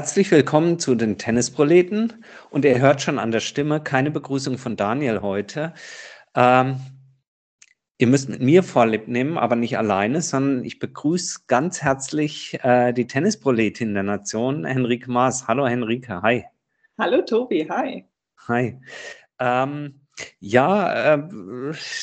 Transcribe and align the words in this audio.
Herzlich 0.00 0.30
willkommen 0.30 0.78
zu 0.78 0.94
den 0.94 1.18
Tennisproleten. 1.18 2.24
Und 2.48 2.64
ihr 2.64 2.80
hört 2.80 3.02
schon 3.02 3.18
an 3.18 3.32
der 3.32 3.40
Stimme 3.40 3.82
keine 3.82 4.10
Begrüßung 4.10 4.56
von 4.56 4.74
Daniel 4.74 5.20
heute. 5.20 5.74
Ähm, 6.34 6.80
ihr 7.98 8.06
müsst 8.06 8.30
mit 8.30 8.40
mir 8.40 8.62
Vorlieb 8.62 9.08
nehmen, 9.08 9.36
aber 9.36 9.56
nicht 9.56 9.76
alleine, 9.76 10.22
sondern 10.22 10.64
ich 10.64 10.78
begrüße 10.78 11.40
ganz 11.48 11.82
herzlich 11.82 12.58
äh, 12.62 12.94
die 12.94 13.06
Tennisproletin 13.06 13.92
der 13.92 14.02
Nation, 14.02 14.64
Henrike 14.64 15.10
Maas. 15.10 15.46
Hallo 15.48 15.66
Henrike, 15.66 16.22
hi. 16.22 16.46
Hallo 16.98 17.20
Tobi, 17.20 17.68
hi. 17.68 18.06
Hi. 18.48 18.80
Ähm, 19.38 20.00
ja, 20.38 21.14
äh, 21.14 21.28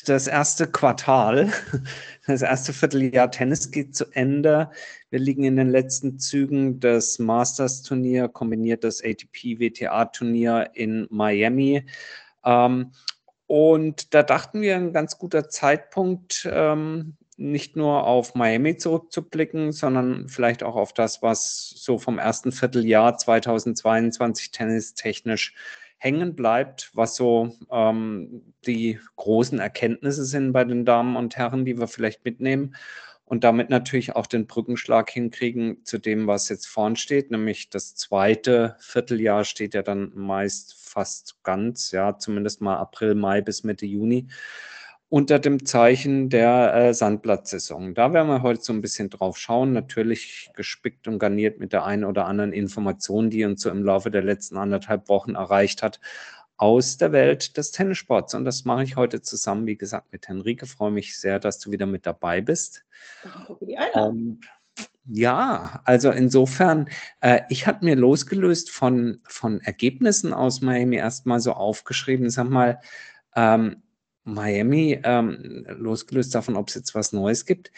das 0.05 0.27
erste 0.27 0.67
Quartal, 0.67 1.52
das 2.27 2.44
erste 2.44 2.73
Vierteljahr 2.73 3.31
Tennis 3.31 3.72
geht 3.72 3.95
zu 3.95 4.05
Ende. 4.11 4.70
Wir 5.09 5.20
liegen 5.20 5.45
in 5.45 5.55
den 5.55 5.70
letzten 5.70 6.20
Zügen 6.20 6.81
des 6.81 7.17
Masters-Turnier, 7.17 8.27
kombiniert 8.27 8.84
das 8.84 9.02
ATP-WTA-Turnier 9.02 10.71
in 10.73 11.07
Miami. 11.09 11.85
Ähm, 12.43 12.91
und 13.45 14.13
da 14.13 14.23
dachten 14.23 14.61
wir, 14.61 14.75
ein 14.75 14.91
ganz 14.91 15.17
guter 15.17 15.47
Zeitpunkt, 15.47 16.47
ähm, 16.52 17.16
nicht 17.38 17.77
nur 17.77 18.05
auf 18.05 18.36
Miami 18.36 18.75
zurückzublicken, 18.75 19.72
sondern 19.72 20.27
vielleicht 20.27 20.64
auch 20.64 20.75
auf 20.75 20.91
das, 20.91 21.21
was 21.21 21.69
so 21.75 21.97
vom 21.99 22.19
ersten 22.19 22.52
Vierteljahr 22.52 23.17
2022 23.17 24.52
tennistechnisch 24.52 25.53
hängen 25.99 26.36
bleibt, 26.36 26.92
was 26.94 27.16
so 27.16 27.55
ähm, 27.71 28.53
die 28.66 28.99
großen 29.16 29.59
Erkenntnisse 29.59 30.25
sind 30.25 30.52
bei 30.52 30.66
den 30.66 30.83
Damen 30.83 31.16
und 31.16 31.38
Herren, 31.38 31.64
die 31.64 31.77
wir 31.77 31.88
vielleicht 31.88 32.25
mitnehmen 32.25 32.75
und 33.28 33.44
damit 33.44 33.70
natürlich 33.70 34.16
auch 34.16 34.25
den 34.25 34.47
Brückenschlag 34.47 35.09
hinkriegen 35.09 35.83
zu 35.83 35.97
dem, 35.97 36.28
was 36.28 36.47
jetzt 36.47 36.67
vorn 36.67 36.95
steht, 36.95 37.30
nämlich 37.30 37.70
das 37.70 37.94
zweite 37.95 38.78
Vierteljahr 38.80 39.44
steht 39.44 39.73
ja 39.73 39.83
dann 39.83 40.11
meist 40.16 40.75
fast 40.80 41.44
ganz, 41.44 41.92
ja, 41.92 42.17
zumindest 42.17 42.61
mal 42.61 42.78
April, 42.78 43.16
Mai 43.16 43.42
bis 43.42 43.64
Mitte 43.64 43.86
Juni 43.86 44.28
unter 45.09 45.39
dem 45.39 45.66
Zeichen 45.66 46.30
der 46.30 46.73
äh, 46.73 46.94
Sandplatzsaison. 46.94 47.94
Da 47.94 48.11
werden 48.11 48.28
wir 48.28 48.42
heute 48.42 48.61
so 48.61 48.73
ein 48.73 48.81
bisschen 48.81 49.09
drauf 49.09 49.38
schauen. 49.38 49.72
Natürlich 49.72 50.50
gespickt 50.53 51.08
und 51.08 51.17
garniert 51.17 51.59
mit 51.59 51.72
der 51.72 51.86
einen 51.86 52.03
oder 52.03 52.25
anderen 52.25 52.52
Information, 52.52 53.30
die 53.30 53.45
uns 53.45 53.61
so 53.61 53.70
im 53.70 53.83
Laufe 53.83 54.11
der 54.11 54.23
letzten 54.23 54.58
anderthalb 54.58 55.08
Wochen 55.08 55.36
erreicht 55.36 55.81
hat 55.81 56.02
aus 56.58 56.97
der 56.97 57.11
Welt 57.11 57.55
des 57.58 57.72
Tennissports. 57.72 58.33
Und 58.33 58.45
das 58.45 58.66
mache 58.66 58.83
ich 58.83 58.95
heute 58.95 59.22
zusammen, 59.22 59.67
wie 59.67 59.77
gesagt, 59.77 60.11
mit 60.11 60.27
Henrike. 60.27 60.66
Freue 60.66 60.91
mich 60.91 61.19
sehr, 61.19 61.39
dass 61.39 61.59
du 61.59 61.72
wieder 61.72 61.86
mit 61.86 62.05
dabei 62.05 62.41
bist. 62.41 62.83
Die 63.61 63.77
Einladung. 63.77 64.39
Ja, 65.09 65.81
also 65.86 66.11
insofern, 66.11 66.89
äh, 67.22 67.41
ich 67.49 67.66
hatte 67.66 67.86
mir 67.86 67.95
losgelöst 67.95 68.69
von, 68.69 69.22
von 69.23 69.61
Ergebnissen 69.61 70.33
aus 70.33 70.61
Miami 70.61 70.97
erstmal 70.97 71.39
so 71.39 71.53
aufgeschrieben, 71.53 72.30
sag 72.30 72.49
mal, 72.49 72.81
ähm, 73.36 73.83
Miami, 74.25 74.99
ähm, 75.03 75.66
losgelöst 75.69 76.36
davon, 76.36 76.58
ob 76.58 76.67
es 76.67 76.75
jetzt 76.75 76.94
was 76.94 77.14
Neues 77.14 77.45
gibt, 77.45 77.71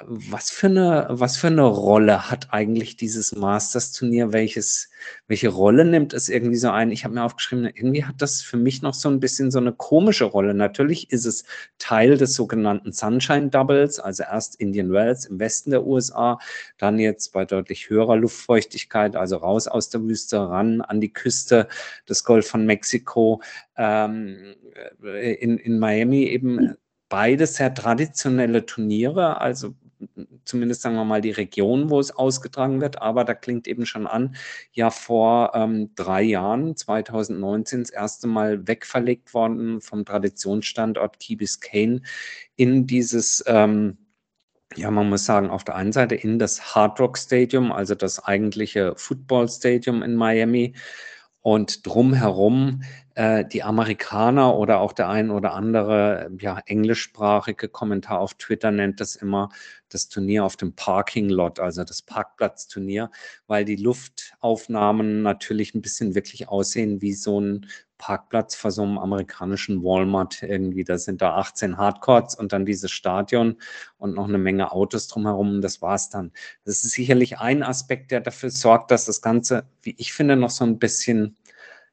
was 0.00 0.50
für 0.50 0.68
eine, 0.68 1.06
was 1.10 1.36
für 1.36 1.48
eine 1.48 1.64
Rolle 1.64 2.30
hat 2.30 2.48
eigentlich 2.50 2.96
dieses 2.96 3.34
Masters-Turnier? 3.34 4.32
Welches, 4.32 4.88
welche 5.26 5.50
Rolle 5.50 5.84
nimmt 5.84 6.14
es 6.14 6.30
irgendwie 6.30 6.56
so 6.56 6.70
ein? 6.70 6.90
Ich 6.90 7.04
habe 7.04 7.14
mir 7.14 7.22
aufgeschrieben, 7.22 7.66
irgendwie 7.66 8.04
hat 8.04 8.22
das 8.22 8.40
für 8.40 8.56
mich 8.56 8.80
noch 8.80 8.94
so 8.94 9.10
ein 9.10 9.20
bisschen 9.20 9.50
so 9.50 9.58
eine 9.58 9.72
komische 9.72 10.24
Rolle. 10.24 10.54
Natürlich 10.54 11.10
ist 11.10 11.26
es 11.26 11.44
Teil 11.78 12.16
des 12.16 12.34
sogenannten 12.34 12.92
Sunshine 12.92 13.50
Doubles, 13.50 14.00
also 14.00 14.22
erst 14.22 14.56
Indian 14.56 14.92
Wells 14.92 15.26
im 15.26 15.38
Westen 15.38 15.70
der 15.70 15.86
USA, 15.86 16.38
dann 16.78 16.98
jetzt 16.98 17.32
bei 17.32 17.44
deutlich 17.44 17.90
höherer 17.90 18.16
Luftfeuchtigkeit, 18.16 19.14
also 19.14 19.36
raus 19.36 19.68
aus 19.68 19.90
der 19.90 20.02
Wüste, 20.02 20.38
ran 20.38 20.80
an 20.80 21.02
die 21.02 21.12
Küste 21.12 21.68
des 22.08 22.24
Golf 22.24 22.48
von 22.48 22.64
Mexiko, 22.64 23.42
ähm, 23.76 24.54
in, 25.02 25.58
in 25.58 25.78
Miami 25.78 26.24
eben 26.24 26.76
beides 27.12 27.56
sehr 27.56 27.74
traditionelle 27.74 28.64
Turniere, 28.64 29.38
also 29.38 29.74
zumindest 30.44 30.82
sagen 30.82 30.96
wir 30.96 31.04
mal 31.04 31.20
die 31.20 31.30
Region, 31.30 31.90
wo 31.90 32.00
es 32.00 32.10
ausgetragen 32.10 32.80
wird. 32.80 33.00
Aber 33.00 33.24
da 33.24 33.34
klingt 33.34 33.66
eben 33.68 33.86
schon 33.86 34.06
an, 34.06 34.36
ja 34.72 34.90
vor 34.90 35.52
ähm, 35.54 35.90
drei 35.94 36.22
Jahren, 36.22 36.76
2019, 36.76 37.80
das 37.80 37.90
erste 37.90 38.26
Mal 38.26 38.66
wegverlegt 38.66 39.34
worden 39.34 39.80
vom 39.80 40.04
Traditionsstandort 40.04 41.18
Key 41.20 41.36
Biscayne 41.36 42.02
in 42.56 42.86
dieses 42.86 43.44
ähm, 43.46 43.98
ja, 44.74 44.90
man 44.90 45.10
muss 45.10 45.26
sagen, 45.26 45.50
auf 45.50 45.64
der 45.64 45.74
einen 45.76 45.92
Seite 45.92 46.14
in 46.14 46.38
das 46.38 46.74
Hard 46.74 46.98
Rock 46.98 47.18
Stadium, 47.18 47.72
also 47.72 47.94
das 47.94 48.24
eigentliche 48.24 48.94
Football 48.96 49.48
Stadium 49.48 50.02
in 50.02 50.14
Miami, 50.14 50.74
und 51.42 51.84
drumherum 51.86 52.82
äh, 53.14 53.44
die 53.44 53.62
Amerikaner 53.62 54.56
oder 54.56 54.80
auch 54.80 54.92
der 54.92 55.08
ein 55.08 55.30
oder 55.30 55.52
andere 55.54 56.30
ja, 56.38 56.58
englischsprachige 56.66 57.68
Kommentar 57.68 58.20
auf 58.20 58.34
Twitter 58.34 58.70
nennt 58.70 59.00
das 59.00 59.16
immer 59.16 59.50
das 59.88 60.08
Turnier 60.08 60.44
auf 60.44 60.56
dem 60.56 60.74
Parking 60.74 61.28
Lot, 61.28 61.60
also 61.60 61.84
das 61.84 62.02
Parkplatzturnier, 62.02 63.10
weil 63.46 63.64
die 63.64 63.76
Luftaufnahmen 63.76 65.22
natürlich 65.22 65.74
ein 65.74 65.82
bisschen 65.82 66.14
wirklich 66.14 66.48
aussehen 66.48 67.02
wie 67.02 67.12
so 67.12 67.40
ein 67.40 67.66
Parkplatz 68.02 68.56
vor 68.56 68.72
so 68.72 68.82
einem 68.82 68.98
amerikanischen 68.98 69.84
Walmart 69.84 70.42
irgendwie. 70.42 70.82
Da 70.82 70.98
sind 70.98 71.22
da 71.22 71.36
18 71.36 71.76
Hardcourts 71.76 72.34
und 72.34 72.52
dann 72.52 72.66
dieses 72.66 72.90
Stadion 72.90 73.58
und 73.96 74.16
noch 74.16 74.26
eine 74.26 74.38
Menge 74.38 74.72
Autos 74.72 75.06
drumherum. 75.06 75.60
Das 75.60 75.82
war's 75.82 76.10
dann. 76.10 76.32
Das 76.64 76.82
ist 76.82 76.90
sicherlich 76.90 77.38
ein 77.38 77.62
Aspekt, 77.62 78.10
der 78.10 78.20
dafür 78.20 78.50
sorgt, 78.50 78.90
dass 78.90 79.04
das 79.04 79.22
Ganze, 79.22 79.68
wie 79.82 79.94
ich 79.98 80.12
finde, 80.12 80.34
noch 80.34 80.50
so 80.50 80.64
ein 80.64 80.80
bisschen 80.80 81.36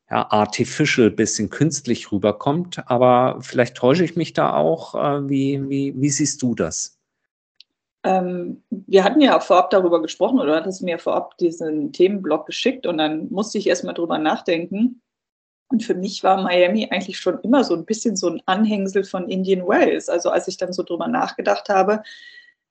ja, 0.09 0.31
artificial, 0.31 1.11
bisschen 1.11 1.49
künstlich 1.49 2.11
rüberkommt. 2.11 2.83
Aber 2.89 3.39
vielleicht 3.41 3.75
täusche 3.75 4.03
ich 4.03 4.15
mich 4.15 4.33
da 4.33 4.55
auch. 4.55 4.95
Äh, 4.95 5.29
wie, 5.29 5.69
wie, 5.69 5.93
wie 5.95 6.09
siehst 6.09 6.41
du 6.41 6.55
das? 6.55 6.97
Ähm, 8.03 8.63
wir 8.69 9.03
hatten 9.03 9.21
ja 9.21 9.39
vorab 9.39 9.69
darüber 9.71 10.01
gesprochen 10.01 10.39
oder 10.39 10.55
hattest 10.55 10.81
mir 10.81 10.99
vorab 10.99 11.37
diesen 11.37 11.91
Themenblock 11.91 12.45
geschickt 12.45 12.87
und 12.87 12.97
dann 12.97 13.29
musste 13.29 13.57
ich 13.57 13.67
erstmal 13.67 13.93
drüber 13.93 14.17
nachdenken. 14.17 15.01
Und 15.71 15.83
für 15.83 15.93
mich 15.93 16.23
war 16.23 16.41
Miami 16.41 16.87
eigentlich 16.89 17.19
schon 17.19 17.39
immer 17.41 17.63
so 17.63 17.75
ein 17.75 17.85
bisschen 17.85 18.15
so 18.15 18.29
ein 18.29 18.41
Anhängsel 18.45 19.03
von 19.03 19.29
Indian 19.29 19.67
Wells. 19.67 20.09
Also 20.09 20.29
als 20.31 20.47
ich 20.47 20.57
dann 20.57 20.73
so 20.73 20.81
drüber 20.81 21.07
nachgedacht 21.07 21.69
habe, 21.69 22.01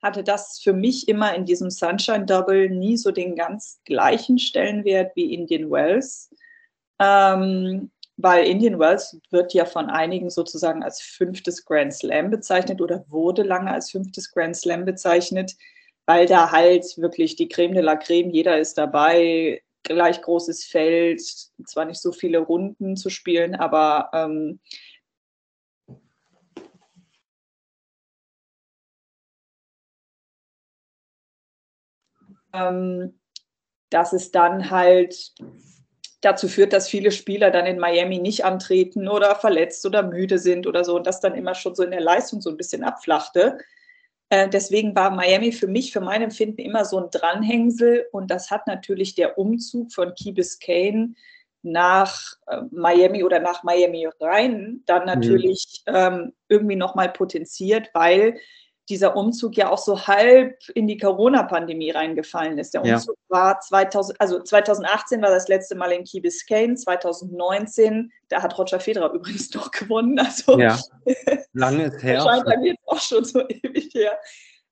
hatte 0.01 0.23
das 0.23 0.59
für 0.59 0.73
mich 0.73 1.07
immer 1.07 1.33
in 1.35 1.45
diesem 1.45 1.69
Sunshine 1.69 2.25
Double 2.25 2.69
nie 2.69 2.97
so 2.97 3.11
den 3.11 3.35
ganz 3.35 3.79
gleichen 3.85 4.39
Stellenwert 4.39 5.15
wie 5.15 5.33
Indian 5.33 5.69
Wells. 5.69 6.29
Ähm, 6.99 7.91
weil 8.17 8.45
Indian 8.47 8.79
Wells 8.79 9.17
wird 9.31 9.53
ja 9.53 9.65
von 9.65 9.89
einigen 9.89 10.29
sozusagen 10.29 10.83
als 10.83 11.01
fünftes 11.01 11.63
Grand 11.65 11.93
Slam 11.93 12.29
bezeichnet 12.29 12.81
oder 12.81 13.05
wurde 13.07 13.43
lange 13.43 13.71
als 13.71 13.91
fünftes 13.91 14.31
Grand 14.31 14.57
Slam 14.57 14.83
bezeichnet, 14.85 15.55
weil 16.05 16.25
da 16.25 16.51
halt 16.51 16.85
wirklich 16.97 17.37
die 17.37 17.47
Creme 17.47 17.73
de 17.75 17.83
la 17.83 17.95
Creme, 17.95 18.29
jeder 18.31 18.59
ist 18.59 18.77
dabei, 18.77 19.63
gleich 19.83 20.21
großes 20.21 20.65
Feld, 20.65 21.21
zwar 21.65 21.85
nicht 21.85 22.01
so 22.01 22.11
viele 22.11 22.39
Runden 22.39 22.97
zu 22.97 23.09
spielen, 23.09 23.55
aber 23.55 24.09
ähm, 24.13 24.59
ähm, 32.53 33.19
dass 33.89 34.13
es 34.13 34.31
dann 34.31 34.69
halt 34.69 35.33
dazu 36.21 36.47
führt, 36.47 36.73
dass 36.73 36.89
viele 36.89 37.11
Spieler 37.11 37.51
dann 37.51 37.65
in 37.65 37.79
Miami 37.79 38.19
nicht 38.19 38.43
antreten 38.43 39.07
oder 39.07 39.35
verletzt 39.35 39.85
oder 39.85 40.03
müde 40.03 40.37
sind 40.37 40.67
oder 40.67 40.83
so 40.83 40.95
und 40.95 41.07
das 41.07 41.21
dann 41.21 41.35
immer 41.35 41.55
schon 41.55 41.75
so 41.75 41.83
in 41.83 41.91
der 41.91 42.01
Leistung 42.01 42.41
so 42.41 42.49
ein 42.49 42.57
bisschen 42.57 42.83
abflachte. 42.83 43.57
Äh, 44.29 44.49
deswegen 44.49 44.95
war 44.95 45.11
Miami 45.11 45.51
für 45.51 45.67
mich, 45.67 45.93
für 45.93 46.01
mein 46.01 46.21
Empfinden, 46.21 46.61
immer 46.61 46.85
so 46.85 46.99
ein 46.99 47.09
Dranhängsel 47.09 48.07
und 48.11 48.29
das 48.29 48.51
hat 48.51 48.67
natürlich 48.67 49.15
der 49.15 49.37
Umzug 49.37 49.93
von 49.93 50.13
Key 50.13 50.33
Biscayne 50.33 51.13
nach 51.61 52.33
äh, 52.47 52.61
Miami 52.71 53.23
oder 53.23 53.39
nach 53.39 53.63
Miami 53.63 54.07
rein 54.19 54.81
dann 54.85 55.01
mhm. 55.01 55.07
natürlich 55.07 55.83
mhm. 55.87 55.95
ähm, 55.95 56.33
irgendwie 56.49 56.75
nochmal 56.75 57.09
potenziert, 57.09 57.89
weil 57.93 58.39
dieser 58.89 59.15
Umzug 59.15 59.55
ja 59.55 59.69
auch 59.69 59.77
so 59.77 60.07
halb 60.07 60.57
in 60.73 60.87
die 60.87 60.97
Corona-Pandemie 60.97 61.91
reingefallen 61.91 62.57
ist. 62.57 62.73
Der 62.73 62.81
Umzug 62.83 63.17
ja. 63.29 63.37
war 63.37 63.59
2000, 63.59 64.19
also 64.19 64.41
2018 64.41 65.21
war 65.21 65.29
das 65.29 65.47
letzte 65.47 65.75
Mal 65.75 65.91
in 65.91 66.03
Key 66.03 66.19
Biscayne, 66.19 66.75
2019, 66.75 68.11
da 68.29 68.41
hat 68.41 68.57
Roger 68.57 68.79
Federer 68.79 69.11
übrigens 69.13 69.53
noch 69.53 69.69
gewonnen. 69.71 70.17
Also 70.19 70.59
ja, 70.59 70.79
lange 71.53 71.85
ist 71.85 72.01
her. 72.01 72.21
Scheint 72.21 72.47
dann 72.47 72.63
jetzt 72.63 72.87
auch 72.87 72.99
schon 72.99 73.23
so 73.23 73.41
ewig 73.47 73.93
her. 73.93 74.19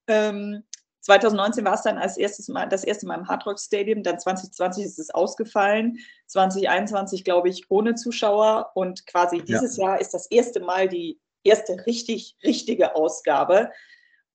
Ähm, 0.08 0.64
2019 1.02 1.64
war 1.64 1.76
es 1.76 1.84
dann 1.84 1.98
als 1.98 2.18
erstes 2.18 2.48
Mal, 2.50 2.68
das 2.68 2.84
erste 2.84 3.06
Mal 3.06 3.20
im 3.20 3.28
Hard 3.28 3.46
Rock 3.46 3.60
Stadium, 3.60 4.04
dann 4.04 4.20
2020 4.20 4.84
ist 4.84 5.00
es 5.00 5.10
ausgefallen, 5.10 6.00
2021 6.26 7.24
glaube 7.24 7.50
ich 7.50 7.70
ohne 7.70 7.96
Zuschauer 7.96 8.72
und 8.74 9.06
quasi 9.06 9.42
dieses 9.42 9.78
ja. 9.78 9.86
Jahr 9.86 10.02
ist 10.02 10.14
das 10.14 10.30
erste 10.30 10.60
Mal 10.60 10.90
die 10.90 11.20
erste 11.44 11.86
richtig 11.86 12.36
richtige 12.44 12.96
Ausgabe 12.96 13.70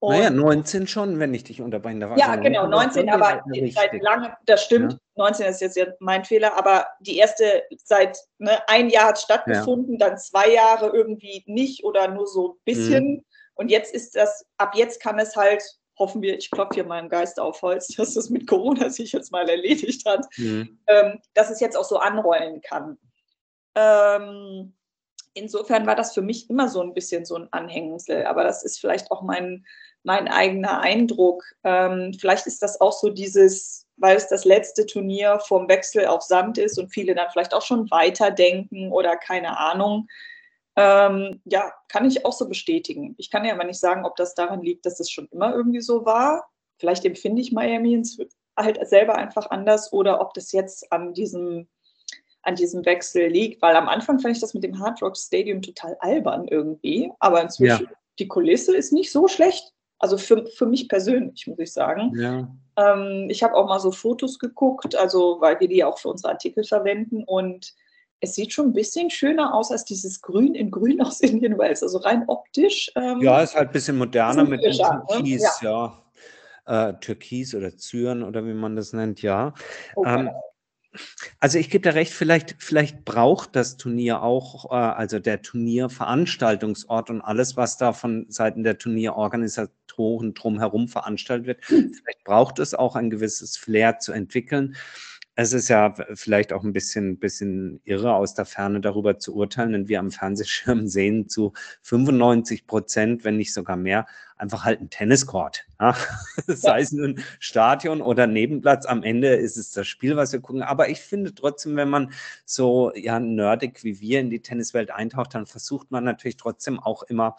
Und 0.03 0.17
naja, 0.17 0.31
19 0.31 0.89
schon, 0.89 1.21
wenn 1.21 1.33
ich 1.33 1.45
dich 1.45 1.63
unterbrechen 1.63 2.01
darf. 2.01 2.19
Ja, 2.19 2.31
also 2.31 2.43
genau, 2.43 2.67
19, 2.67 3.09
aber 3.09 3.45
seit 3.71 4.03
langem, 4.03 4.33
das 4.47 4.65
stimmt, 4.65 4.95
ja. 4.95 4.99
19 5.15 5.47
ist 5.47 5.61
jetzt 5.61 6.01
mein 6.01 6.25
Fehler, 6.25 6.59
aber 6.59 6.89
die 6.99 7.19
erste, 7.19 7.63
seit 7.85 8.19
ne, 8.39 8.69
ein 8.69 8.91
Jahr 8.91 9.11
hat 9.11 9.21
stattgefunden, 9.21 10.01
ja. 10.01 10.09
dann 10.09 10.19
zwei 10.19 10.51
Jahre 10.55 10.89
irgendwie 10.89 11.45
nicht 11.47 11.85
oder 11.85 12.09
nur 12.09 12.27
so 12.27 12.55
ein 12.55 12.59
bisschen. 12.65 13.05
Mhm. 13.05 13.25
Und 13.55 13.71
jetzt 13.71 13.95
ist 13.95 14.17
das, 14.17 14.45
ab 14.57 14.75
jetzt 14.75 15.01
kann 15.01 15.21
es 15.21 15.37
halt, 15.37 15.63
hoffen 15.97 16.21
wir, 16.21 16.37
ich 16.37 16.51
klopfe 16.51 16.75
hier 16.75 16.85
meinen 16.85 17.09
Geist 17.09 17.39
auf 17.39 17.63
Holz, 17.63 17.87
dass 17.97 18.15
das 18.15 18.29
mit 18.29 18.49
Corona 18.49 18.91
sich 18.91 19.13
jetzt 19.13 19.31
mal 19.31 19.49
erledigt 19.49 20.05
hat, 20.05 20.27
mhm. 20.37 20.81
ähm, 20.89 21.21
dass 21.35 21.49
es 21.49 21.61
jetzt 21.61 21.77
auch 21.77 21.85
so 21.85 21.99
anrollen 21.99 22.61
kann. 22.61 22.99
Ähm, 23.77 24.75
insofern 25.35 25.87
war 25.87 25.95
das 25.95 26.13
für 26.13 26.23
mich 26.23 26.51
immer 26.51 26.69
so 26.69 26.83
ein 26.83 26.93
bisschen 26.93 27.25
so 27.25 27.37
ein 27.37 27.47
Anhängsel, 27.53 28.27
aber 28.27 28.43
das 28.43 28.65
ist 28.65 28.81
vielleicht 28.81 29.13
auch 29.13 29.23
mein 29.23 29.65
mein 30.05 30.29
eigener 30.29 30.81
Eindruck. 30.81 31.45
Ähm, 31.65 32.13
vielleicht 32.19 32.47
ist 32.47 32.63
das 32.63 32.81
auch 32.81 32.93
so 32.93 33.11
dieses, 33.11 33.87
weil 33.97 34.17
es 34.17 34.29
das 34.29 34.45
letzte 34.45 34.87
Turnier 34.87 35.41
vom 35.47 35.69
Wechsel 35.69 36.07
auf 36.07 36.23
Sand 36.23 36.59
ist 36.59 36.79
und 36.79 36.89
viele 36.89 37.15
dann 37.15 37.31
vielleicht 37.31 37.55
auch 37.55 37.63
schon 37.63 37.91
weiterdenken 37.91 38.93
oder 38.93 39.17
keine 39.17 39.59
Ahnung. 39.59 40.09
Ähm, 40.75 41.41
ja, 41.45 41.73
kann 41.89 42.07
ich 42.07 42.25
auch 42.25 42.33
so 42.33 42.49
bestätigen. 42.49 43.15
Ich 43.19 43.31
kann 43.31 43.45
ja 43.45 43.53
aber 43.53 43.65
nicht 43.65 43.79
sagen, 43.79 44.05
ob 44.05 44.17
das 44.17 44.35
daran 44.35 44.63
liegt, 44.63 44.87
dass 44.87 45.01
es 45.01 45.11
schon 45.11 45.29
immer 45.31 45.55
irgendwie 45.55 45.83
so 45.83 46.05
war. 46.05 46.49
Vielleicht 46.79 47.05
empfinde 47.05 47.43
ich 47.43 47.53
Miami 47.53 48.03
halt 48.57 48.89
selber 48.89 49.15
einfach 49.17 49.51
anders 49.51 49.93
oder 49.93 50.21
ob 50.21 50.35
das 50.35 50.53
jetzt 50.53 50.91
an 50.93 51.15
diesem, 51.15 51.69
an 52.43 52.57
diesem 52.57 52.85
Wechsel 52.85 53.29
liegt, 53.29 53.63
weil 53.63 53.77
am 53.77 53.89
Anfang 53.89 54.19
fand 54.19 54.35
ich 54.35 54.41
das 54.41 54.55
mit 54.55 54.65
dem 54.65 54.79
Hard 54.79 55.01
Rock 55.03 55.17
Stadium 55.17 55.63
total 55.63 55.97
albern 56.01 56.49
irgendwie, 56.49 57.13
aber 57.21 57.41
inzwischen 57.41 57.85
ja. 57.85 57.97
die 58.19 58.29
Kulisse 58.29 58.75
ist 58.75 58.93
nicht 58.93 59.13
so 59.13 59.29
schlecht. 59.29 59.73
Also 60.03 60.19
für, 60.19 60.45
für 60.47 60.67
mich 60.67 60.89
persönlich, 60.89 61.47
muss 61.47 61.61
ich 61.61 61.73
sagen. 61.73 62.13
Ja. 62.17 62.49
Ähm, 62.77 63.29
ich 63.31 63.45
habe 63.45 63.55
auch 63.55 63.69
mal 63.69 63.79
so 63.79 63.93
Fotos 63.93 64.41
geguckt, 64.41 64.97
also 64.97 65.37
weil 65.41 65.61
wir 65.61 65.69
die 65.69 65.85
auch 65.85 65.97
für 65.97 66.09
unsere 66.09 66.33
Artikel 66.33 66.65
verwenden 66.65 67.23
und 67.23 67.73
es 68.19 68.35
sieht 68.35 68.53
schon 68.53 68.67
ein 68.67 68.73
bisschen 68.73 69.11
schöner 69.11 69.55
aus 69.55 69.71
als 69.71 69.85
dieses 69.85 70.21
Grün 70.21 70.57
in 70.57 70.73
Grün 70.73 71.01
aus 71.03 71.21
Indian 71.21 71.57
Wells, 71.57 71.85
also 71.85 71.99
rein 71.99 72.25
optisch. 72.27 72.91
Ähm, 72.97 73.21
ja, 73.21 73.43
ist 73.43 73.55
halt 73.55 73.69
ein 73.69 73.73
bisschen 73.73 73.97
moderner 73.97 74.45
mit 74.45 74.65
dem 74.65 74.73
ne? 74.73 75.03
Türkis, 75.09 75.43
ne? 75.43 75.69
ja. 75.69 76.03
ja. 76.67 76.89
Äh, 76.91 76.95
Türkis 77.01 77.55
oder 77.55 77.77
Zyren 77.77 78.25
oder 78.25 78.45
wie 78.45 78.55
man 78.55 78.75
das 78.75 78.93
nennt, 78.93 79.23
ja. 79.23 79.55
Okay. 79.95 80.21
Ähm, 80.21 80.31
also 81.41 81.59
ich 81.59 81.71
gebe 81.71 81.89
dir 81.89 81.95
recht, 81.95 82.13
vielleicht, 82.13 82.57
vielleicht 82.59 83.05
braucht 83.05 83.57
das 83.57 83.77
Turnier 83.77 84.23
auch, 84.23 84.71
äh, 84.71 84.75
also 84.75 85.19
der 85.19 85.43
Turnierveranstaltungsort 85.43 87.11
und 87.11 87.23
alles, 87.23 87.57
was 87.57 87.79
da 87.79 87.93
von 87.93 88.27
Seiten 88.29 88.63
der 88.63 88.79
Turnierorganisatoren 89.93 90.35
drumherum 90.35 90.89
veranstaltet 90.89 91.47
wird. 91.47 91.69
Hm. 91.69 91.93
Vielleicht 91.95 92.25
braucht 92.25 92.59
es 92.59 92.75
auch 92.75 92.97
ein 92.97 93.11
gewisses 93.11 93.57
Flair 93.57 93.99
zu 93.99 94.13
entwickeln. 94.13 94.77
Es 95.35 95.55
ist 95.55 95.69
ja 95.69 95.95
vielleicht 96.13 96.53
auch 96.53 96.63
ein 96.63 96.75
bisschen, 96.75 97.19
bisschen 97.19 97.81
irre, 97.85 98.13
aus 98.13 98.35
der 98.35 98.45
Ferne 98.45 98.83
darüber 98.83 99.19
zu 99.19 99.35
urteilen, 99.35 99.73
denn 99.73 99.89
wir 99.89 99.99
am 99.99 100.11
Fernsehschirm 100.11 100.87
sehen 100.89 101.29
zu 101.29 101.55
95 101.83 102.67
Prozent, 102.67 103.25
wenn 103.25 103.39
nicht 103.39 103.55
sogar 103.55 103.77
mehr, 103.77 104.07
einfach 104.37 104.65
halt 104.65 104.83
ein 104.83 104.91
Tenniscourt. 104.91 105.65
Ja? 105.81 105.97
Sei 106.47 106.83
es 106.83 106.93
nun 106.93 107.19
Stadion 107.39 108.03
oder 108.03 108.27
Nebenplatz, 108.27 108.85
am 108.85 109.03
Ende 109.03 109.29
ist 109.29 109.57
es 109.57 109.71
das 109.71 109.89
Spiel, 109.89 110.17
was 110.17 110.35
wir 110.35 110.41
gucken. 110.41 110.63
Aber 110.63 110.91
ich 110.91 111.01
finde 111.01 111.35
trotzdem, 111.35 111.77
wenn 111.77 111.89
man 111.89 112.13
so 112.45 112.93
ja 112.95 113.19
nerdig 113.19 113.85
wie 113.85 114.01
wir 114.01 114.21
in 114.21 114.29
die 114.29 114.43
Tenniswelt 114.43 114.91
eintaucht, 114.91 115.35
dann 115.35 115.47
versucht 115.47 115.91
man 115.91 116.05
natürlich 116.05 116.37
trotzdem 116.37 116.79
auch 116.79 117.05
immer, 117.05 117.37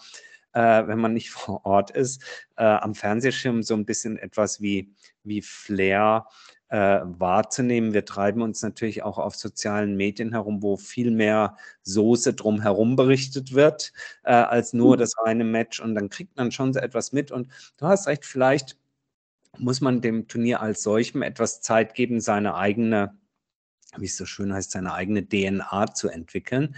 äh, 0.54 0.88
wenn 0.88 1.00
man 1.00 1.14
nicht 1.14 1.30
vor 1.32 1.66
Ort 1.66 1.92
ist, 1.92 2.24
äh, 2.58 2.64
am 2.64 2.96
Fernsehschirm 2.96 3.64
so 3.64 3.74
ein 3.74 3.86
bisschen 3.86 4.18
etwas 4.18 4.62
wie, 4.62 4.94
wie 5.24 5.42
Flair 5.42 6.28
äh, 6.74 7.02
wahrzunehmen. 7.04 7.94
Wir 7.94 8.04
treiben 8.04 8.42
uns 8.42 8.64
natürlich 8.64 9.04
auch 9.04 9.20
auf 9.20 9.36
sozialen 9.36 9.96
Medien 9.96 10.32
herum, 10.32 10.64
wo 10.64 10.76
viel 10.76 11.12
mehr 11.12 11.56
Soße 11.84 12.34
drumherum 12.34 12.96
berichtet 12.96 13.54
wird, 13.54 13.94
äh, 14.24 14.34
als 14.34 14.74
nur 14.74 14.96
mhm. 14.96 15.00
das 15.00 15.14
reine 15.20 15.44
Match. 15.44 15.80
Und 15.80 15.94
dann 15.94 16.10
kriegt 16.10 16.36
man 16.36 16.52
schon 16.52 16.74
so 16.74 16.80
etwas 16.80 17.12
mit. 17.12 17.32
Und 17.32 17.48
du 17.78 17.86
hast 17.86 18.08
recht, 18.08 18.26
vielleicht 18.26 18.76
muss 19.60 19.82
man 19.82 20.02
dem 20.02 20.28
Turnier 20.28 20.62
als 20.62 20.82
solchem 20.82 21.22
etwas 21.22 21.62
Zeit 21.62 21.94
geben, 21.94 22.20
seine 22.20 22.56
eigene, 22.56 23.16
wie 23.98 24.06
es 24.06 24.18
so 24.18 24.26
schön 24.26 24.52
heißt, 24.52 24.72
seine 24.72 24.94
eigene 24.94 25.28
DNA 25.28 25.94
zu 25.94 26.10
entwickeln. 26.10 26.76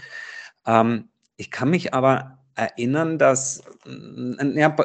Ähm, 0.66 1.08
ich 1.38 1.52
kann 1.52 1.70
mich 1.70 1.94
aber 1.94 2.45
erinnern, 2.56 3.18
dass, 3.18 3.64
ja, 3.86 4.76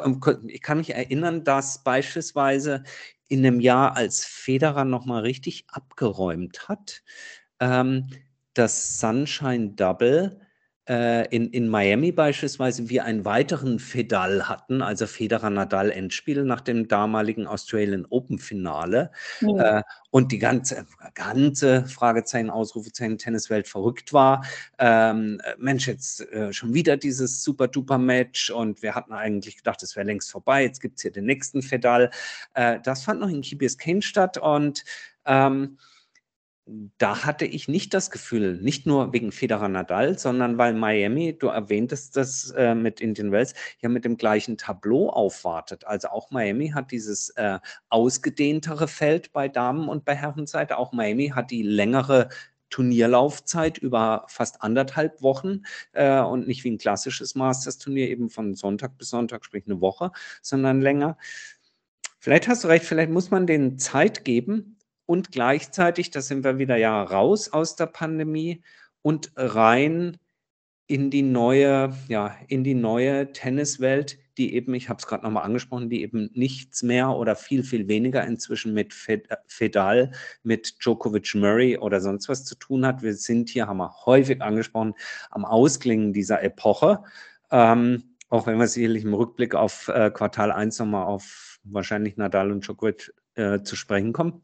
ich 0.47 0.61
kann 0.61 0.77
mich 0.79 0.93
erinnern, 0.93 1.43
dass 1.43 1.83
beispielsweise 1.83 2.83
in 3.27 3.45
einem 3.45 3.59
Jahr 3.61 3.95
als 3.95 4.25
Federer 4.25 4.85
nochmal 4.85 5.21
richtig 5.23 5.65
abgeräumt 5.69 6.67
hat. 6.67 7.03
Ähm, 7.59 8.07
das 8.53 8.99
Sunshine 8.99 9.71
Double 9.71 10.39
in, 10.85 11.49
in 11.49 11.69
Miami 11.69 12.11
beispielsweise 12.11 12.89
wir 12.89 13.05
einen 13.05 13.23
weiteren 13.23 13.79
Fedal 13.79 14.49
hatten, 14.49 14.81
also 14.81 15.05
Federer-Nadal-Endspiel 15.05 16.43
nach 16.43 16.61
dem 16.61 16.87
damaligen 16.87 17.47
Australian 17.47 18.05
Open-Finale. 18.09 19.11
Mhm. 19.41 19.59
Äh, 19.59 19.83
und 20.09 20.31
die 20.31 20.39
ganze, 20.39 20.85
ganze 21.13 21.85
Fragezeichen, 21.85 22.49
Ausrufezeichen, 22.49 23.17
Tenniswelt 23.17 23.67
verrückt 23.67 24.11
war. 24.11 24.43
Ähm, 24.77 25.39
Mensch, 25.57 25.87
jetzt 25.87 26.21
äh, 26.31 26.51
schon 26.51 26.73
wieder 26.73 26.97
dieses 26.97 27.43
super-duper-Match 27.43 28.49
und 28.49 28.81
wir 28.81 28.93
hatten 28.93 29.13
eigentlich 29.13 29.57
gedacht, 29.57 29.81
es 29.83 29.95
wäre 29.95 30.05
längst 30.05 30.31
vorbei. 30.31 30.63
Jetzt 30.63 30.81
gibt 30.81 30.97
es 30.97 31.03
hier 31.03 31.11
den 31.11 31.25
nächsten 31.25 31.61
Fedal. 31.61 32.11
Äh, 32.53 32.79
das 32.83 33.03
fand 33.03 33.21
noch 33.21 33.29
in 33.29 33.41
Key 33.41 33.55
Biscayne 33.55 34.01
statt 34.01 34.37
und 34.37 34.83
ähm, 35.25 35.77
da 36.65 37.25
hatte 37.25 37.45
ich 37.45 37.67
nicht 37.67 37.93
das 37.93 38.11
Gefühl, 38.11 38.61
nicht 38.61 38.85
nur 38.85 39.13
wegen 39.13 39.31
Federer 39.31 39.67
Nadal, 39.67 40.17
sondern 40.19 40.57
weil 40.57 40.73
Miami, 40.73 41.37
du 41.37 41.47
erwähntest 41.47 42.15
das 42.15 42.51
äh, 42.51 42.75
mit 42.75 43.01
Indian 43.01 43.31
Wells, 43.31 43.55
ja 43.79 43.89
mit 43.89 44.05
dem 44.05 44.17
gleichen 44.17 44.57
Tableau 44.57 45.09
aufwartet. 45.09 45.85
Also 45.85 46.09
auch 46.09 46.29
Miami 46.31 46.69
hat 46.69 46.91
dieses 46.91 47.29
äh, 47.31 47.59
ausgedehntere 47.89 48.87
Feld 48.87 49.33
bei 49.33 49.47
Damen- 49.47 49.89
und 49.89 50.05
bei 50.05 50.15
Herrenseite. 50.15 50.77
Auch 50.77 50.93
Miami 50.93 51.29
hat 51.29 51.51
die 51.51 51.63
längere 51.63 52.29
Turnierlaufzeit 52.69 53.77
über 53.77 54.25
fast 54.27 54.61
anderthalb 54.61 55.21
Wochen 55.21 55.63
äh, 55.93 56.21
und 56.21 56.47
nicht 56.47 56.63
wie 56.63 56.71
ein 56.71 56.77
klassisches 56.77 57.35
Masters-Turnier 57.35 58.07
eben 58.09 58.29
von 58.29 58.55
Sonntag 58.55 58.97
bis 58.97 59.09
Sonntag, 59.09 59.45
sprich 59.45 59.65
eine 59.65 59.81
Woche, 59.81 60.11
sondern 60.41 60.79
länger. 60.79 61.17
Vielleicht 62.19 62.47
hast 62.47 62.63
du 62.63 62.67
recht, 62.67 62.85
vielleicht 62.85 63.11
muss 63.11 63.31
man 63.31 63.47
denen 63.47 63.77
Zeit 63.77 64.23
geben, 64.23 64.77
und 65.11 65.33
gleichzeitig, 65.33 66.09
da 66.09 66.21
sind 66.21 66.45
wir 66.45 66.57
wieder 66.57 66.77
ja 66.77 67.03
raus 67.03 67.51
aus 67.51 67.75
der 67.75 67.87
Pandemie 67.87 68.63
und 69.01 69.33
rein 69.35 70.17
in 70.87 71.09
die 71.09 71.21
neue, 71.21 71.93
ja, 72.07 72.33
in 72.47 72.63
die 72.63 72.75
neue 72.75 73.33
Tenniswelt, 73.33 74.17
die 74.37 74.55
eben, 74.55 74.73
ich 74.73 74.87
habe 74.87 74.99
es 74.99 75.07
gerade 75.07 75.25
nochmal 75.25 75.43
angesprochen, 75.43 75.89
die 75.89 76.01
eben 76.01 76.29
nichts 76.33 76.81
mehr 76.81 77.09
oder 77.09 77.35
viel, 77.35 77.63
viel 77.63 77.89
weniger 77.89 78.25
inzwischen 78.25 78.73
mit 78.73 78.93
Fedal, 78.93 80.11
mit 80.43 80.77
Djokovic 80.79 81.35
Murray 81.35 81.77
oder 81.77 81.99
sonst 81.99 82.29
was 82.29 82.45
zu 82.45 82.55
tun 82.55 82.85
hat. 82.85 83.03
Wir 83.03 83.13
sind 83.13 83.49
hier, 83.49 83.67
haben 83.67 83.79
wir 83.79 83.93
häufig 84.05 84.41
angesprochen, 84.41 84.93
am 85.29 85.43
Ausklingen 85.43 86.13
dieser 86.13 86.41
Epoche. 86.41 87.03
Ähm, 87.51 88.15
auch 88.29 88.47
wenn 88.47 88.59
wir 88.59 88.67
sicherlich 88.67 89.03
im 89.03 89.13
Rückblick 89.13 89.55
auf 89.55 89.89
äh, 89.89 90.09
Quartal 90.09 90.53
1 90.53 90.79
nochmal 90.79 91.03
auf 91.03 91.59
wahrscheinlich 91.65 92.15
Nadal 92.15 92.49
und 92.49 92.65
Djokovic 92.65 93.13
äh, 93.35 93.61
zu 93.61 93.75
sprechen 93.75 94.13
kommen. 94.13 94.41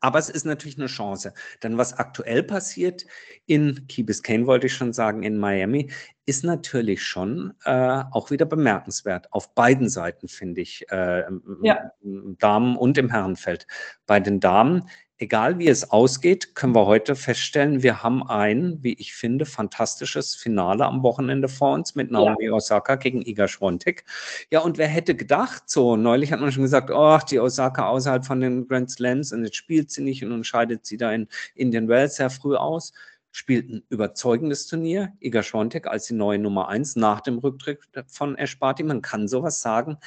Aber 0.00 0.18
es 0.18 0.28
ist 0.28 0.44
natürlich 0.44 0.78
eine 0.78 0.86
Chance. 0.86 1.32
Denn 1.62 1.78
was 1.78 1.94
aktuell 1.94 2.42
passiert 2.42 3.04
in 3.46 3.86
Key 3.86 4.02
Biscayne, 4.02 4.46
wollte 4.46 4.66
ich 4.66 4.74
schon 4.74 4.92
sagen, 4.92 5.22
in 5.22 5.38
Miami, 5.38 5.90
ist 6.26 6.44
natürlich 6.44 7.02
schon 7.02 7.54
äh, 7.64 8.02
auch 8.10 8.30
wieder 8.30 8.46
bemerkenswert. 8.46 9.32
Auf 9.32 9.54
beiden 9.54 9.88
Seiten, 9.88 10.28
finde 10.28 10.62
ich, 10.62 10.86
äh, 10.90 11.24
ja. 11.62 11.90
Damen 12.02 12.76
und 12.76 12.96
im 12.96 13.10
Herrenfeld. 13.10 13.66
Bei 14.06 14.20
den 14.20 14.40
Damen 14.40 14.88
egal 15.18 15.58
wie 15.58 15.68
es 15.68 15.90
ausgeht, 15.90 16.54
können 16.54 16.74
wir 16.74 16.86
heute 16.86 17.14
feststellen, 17.16 17.82
wir 17.82 18.02
haben 18.02 18.22
ein, 18.28 18.78
wie 18.82 18.94
ich 18.94 19.14
finde, 19.14 19.46
fantastisches 19.46 20.34
Finale 20.34 20.84
am 20.84 21.02
Wochenende 21.02 21.48
vor 21.48 21.74
uns 21.74 21.94
mit 21.94 22.10
Naomi 22.10 22.46
ja. 22.46 22.52
Osaka 22.52 22.96
gegen 22.96 23.22
Iga 23.22 23.48
Schwontek. 23.48 24.04
Ja, 24.50 24.60
und 24.60 24.78
wer 24.78 24.88
hätte 24.88 25.14
gedacht, 25.14 25.64
so 25.66 25.96
neulich 25.96 26.32
hat 26.32 26.40
man 26.40 26.52
schon 26.52 26.64
gesagt, 26.64 26.90
oh, 26.90 27.18
die 27.30 27.38
Osaka 27.38 27.88
außerhalb 27.88 28.24
von 28.24 28.40
den 28.40 28.66
Grand 28.66 28.90
Slams 28.90 29.32
und 29.32 29.44
jetzt 29.44 29.56
spielt 29.56 29.90
sie 29.90 30.02
nicht 30.02 30.22
und 30.22 30.30
nun 30.30 30.44
scheidet 30.44 30.86
sie 30.86 30.96
da 30.96 31.12
in 31.12 31.28
Indian 31.54 31.88
Wells 31.88 32.16
sehr 32.16 32.30
früh 32.30 32.56
aus 32.56 32.92
spielt 33.36 33.68
ein 33.68 33.82
überzeugendes 33.88 34.68
Turnier. 34.68 35.12
Iga 35.18 35.42
Schwontek 35.42 35.88
als 35.88 36.06
die 36.06 36.14
neue 36.14 36.38
Nummer 36.38 36.68
eins 36.68 36.94
nach 36.94 37.20
dem 37.20 37.38
Rücktritt 37.38 37.80
von 38.06 38.38
Esparti. 38.38 38.84
Man 38.84 39.02
kann 39.02 39.26
sowas 39.26 39.60
sagen. 39.60 39.98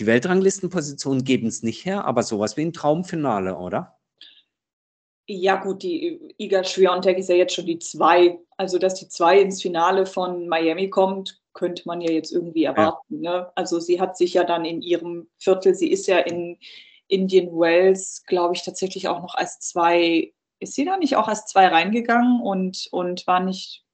Die 0.00 0.06
Weltranglistenpositionen 0.06 1.22
geben 1.22 1.46
es 1.46 1.62
nicht 1.62 1.84
her, 1.84 2.04
aber 2.04 2.24
sowas 2.24 2.56
wie 2.56 2.62
ein 2.62 2.72
Traumfinale, 2.72 3.56
oder? 3.56 3.96
Ja, 5.26 5.56
gut, 5.56 5.82
die 5.82 6.34
Iga 6.36 6.64
Schwiontek 6.64 7.18
ist 7.18 7.30
ja 7.30 7.34
jetzt 7.34 7.54
schon 7.54 7.66
die 7.66 7.78
zwei. 7.78 8.38
Also, 8.56 8.78
dass 8.78 8.94
die 8.94 9.08
zwei 9.08 9.40
ins 9.40 9.62
Finale 9.62 10.04
von 10.04 10.48
Miami 10.48 10.90
kommt, 10.90 11.40
könnte 11.54 11.84
man 11.86 12.00
ja 12.02 12.10
jetzt 12.10 12.32
irgendwie 12.32 12.64
erwarten. 12.64 13.22
Ja. 13.22 13.32
Ne? 13.32 13.52
Also 13.54 13.80
sie 13.80 14.00
hat 14.00 14.18
sich 14.18 14.34
ja 14.34 14.44
dann 14.44 14.64
in 14.64 14.82
ihrem 14.82 15.28
Viertel, 15.38 15.74
sie 15.74 15.90
ist 15.90 16.06
ja 16.06 16.18
in 16.18 16.58
Indian 17.08 17.46
Wells, 17.46 18.24
glaube 18.26 18.54
ich, 18.54 18.62
tatsächlich 18.62 19.08
auch 19.08 19.22
noch 19.22 19.34
als 19.34 19.60
zwei, 19.60 20.32
ist 20.58 20.74
sie 20.74 20.84
da 20.84 20.96
nicht 20.96 21.16
auch 21.16 21.28
als 21.28 21.46
zwei 21.46 21.68
reingegangen 21.68 22.40
und, 22.42 22.88
und 22.90 23.26
war 23.26 23.40
nicht, 23.40 23.84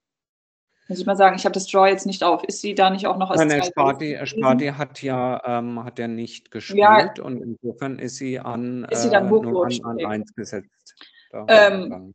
muss 0.89 0.99
ich 0.99 1.07
mal 1.07 1.17
sagen, 1.17 1.37
ich 1.37 1.45
habe 1.45 1.53
das 1.53 1.67
Draw 1.67 1.89
jetzt 1.89 2.07
nicht 2.07 2.25
auf. 2.25 2.43
Ist 2.45 2.63
sie 2.63 2.75
da 2.75 2.91
nicht 2.91 3.07
auch 3.07 3.17
noch 3.17 3.31
als 3.31 3.45
Nein, 3.45 3.63
Sparti, 3.63 4.19
Sparti 4.25 4.69
hat 4.69 5.03
ja 5.03 5.41
ähm, 5.45 5.85
hat 5.85 5.99
ja 5.99 6.09
nicht 6.09 6.51
gespielt 6.51 6.81
ja. 6.81 7.23
und 7.23 7.43
insofern 7.43 7.99
ist 7.99 8.17
sie 8.17 8.41
an, 8.41 8.87
ist 8.91 9.03
sie 9.03 9.11
dann 9.11 9.31
äh, 9.33 9.37
an, 9.37 9.81
an 9.85 10.07
eins 10.07 10.35
gesetzt. 10.35 10.95
Ähm, 11.33 12.15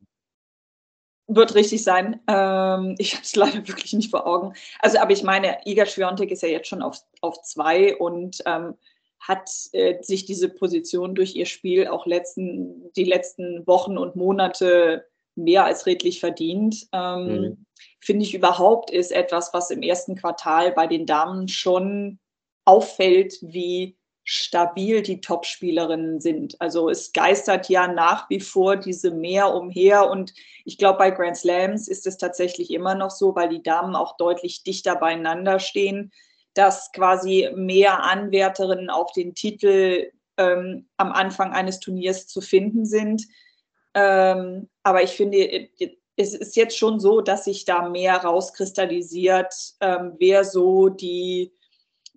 wird 1.28 1.56
richtig 1.56 1.84
sein. 1.84 2.22
Ähm, 2.28 2.96
ich 2.98 3.14
habe 3.14 3.24
es 3.24 3.36
leider 3.36 3.68
wirklich 3.68 3.94
nicht 3.94 4.12
vor 4.12 4.28
Augen. 4.28 4.54
Also, 4.80 5.00
aber 5.00 5.12
ich 5.12 5.24
meine, 5.24 5.58
Iga 5.66 5.86
Schwiontek 5.86 6.32
ist 6.32 6.44
ja 6.44 6.50
jetzt 6.50 6.68
schon 6.68 6.82
auf, 6.82 7.00
auf 7.22 7.42
zwei 7.42 7.96
und 7.98 8.42
ähm, 8.46 8.76
hat 9.20 9.50
äh, 9.72 10.02
sich 10.04 10.26
diese 10.26 10.50
Position 10.50 11.16
durch 11.16 11.36
ihr 11.36 11.46
Spiel 11.46 11.88
auch 11.88 12.06
letzten, 12.06 12.92
die 12.94 13.06
letzten 13.06 13.66
Wochen 13.66 13.98
und 13.98 14.16
Monate 14.16 15.08
mehr 15.36 15.66
als 15.66 15.86
redlich 15.86 16.20
verdient. 16.20 16.88
Ähm, 16.92 17.26
mhm. 17.26 17.66
Finde 18.00 18.24
ich 18.24 18.36
überhaupt 18.36 18.92
ist 18.92 19.12
etwas, 19.12 19.54
was 19.54 19.72
im 19.72 19.82
ersten 19.82 20.16
Quartal 20.16 20.72
bei 20.72 20.88
den 20.88 21.06
Damen 21.06 21.48
schon 21.48 22.20
auffällt, 22.66 23.38
wie 23.42 23.98
stabil 24.26 25.04
die 25.04 25.22
Topspielerinnen 25.22 26.20
sind. 26.20 26.60
Also 26.60 26.90
es 26.90 27.14
geistert 27.14 27.70
ja 27.70 27.88
nach 27.88 28.28
wie 28.30 28.40
vor 28.40 28.76
diese 28.76 29.12
Mehr 29.12 29.54
umher 29.54 30.10
und 30.10 30.34
ich 30.66 30.80
glaube, 30.80 30.98
bei 30.98 31.12
Grand 31.12 31.38
Slams 31.38 31.88
ist 31.88 32.08
es 32.08 32.18
tatsächlich 32.18 32.72
immer 32.72 32.96
noch 32.96 33.12
so, 33.12 33.36
weil 33.36 33.50
die 33.50 33.62
Damen 33.62 33.96
auch 33.96 34.18
deutlich 34.18 34.64
dichter 34.64 34.96
beieinander 34.96 35.60
stehen, 35.60 36.12
dass 36.56 36.92
quasi 36.92 37.50
mehr 37.56 38.04
Anwärterinnen 38.04 38.90
auf 38.90 39.12
den 39.12 39.36
Titel 39.36 40.12
ähm, 40.38 40.88
am 40.98 41.12
Anfang 41.12 41.54
eines 41.54 41.80
Turniers 41.80 42.28
zu 42.28 42.42
finden 42.42 42.86
sind. 42.86 43.28
Ähm, 43.94 44.70
aber 44.82 45.04
ich 45.04 45.12
finde, 45.12 45.70
es 46.16 46.34
ist 46.34 46.56
jetzt 46.56 46.78
schon 46.78 47.00
so, 47.00 47.22
dass 47.22 47.46
sich 47.46 47.66
da 47.66 47.90
mehr 47.90 48.18
rauskristallisiert, 48.18 49.54
ähm, 49.82 50.16
wer 50.18 50.44
so 50.44 50.90
die, 50.90 51.54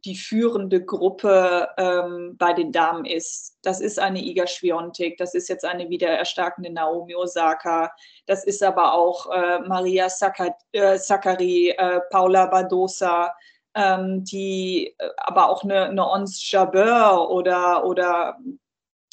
die 0.05 0.17
führende 0.17 0.85
Gruppe 0.85 1.69
ähm, 1.77 2.37
bei 2.39 2.53
den 2.53 2.73
Damen 2.73 3.05
ist. 3.05 3.59
Das 3.63 3.81
ist 3.81 3.99
eine 3.99 4.23
Iga 4.23 4.47
Schwiontek, 4.47 5.17
das 5.19 5.35
ist 5.35 5.49
jetzt 5.49 5.65
eine 5.65 5.89
wieder 5.89 6.09
erstarkende 6.09 6.71
Naomi 6.71 7.15
Osaka, 7.15 7.93
das 8.27 8.45
ist 8.45 8.63
aber 8.63 8.95
auch 8.95 9.31
äh, 9.31 9.61
Maria 9.61 10.09
Sakkari, 10.09 10.55
äh, 10.73 11.97
äh, 11.97 12.01
Paula 12.11 12.47
Badosa, 12.47 13.35
ähm, 13.75 14.25
die 14.25 14.95
äh, 14.99 15.11
aber 15.17 15.49
auch 15.49 15.65
eine, 15.65 15.87
eine 15.87 16.09
Ons 16.09 16.51
Jabeur 16.51 17.31
oder, 17.31 17.85
oder 17.85 18.39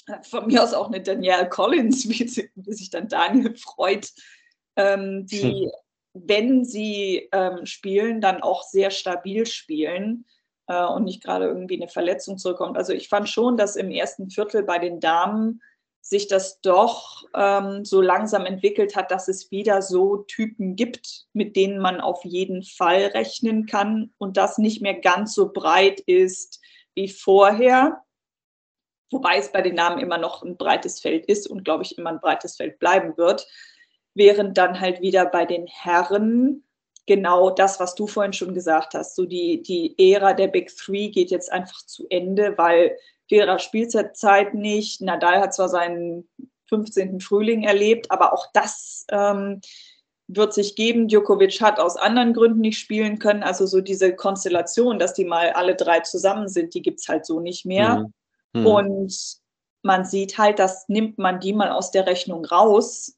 äh, 0.07 0.23
von 0.23 0.47
mir 0.47 0.63
aus 0.63 0.73
auch 0.73 0.87
eine 0.87 1.01
Danielle 1.01 1.49
Collins, 1.49 2.07
wie, 2.09 2.27
sie, 2.27 2.49
wie 2.55 2.73
sich 2.73 2.89
dann 2.89 3.07
Daniel 3.07 3.55
freut, 3.55 4.11
ähm, 4.75 5.25
die, 5.25 5.65
hm. 5.65 5.71
wenn 6.13 6.65
sie 6.65 7.29
ähm, 7.31 7.65
spielen, 7.65 8.21
dann 8.21 8.41
auch 8.41 8.63
sehr 8.63 8.91
stabil 8.91 9.45
spielen 9.45 10.25
äh, 10.67 10.85
und 10.85 11.03
nicht 11.05 11.23
gerade 11.23 11.45
irgendwie 11.45 11.81
eine 11.81 11.89
Verletzung 11.89 12.37
zurückkommt. 12.37 12.77
Also 12.77 12.93
ich 12.93 13.09
fand 13.09 13.29
schon, 13.29 13.57
dass 13.57 13.75
im 13.75 13.91
ersten 13.91 14.29
Viertel 14.29 14.63
bei 14.63 14.79
den 14.79 14.99
Damen 14.99 15.61
sich 16.01 16.27
das 16.27 16.61
doch 16.61 17.23
ähm, 17.33 17.83
so 17.83 17.99
langsam 17.99 18.45
entwickelt 18.45 18.95
hat, 18.95 19.09
dass 19.09 19.27
es 19.27 19.49
wieder 19.49 19.81
so 19.81 20.17
Typen 20.17 20.75
gibt, 20.75 21.25
mit 21.33 21.55
denen 21.55 21.79
man 21.79 21.99
auf 21.99 22.23
jeden 22.23 22.61
Fall 22.61 23.05
rechnen 23.15 23.65
kann 23.65 24.13
und 24.19 24.37
das 24.37 24.59
nicht 24.59 24.83
mehr 24.83 24.93
ganz 24.93 25.33
so 25.33 25.51
breit 25.51 25.99
ist 26.01 26.61
wie 26.93 27.09
vorher. 27.09 28.03
Wobei 29.11 29.37
es 29.37 29.51
bei 29.51 29.63
den 29.63 29.73
Namen 29.73 29.99
immer 29.99 30.19
noch 30.19 30.43
ein 30.43 30.57
breites 30.57 30.99
Feld 30.99 31.25
ist 31.25 31.47
und, 31.47 31.63
glaube 31.63 31.83
ich, 31.83 31.97
immer 31.97 32.11
ein 32.11 32.19
breites 32.19 32.55
Feld 32.55 32.77
bleiben 32.77 33.17
wird. 33.17 33.47
Während 34.13 34.59
dann 34.59 34.79
halt 34.79 35.01
wieder 35.01 35.25
bei 35.25 35.45
den 35.45 35.65
Herren 35.65 36.64
genau 37.05 37.49
das, 37.49 37.79
was 37.79 37.95
du 37.95 38.07
vorhin 38.07 38.33
schon 38.33 38.53
gesagt 38.53 38.93
hast, 38.93 39.15
so 39.15 39.25
die, 39.25 39.61
die 39.61 39.95
Ära 39.97 40.33
der 40.33 40.47
Big 40.47 40.75
Three 40.75 41.09
geht 41.09 41.31
jetzt 41.31 41.51
einfach 41.51 41.85
zu 41.85 42.05
Ende, 42.09 42.57
weil 42.57 42.97
Federer 43.27 43.59
Spielzeit 43.59 44.53
nicht. 44.53 45.01
Nadal 45.01 45.39
hat 45.39 45.53
zwar 45.53 45.69
seinen 45.69 46.27
15. 46.69 47.19
Frühling 47.19 47.63
erlebt, 47.63 48.11
aber 48.11 48.33
auch 48.33 48.47
das 48.53 49.05
ähm, 49.11 49.61
wird 50.27 50.53
sich 50.53 50.75
geben. 50.75 51.07
Djokovic 51.07 51.61
hat 51.61 51.79
aus 51.79 51.97
anderen 51.97 52.33
Gründen 52.33 52.61
nicht 52.61 52.79
spielen 52.79 53.19
können. 53.19 53.43
Also 53.43 53.65
so 53.65 53.81
diese 53.81 54.15
Konstellation, 54.15 54.99
dass 54.99 55.13
die 55.13 55.25
mal 55.25 55.51
alle 55.51 55.75
drei 55.75 55.99
zusammen 55.99 56.47
sind, 56.47 56.73
die 56.73 56.81
gibt 56.81 56.99
es 56.99 57.07
halt 57.07 57.25
so 57.25 57.39
nicht 57.39 57.65
mehr. 57.65 58.07
Mhm. 58.53 58.61
Mhm. 58.61 58.67
Und 58.67 59.37
man 59.83 60.05
sieht 60.05 60.37
halt, 60.37 60.59
dass 60.59 60.89
nimmt 60.89 61.17
man 61.17 61.39
die 61.39 61.53
mal 61.53 61.71
aus 61.71 61.91
der 61.91 62.07
Rechnung 62.07 62.45
raus, 62.45 63.15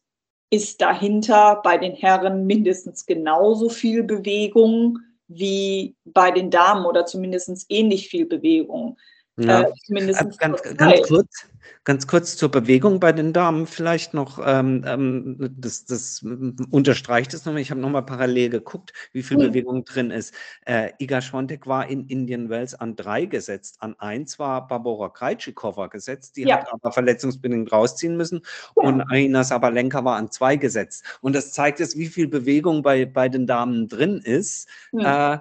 ist 0.50 0.82
dahinter 0.82 1.62
bei 1.64 1.78
den 1.78 1.94
Herren 1.94 2.46
mindestens 2.46 3.06
genauso 3.06 3.70
viel 3.70 4.04
Bewegung 4.04 5.00
wie 5.28 5.96
bei 6.06 6.32
den 6.32 6.50
Damen 6.50 6.86
oder 6.86 7.06
zumindest 7.06 7.66
ähnlich 7.70 8.08
viel 8.08 8.26
Bewegung. 8.26 8.98
Ja. 9.38 9.62
Äh, 9.62 9.74
zumindest 9.86 10.22
äh, 10.22 10.30
ganz, 10.40 10.62
ganz, 10.78 11.08
kurz, 11.08 11.46
ganz 11.84 12.08
kurz 12.08 12.38
zur 12.38 12.50
Bewegung 12.50 13.00
bei 13.00 13.12
den 13.12 13.34
Damen 13.34 13.68
vielleicht 13.68 14.16
noch. 14.16 14.40
Ähm, 14.44 14.84
ähm 14.88 15.54
das, 15.56 15.86
das 15.86 16.26
unterstreicht 16.72 17.34
es 17.36 17.46
nochmal. 17.46 17.62
Ich 17.62 17.70
habe 17.70 17.80
nochmal 17.80 18.04
parallel 18.04 18.50
geguckt, 18.50 18.94
wie 19.14 19.22
viel 19.22 19.38
mhm. 19.38 19.42
Bewegung 19.42 19.86
drin 19.86 20.10
ist. 20.10 20.34
Äh, 20.66 20.92
Iga 20.98 21.22
Schwontek 21.22 21.68
war 21.68 21.88
in 21.88 22.08
Indian 22.08 22.50
Wells 22.50 22.74
an 22.74 22.96
drei 22.96 23.26
gesetzt. 23.26 23.78
An 23.80 23.96
eins 24.00 24.40
war 24.40 24.68
Barbara 24.68 25.10
Krejcikova 25.10 25.86
gesetzt. 25.88 26.36
Die 26.38 26.44
ja. 26.44 26.58
hat 26.58 26.74
aber 26.74 26.92
verletzungsbedingt 26.92 27.72
rausziehen 27.72 28.18
müssen. 28.18 28.42
Ja. 28.76 28.84
Und 28.84 29.02
Aina 29.12 29.44
Sabalenka 29.44 30.04
war 30.04 30.18
an 30.18 30.32
zwei 30.32 30.56
gesetzt. 30.56 31.04
Und 31.22 31.36
das 31.36 31.54
zeigt 31.54 31.80
jetzt, 31.80 31.96
wie 31.96 32.08
viel 32.08 32.28
Bewegung 32.28 32.82
bei, 32.82 33.06
bei 33.06 33.30
den 33.30 33.46
Damen 33.46 33.88
drin 33.88 34.18
ist. 34.18 34.68
Mhm. 34.92 35.02
Äh, 35.02 35.38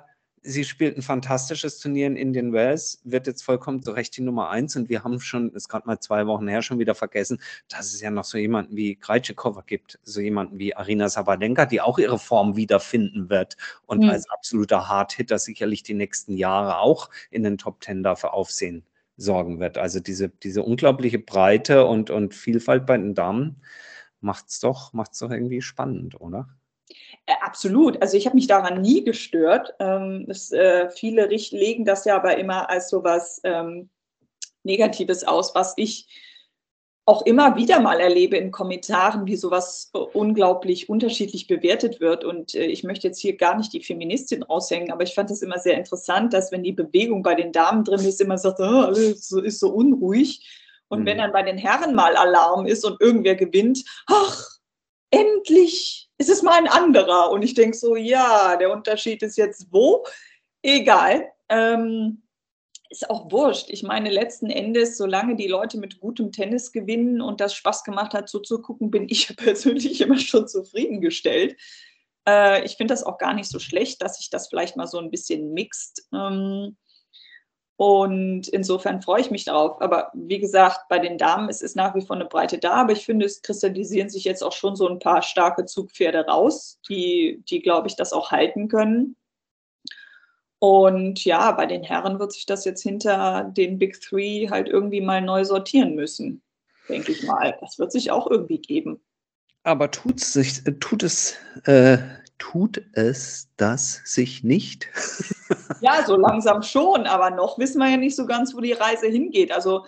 sie 0.47 0.65
spielt 0.65 0.97
ein 0.97 1.03
fantastisches 1.03 1.79
Turnier 1.81 2.07
in 2.07 2.17
Indian 2.17 2.53
Wells, 2.53 3.01
wird 3.05 3.27
jetzt 3.27 3.43
vollkommen 3.43 3.83
zu 3.83 3.91
Recht 3.91 4.17
die 4.17 4.23
Nummer 4.23 4.49
eins 4.49 4.77
und 4.77 4.89
wir 4.89 5.03
haben 5.03 5.21
schon, 5.21 5.51
ist 5.53 5.69
gerade 5.69 5.87
mal 5.87 5.99
zwei 5.99 6.27
Wochen 6.27 6.47
her, 6.49 6.63
schon 6.63 6.79
wieder 6.79 6.95
vergessen, 6.95 7.41
dass 7.69 7.93
es 7.93 8.01
ja 8.01 8.11
noch 8.11 8.25
so 8.25 8.39
jemanden 8.39 8.77
wie 8.77 8.95
Krejcikova 8.95 9.63
gibt, 9.67 9.99
so 10.05 10.21
jemanden 10.21 10.59
wie 10.59 10.75
Arina 10.75 11.09
Sabalenka, 11.09 11.67
die 11.67 11.81
auch 11.81 11.99
ihre 11.99 12.19
Form 12.19 12.57
wiederfinden 12.57 13.29
wird 13.29 13.57
und 13.87 14.05
mhm. 14.05 14.11
als 14.11 14.31
absoluter 14.31 14.89
Hardhitter 14.89 15.39
sicherlich 15.39 15.83
die 15.83 15.95
nächsten 15.95 16.37
Jahre 16.37 16.79
auch 16.79 17.11
in 17.31 17.43
den 17.43 17.59
Top 17.59 17.81
Ten 17.81 18.03
dafür 18.03 18.33
Aufsehen 18.33 18.85
sorgen 19.17 19.61
wird. 19.61 19.79
Also 19.79 19.99
diese, 20.01 20.29
diese 20.29 20.63
unglaubliche 20.63 21.19
Breite 21.19 21.87
und, 21.87 22.11
und 22.11 22.35
Vielfalt 22.35 22.87
bei 22.87 22.97
den 22.97 23.15
Damen 23.15 23.63
macht 24.21 24.49
es 24.49 24.61
doch, 24.61 24.93
macht's 24.93 25.19
doch 25.19 25.31
irgendwie 25.31 25.63
spannend, 25.63 26.21
oder? 26.21 26.49
Äh, 27.27 27.35
absolut. 27.43 28.01
Also 28.01 28.17
ich 28.17 28.27
habe 28.27 28.37
mich 28.37 28.47
daran 28.47 28.81
nie 28.81 29.05
gestört. 29.05 29.75
Ähm, 29.81 30.25
das, 30.29 30.53
äh, 30.53 30.91
viele 30.91 31.27
legen 31.27 31.85
das 31.85 32.05
ja 32.05 32.17
aber 32.17 32.39
immer 32.39 32.71
als 32.71 32.89
so 32.89 33.05
was 33.05 33.41
ähm, 33.45 33.91
Negatives 34.63 35.25
aus, 35.25 35.55
was 35.55 35.75
ich 35.77 36.09
auch 37.09 37.25
immer 37.25 37.55
wieder 37.55 37.79
mal 37.79 38.01
erlebe 38.01 38.37
in 38.37 38.51
Kommentaren, 38.51 39.27
wie 39.27 39.37
sowas 39.37 39.91
äh, 39.95 39.99
unglaublich 39.99 40.89
unterschiedlich 40.89 41.47
bewertet 41.47 42.01
wird. 42.01 42.25
Und 42.25 42.55
äh, 42.55 42.65
ich 42.65 42.83
möchte 42.83 43.07
jetzt 43.07 43.21
hier 43.21 43.37
gar 43.37 43.57
nicht 43.57 43.73
die 43.73 43.83
Feministin 43.83 44.43
raushängen, 44.43 44.91
aber 44.91 45.05
ich 45.05 45.15
fand 45.15 45.31
das 45.31 45.43
immer 45.43 45.59
sehr 45.59 45.79
interessant, 45.79 46.33
dass 46.33 46.51
wenn 46.51 46.65
die 46.65 46.73
Bewegung 46.73 47.23
bei 47.23 47.37
den 47.37 47.53
Damen 47.53 47.85
drin 47.85 48.01
ist, 48.01 48.21
immer 48.21 48.39
sagt, 48.39 48.59
oh, 48.59 48.83
alles 48.83 49.31
ist 49.31 49.61
so 49.61 49.71
unruhig. 49.71 50.45
Und 50.89 51.01
mhm. 51.01 51.07
wenn 51.07 51.19
dann 51.19 51.33
bei 51.33 51.43
den 51.43 51.59
Herren 51.59 51.95
mal 51.95 52.17
Alarm 52.17 52.67
ist 52.67 52.85
und 52.85 53.01
irgendwer 53.01 53.37
gewinnt, 53.37 53.85
ach, 54.07 54.43
endlich 55.11 56.06
ist 56.19 56.31
es 56.31 56.43
mal 56.43 56.59
ein 56.59 56.69
anderer. 56.69 57.31
Und 57.31 57.43
ich 57.43 57.55
denke 57.55 57.77
so, 57.77 57.97
ja, 57.97 58.57
der 58.57 58.73
Unterschied 58.73 59.23
ist 59.23 59.37
jetzt 59.37 59.69
wo? 59.71 60.05
Egal. 60.63 61.31
Ähm, 61.49 62.23
ist 62.91 63.11
auch 63.11 63.31
wurscht. 63.31 63.71
Ich 63.71 63.83
meine, 63.83 64.11
letzten 64.11 64.49
Endes, 64.49 64.97
solange 64.97 65.37
die 65.37 65.49
Leute 65.49 65.79
mit 65.79 66.01
gutem 66.01 66.33
Tennis 66.33 66.73
gewinnen 66.73 67.21
und 67.21 67.41
das 67.41 67.55
Spaß 67.55 67.85
gemacht 67.85 68.15
hat, 68.15 68.29
zuzugucken, 68.29 68.91
bin 68.91 69.09
ich 69.09 69.29
persönlich 69.37 70.01
immer 70.01 70.19
schon 70.19 70.49
zufriedengestellt. 70.49 71.57
Äh, 72.29 72.65
ich 72.65 72.77
finde 72.77 72.95
das 72.95 73.03
auch 73.03 73.19
gar 73.19 73.35
nicht 73.35 73.51
so 73.51 73.59
schlecht, 73.59 74.03
dass 74.03 74.19
sich 74.19 74.31
das 74.31 74.49
vielleicht 74.49 74.77
mal 74.77 74.87
so 74.87 74.99
ein 74.99 75.11
bisschen 75.11 75.53
mixt. 75.53 76.09
Ähm, 76.13 76.77
und 77.77 78.49
insofern 78.49 79.03
freue 79.03 79.21
ich 79.21 79.31
mich 79.31 79.45
darauf. 79.45 79.81
Aber 79.83 80.11
wie 80.15 80.39
gesagt, 80.39 80.89
bei 80.89 80.99
den 80.99 81.19
Damen 81.19 81.51
ist 81.51 81.63
es 81.63 81.75
nach 81.75 81.95
wie 81.95 82.01
vor 82.01 82.17
eine 82.17 82.25
Breite 82.25 82.59
da. 82.59 82.73
Aber 82.73 82.93
ich 82.93 83.05
finde, 83.05 83.27
es 83.27 83.43
kristallisieren 83.43 84.09
sich 84.09 84.25
jetzt 84.25 84.43
auch 84.43 84.53
schon 84.53 84.77
so 84.77 84.89
ein 84.89 84.99
paar 84.99 85.21
starke 85.21 85.67
Zugpferde 85.67 86.27
raus, 86.27 86.81
die, 86.89 87.43
die 87.51 87.61
glaube 87.61 87.89
ich, 87.89 87.97
das 87.97 88.15
auch 88.15 88.31
halten 88.31 88.69
können. 88.69 89.17
Und 90.59 91.23
ja, 91.27 91.53
bei 91.53 91.67
den 91.67 91.83
Herren 91.83 92.19
wird 92.19 92.33
sich 92.33 92.47
das 92.47 92.65
jetzt 92.65 92.83
hinter 92.83 93.45
den 93.45 93.79
Big 93.79 94.01
Three 94.01 94.49
halt 94.49 94.69
irgendwie 94.69 95.03
mal 95.03 95.21
neu 95.21 95.45
sortieren 95.45 95.95
müssen, 95.95 96.41
denke 96.89 97.13
ich 97.13 97.25
mal. 97.25 97.59
Das 97.61 97.79
wird 97.79 97.93
sich 97.93 98.11
auch 98.11 98.31
irgendwie 98.31 98.59
geben. 98.59 99.01
Aber 99.65 99.91
tut, 99.91 100.21
sich, 100.21 100.65
tut 100.81 101.03
es, 101.03 101.37
äh, 101.65 101.99
tut 102.39 102.83
es 102.95 103.51
das 103.59 104.01
sich 104.07 104.45
nicht? 104.45 104.89
Ja, 105.81 106.05
so 106.07 106.17
langsam 106.17 106.63
schon, 106.63 107.07
aber 107.07 107.31
noch 107.31 107.59
wissen 107.59 107.79
wir 107.79 107.89
ja 107.89 107.97
nicht 107.97 108.17
so 108.17 108.27
ganz, 108.27 108.55
wo 108.55 108.61
die 108.61 108.73
Reise 108.73 109.07
hingeht. 109.07 109.53
Also 109.53 109.85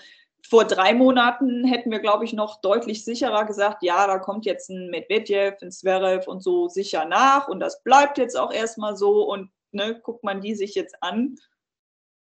vor 0.49 0.64
drei 0.64 0.95
Monaten 0.95 1.64
hätten 1.64 1.90
wir, 1.90 1.99
glaube 1.99 2.25
ich, 2.25 2.33
noch 2.33 2.61
deutlich 2.61 3.04
sicherer 3.04 3.45
gesagt, 3.45 3.83
ja, 3.83 4.07
da 4.07 4.18
kommt 4.18 4.47
jetzt 4.47 4.71
ein 4.71 4.90
Medvedev, 4.90 5.57
ein 5.62 5.71
Zverev 5.71 6.28
und 6.28 6.42
so 6.42 6.68
sicher 6.68 7.04
nach 7.04 7.49
und 7.49 7.61
das 7.61 7.83
bleibt 7.83 8.18
jetzt 8.18 8.37
auch 8.37 8.52
erstmal 8.52 8.97
so 8.97 9.30
und 9.30 9.50
ne, 9.73 10.00
guckt 10.00 10.25
man 10.25 10.40
die 10.40 10.54
sich 10.54 10.75
jetzt 10.75 10.97
an, 11.02 11.37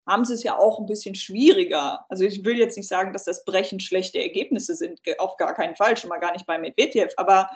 haben 0.08 0.26
sie 0.26 0.34
es 0.34 0.44
ja 0.44 0.58
auch 0.58 0.80
ein 0.80 0.86
bisschen 0.86 1.16
schwieriger. 1.16 2.06
Also 2.10 2.24
ich 2.24 2.46
will 2.46 2.58
jetzt 2.58 2.78
nicht 2.78 2.88
sagen, 2.88 3.12
dass 3.12 3.26
das 3.26 3.44
Brechen 3.44 3.80
schlechte 3.80 4.22
Ergebnisse 4.22 4.76
sind, 4.76 5.02
auf 5.20 5.36
gar 5.38 5.54
keinen 5.54 5.76
Fall, 5.76 5.98
schon 5.98 6.10
mal 6.10 6.20
gar 6.20 6.32
nicht 6.32 6.46
bei 6.46 6.58
Medvedev, 6.58 7.14
aber 7.18 7.50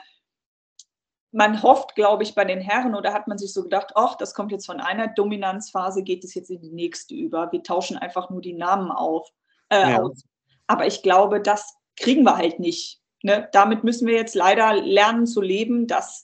man 1.32 1.62
hofft, 1.62 1.94
glaube 1.94 2.22
ich, 2.22 2.34
bei 2.34 2.44
den 2.44 2.60
Herren 2.60 2.94
oder 2.94 3.14
hat 3.14 3.26
man 3.26 3.38
sich 3.38 3.52
so 3.52 3.62
gedacht, 3.62 3.92
ach, 3.94 4.16
das 4.16 4.34
kommt 4.34 4.52
jetzt 4.52 4.66
von 4.66 4.80
einer 4.80 5.08
Dominanzphase, 5.08 6.02
geht 6.02 6.24
es 6.24 6.34
jetzt 6.34 6.50
in 6.50 6.60
die 6.60 6.70
nächste 6.70 7.14
über. 7.14 7.50
Wir 7.50 7.62
tauschen 7.62 7.96
einfach 7.96 8.28
nur 8.28 8.42
die 8.42 8.52
Namen 8.52 8.90
auf, 8.90 9.30
äh, 9.70 9.92
ja. 9.92 10.02
aus. 10.02 10.24
Aber 10.66 10.86
ich 10.86 11.02
glaube, 11.02 11.40
das 11.40 11.74
kriegen 11.96 12.22
wir 12.24 12.36
halt 12.36 12.60
nicht. 12.60 13.00
Ne? 13.22 13.48
Damit 13.52 13.82
müssen 13.82 14.06
wir 14.06 14.14
jetzt 14.14 14.34
leider 14.34 14.74
lernen 14.74 15.26
zu 15.26 15.40
leben, 15.40 15.86
dass 15.86 16.22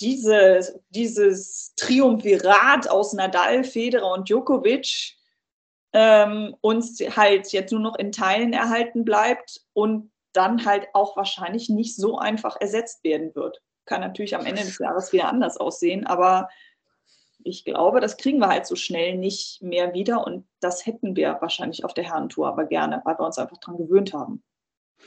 diese, 0.00 0.80
dieses 0.88 1.74
Triumvirat 1.76 2.88
aus 2.88 3.12
Nadal, 3.12 3.62
Federer 3.62 4.12
und 4.12 4.30
Djokovic 4.30 5.16
ähm, 5.92 6.56
uns 6.62 6.98
halt 7.00 7.52
jetzt 7.52 7.72
nur 7.72 7.80
noch 7.80 7.96
in 7.96 8.10
Teilen 8.10 8.54
erhalten 8.54 9.04
bleibt 9.04 9.60
und 9.74 10.10
dann 10.32 10.64
halt 10.64 10.88
auch 10.94 11.16
wahrscheinlich 11.16 11.68
nicht 11.68 11.94
so 11.94 12.18
einfach 12.18 12.56
ersetzt 12.58 13.04
werden 13.04 13.34
wird. 13.34 13.60
Kann 13.86 14.00
natürlich 14.00 14.34
am 14.34 14.46
Ende 14.46 14.62
des 14.62 14.78
Jahres 14.78 15.12
wieder 15.12 15.28
anders 15.28 15.56
aussehen, 15.56 16.06
aber 16.06 16.48
ich 17.44 17.64
glaube, 17.64 18.00
das 18.00 18.16
kriegen 18.16 18.38
wir 18.38 18.48
halt 18.48 18.66
so 18.66 18.74
schnell 18.74 19.16
nicht 19.16 19.62
mehr 19.62 19.92
wieder 19.92 20.26
und 20.26 20.46
das 20.60 20.86
hätten 20.86 21.14
wir 21.14 21.36
wahrscheinlich 21.40 21.84
auf 21.84 21.92
der 21.92 22.04
Herrentour 22.04 22.48
aber 22.48 22.64
gerne, 22.64 23.02
weil 23.04 23.18
wir 23.18 23.26
uns 23.26 23.38
einfach 23.38 23.58
daran 23.58 23.76
gewöhnt 23.76 24.14
haben. 24.14 24.42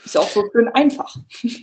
Ist 0.04 0.16
auch 0.16 0.28
so 0.28 0.44
schön 0.52 0.68
einfach. 0.68 1.16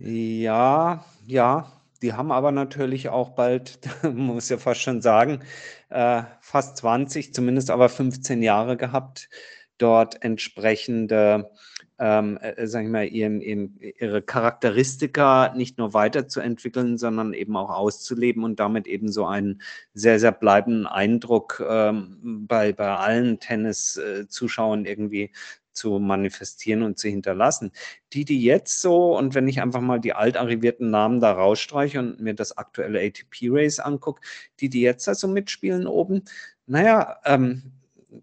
Ja, 0.00 1.04
ja, 1.26 1.72
die 2.02 2.12
haben 2.12 2.30
aber 2.30 2.52
natürlich 2.52 3.08
auch 3.08 3.30
bald, 3.30 3.80
muss 4.04 4.48
ja 4.48 4.56
fast 4.56 4.80
schon 4.80 5.02
sagen, 5.02 5.42
äh, 5.88 6.22
fast 6.40 6.76
20, 6.76 7.34
zumindest 7.34 7.70
aber 7.70 7.88
15 7.88 8.40
Jahre 8.40 8.76
gehabt, 8.76 9.28
dort 9.76 10.22
entsprechende 10.22 11.50
ähm, 11.98 12.38
äh, 12.38 12.66
sag 12.66 12.84
ich 12.84 12.90
mal, 12.90 13.06
ihren, 13.06 13.40
ihren, 13.40 13.78
ihre 13.80 14.22
Charakteristika 14.22 15.52
nicht 15.54 15.78
nur 15.78 15.94
weiterzuentwickeln, 15.94 16.96
sondern 16.96 17.32
eben 17.34 17.56
auch 17.56 17.70
auszuleben 17.70 18.44
und 18.44 18.60
damit 18.60 18.86
eben 18.86 19.10
so 19.10 19.26
einen 19.26 19.60
sehr, 19.94 20.20
sehr 20.20 20.32
bleibenden 20.32 20.86
Eindruck 20.86 21.62
ähm, 21.68 22.46
bei, 22.46 22.72
bei 22.72 22.96
allen 22.96 23.40
Tennis-Zuschauern 23.40 24.84
irgendwie 24.84 25.32
zu 25.72 25.98
manifestieren 25.98 26.82
und 26.82 26.98
zu 26.98 27.08
hinterlassen. 27.08 27.72
Die, 28.12 28.24
die 28.24 28.42
jetzt 28.42 28.80
so, 28.80 29.16
und 29.16 29.34
wenn 29.34 29.48
ich 29.48 29.60
einfach 29.60 29.80
mal 29.80 30.00
die 30.00 30.12
altarrivierten 30.12 30.90
Namen 30.90 31.20
da 31.20 31.32
rausstreiche 31.32 32.00
und 32.00 32.20
mir 32.20 32.34
das 32.34 32.56
aktuelle 32.58 33.00
ATP-Race 33.00 33.78
angucke, 33.78 34.20
die, 34.60 34.68
die 34.68 34.80
jetzt 34.80 35.06
da 35.06 35.14
so 35.14 35.28
mitspielen 35.28 35.86
oben, 35.86 36.24
naja, 36.66 37.18
ähm, 37.24 37.72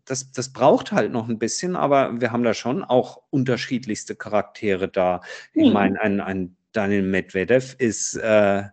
das, 0.05 0.31
das 0.31 0.51
braucht 0.51 0.91
halt 0.91 1.11
noch 1.11 1.29
ein 1.29 1.39
bisschen, 1.39 1.75
aber 1.75 2.19
wir 2.19 2.31
haben 2.31 2.43
da 2.43 2.53
schon 2.53 2.83
auch 2.83 3.21
unterschiedlichste 3.29 4.15
Charaktere 4.15 4.87
da. 4.87 5.21
Ich 5.53 5.67
mhm. 5.67 5.73
meine, 5.73 6.01
ein, 6.01 6.21
ein 6.21 6.55
Daniel 6.71 7.03
Medvedev 7.03 7.75
ist 7.77 8.15
äh, 8.15 8.63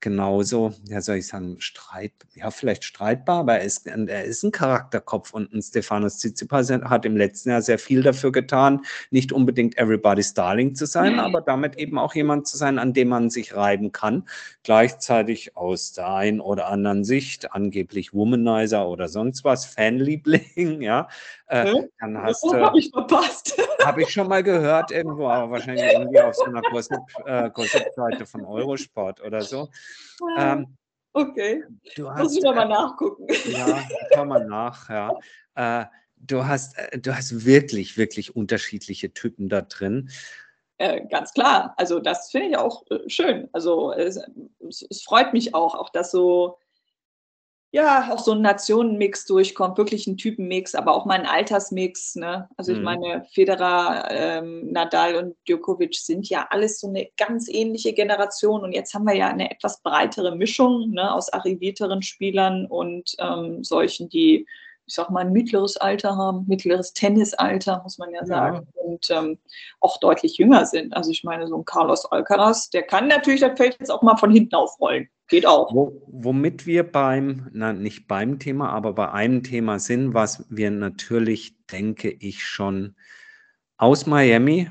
genauso, 0.00 0.72
ja 0.88 1.00
soll 1.00 1.16
ich 1.16 1.26
sagen, 1.26 1.56
streit, 1.60 2.12
ja 2.34 2.50
vielleicht 2.50 2.84
streitbar, 2.84 3.40
aber 3.40 3.58
er 3.58 3.64
ist, 3.64 3.86
er 3.86 4.24
ist 4.24 4.42
ein 4.42 4.52
Charakterkopf 4.52 5.32
und 5.32 5.52
ein 5.52 5.62
Stefanos 5.62 6.18
Tsitsipas 6.18 6.70
hat 6.70 7.04
im 7.04 7.16
letzten 7.16 7.50
Jahr 7.50 7.62
sehr 7.62 7.78
viel 7.78 8.02
dafür 8.02 8.32
getan, 8.32 8.82
nicht 9.10 9.32
unbedingt 9.32 9.76
everybody's 9.78 10.34
darling 10.34 10.74
zu 10.74 10.86
sein, 10.86 11.18
aber 11.20 11.40
damit 11.40 11.76
eben 11.76 11.98
auch 11.98 12.14
jemand 12.14 12.48
zu 12.48 12.56
sein, 12.56 12.78
an 12.78 12.92
dem 12.92 13.08
man 13.08 13.30
sich 13.30 13.54
reiben 13.54 13.92
kann, 13.92 14.28
gleichzeitig 14.62 15.56
aus 15.56 15.92
der 15.92 16.08
einen 16.08 16.40
oder 16.40 16.68
anderen 16.68 17.04
Sicht, 17.04 17.52
angeblich 17.52 18.14
Womanizer 18.14 18.88
oder 18.88 19.08
sonst 19.08 19.44
was, 19.44 19.66
Fanliebling, 19.66 20.80
ja, 20.82 21.08
äh, 21.46 21.72
hm? 21.72 21.88
dann 21.98 22.22
hast 22.22 22.44
du. 22.44 22.54
habe 22.54 22.78
ich 22.78 22.90
verpasst. 22.90 23.56
Habe 23.84 24.02
ich 24.02 24.10
schon 24.10 24.28
mal 24.28 24.42
gehört 24.42 24.90
irgendwo, 24.90 25.26
aber 25.26 25.52
wahrscheinlich 25.52 25.90
irgendwie 25.90 26.20
auf 26.20 26.34
so 26.34 26.44
einer 26.44 26.60
Gossip-Seite 26.60 28.22
äh, 28.22 28.26
von 28.26 28.44
Eurosport 28.44 29.22
oder 29.22 29.40
so. 29.40 29.70
Ah, 30.36 30.52
ähm, 30.52 30.76
okay. 31.12 31.64
Du 31.96 32.10
hast, 32.10 32.22
Muss 32.22 32.36
ich 32.36 32.42
mal 32.42 32.66
nachgucken. 32.66 33.26
Ja, 33.50 33.82
schau 34.14 34.24
mal 34.24 34.46
nach, 34.46 34.88
ja. 34.88 35.12
Äh, 35.54 35.86
du 36.16 36.46
hast, 36.46 36.78
äh, 36.78 36.98
du 36.98 37.16
hast 37.16 37.44
wirklich, 37.44 37.96
wirklich 37.96 38.36
unterschiedliche 38.36 39.12
Typen 39.12 39.48
da 39.48 39.62
drin. 39.62 40.10
Äh, 40.78 41.06
ganz 41.08 41.32
klar. 41.34 41.74
Also 41.76 42.00
das 42.00 42.30
finde 42.30 42.48
ich 42.48 42.56
auch 42.56 42.84
äh, 42.90 43.08
schön. 43.08 43.48
Also 43.52 43.92
es, 43.92 44.18
es, 44.66 45.02
freut 45.02 45.32
mich 45.32 45.54
auch, 45.54 45.74
auch 45.74 45.90
dass 45.90 46.10
so 46.10 46.58
ja, 47.72 48.12
auch 48.12 48.18
so 48.18 48.32
ein 48.32 48.42
Nationenmix 48.42 49.26
durchkommt, 49.26 49.78
wirklich 49.78 50.06
ein 50.08 50.16
Typenmix, 50.16 50.74
aber 50.74 50.92
auch 50.92 51.06
mal 51.06 51.14
ein 51.14 51.26
Altersmix. 51.26 52.16
Ne? 52.16 52.48
Also 52.56 52.72
ich 52.72 52.78
mhm. 52.78 52.84
meine, 52.84 53.24
Federer, 53.32 54.08
ähm, 54.10 54.72
Nadal 54.72 55.14
und 55.14 55.36
Djokovic 55.46 55.94
sind 55.94 56.28
ja 56.28 56.48
alles 56.50 56.80
so 56.80 56.88
eine 56.88 57.08
ganz 57.16 57.48
ähnliche 57.48 57.92
Generation 57.92 58.62
und 58.62 58.72
jetzt 58.72 58.92
haben 58.92 59.04
wir 59.04 59.14
ja 59.14 59.28
eine 59.28 59.52
etwas 59.52 59.82
breitere 59.82 60.34
Mischung 60.34 60.90
ne, 60.90 61.14
aus 61.14 61.32
arrivierteren 61.32 62.02
Spielern 62.02 62.66
und 62.66 63.14
ähm, 63.18 63.62
solchen, 63.62 64.08
die 64.08 64.46
ich 64.86 64.96
sag 64.96 65.08
mal, 65.10 65.20
ein 65.20 65.32
mittleres 65.32 65.76
Alter 65.76 66.16
haben, 66.16 66.46
mittleres 66.48 66.92
Tennisalter, 66.92 67.80
muss 67.84 67.98
man 67.98 68.10
ja 68.10 68.26
sagen, 68.26 68.66
ja. 68.74 68.82
und 68.82 69.08
ähm, 69.10 69.38
auch 69.78 69.98
deutlich 69.98 70.36
jünger 70.36 70.66
sind. 70.66 70.96
Also 70.96 71.12
ich 71.12 71.22
meine, 71.22 71.46
so 71.46 71.56
ein 71.56 71.64
Carlos 71.64 72.06
Alcaraz, 72.06 72.70
der 72.70 72.82
kann 72.82 73.06
natürlich 73.06 73.40
das 73.40 73.56
Feld 73.56 73.76
jetzt 73.78 73.90
auch 73.90 74.02
mal 74.02 74.16
von 74.16 74.32
hinten 74.32 74.56
aufrollen. 74.56 75.08
Geht 75.30 75.46
auch. 75.46 75.72
Wo, 75.72 76.02
womit 76.08 76.66
wir 76.66 76.82
beim, 76.82 77.48
na, 77.52 77.72
nicht 77.72 78.08
beim 78.08 78.40
Thema, 78.40 78.70
aber 78.70 78.94
bei 78.94 79.12
einem 79.12 79.44
Thema 79.44 79.78
sind, 79.78 80.12
was 80.12 80.44
wir 80.50 80.72
natürlich, 80.72 81.54
denke 81.68 82.10
ich, 82.10 82.44
schon 82.44 82.96
aus 83.76 84.06
Miami, 84.06 84.68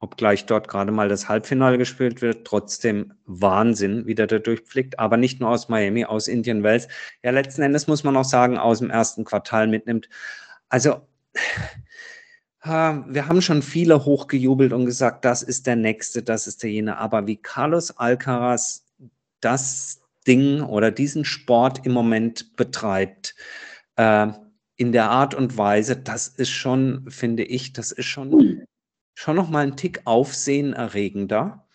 obgleich 0.00 0.44
dort 0.44 0.68
gerade 0.68 0.92
mal 0.92 1.08
das 1.08 1.30
Halbfinale 1.30 1.78
gespielt 1.78 2.20
wird, 2.20 2.46
trotzdem 2.46 3.14
Wahnsinn, 3.24 4.06
wie 4.06 4.14
der 4.14 4.26
da 4.26 4.38
durchfliegt, 4.38 4.98
aber 4.98 5.16
nicht 5.16 5.40
nur 5.40 5.48
aus 5.48 5.70
Miami, 5.70 6.04
aus 6.04 6.28
Indian 6.28 6.62
Wells. 6.62 6.88
Ja, 7.22 7.30
letzten 7.30 7.62
Endes 7.62 7.86
muss 7.86 8.04
man 8.04 8.14
auch 8.14 8.24
sagen, 8.24 8.58
aus 8.58 8.80
dem 8.80 8.90
ersten 8.90 9.24
Quartal 9.24 9.66
mitnimmt. 9.66 10.10
Also, 10.68 11.08
wir 12.64 13.28
haben 13.28 13.40
schon 13.40 13.62
viele 13.62 14.04
hochgejubelt 14.04 14.74
und 14.74 14.84
gesagt, 14.84 15.24
das 15.24 15.42
ist 15.42 15.66
der 15.66 15.76
Nächste, 15.76 16.22
das 16.22 16.46
ist 16.46 16.62
der 16.62 16.70
jene. 16.70 16.98
Aber 16.98 17.26
wie 17.26 17.36
Carlos 17.36 17.96
Alcaraz 17.96 18.84
das 19.40 20.01
Ding 20.26 20.62
oder 20.62 20.90
diesen 20.90 21.24
Sport 21.24 21.84
im 21.84 21.92
Moment 21.92 22.56
betreibt, 22.56 23.34
äh, 23.96 24.28
in 24.76 24.92
der 24.92 25.10
Art 25.10 25.34
und 25.34 25.56
Weise, 25.56 25.96
das 25.96 26.28
ist 26.28 26.50
schon, 26.50 27.04
finde 27.08 27.44
ich, 27.44 27.72
das 27.72 27.92
ist 27.92 28.06
schon, 28.06 28.62
schon 29.14 29.36
nochmal 29.36 29.66
ein 29.66 29.76
Tick 29.76 30.00
aufsehenerregender. 30.04 31.66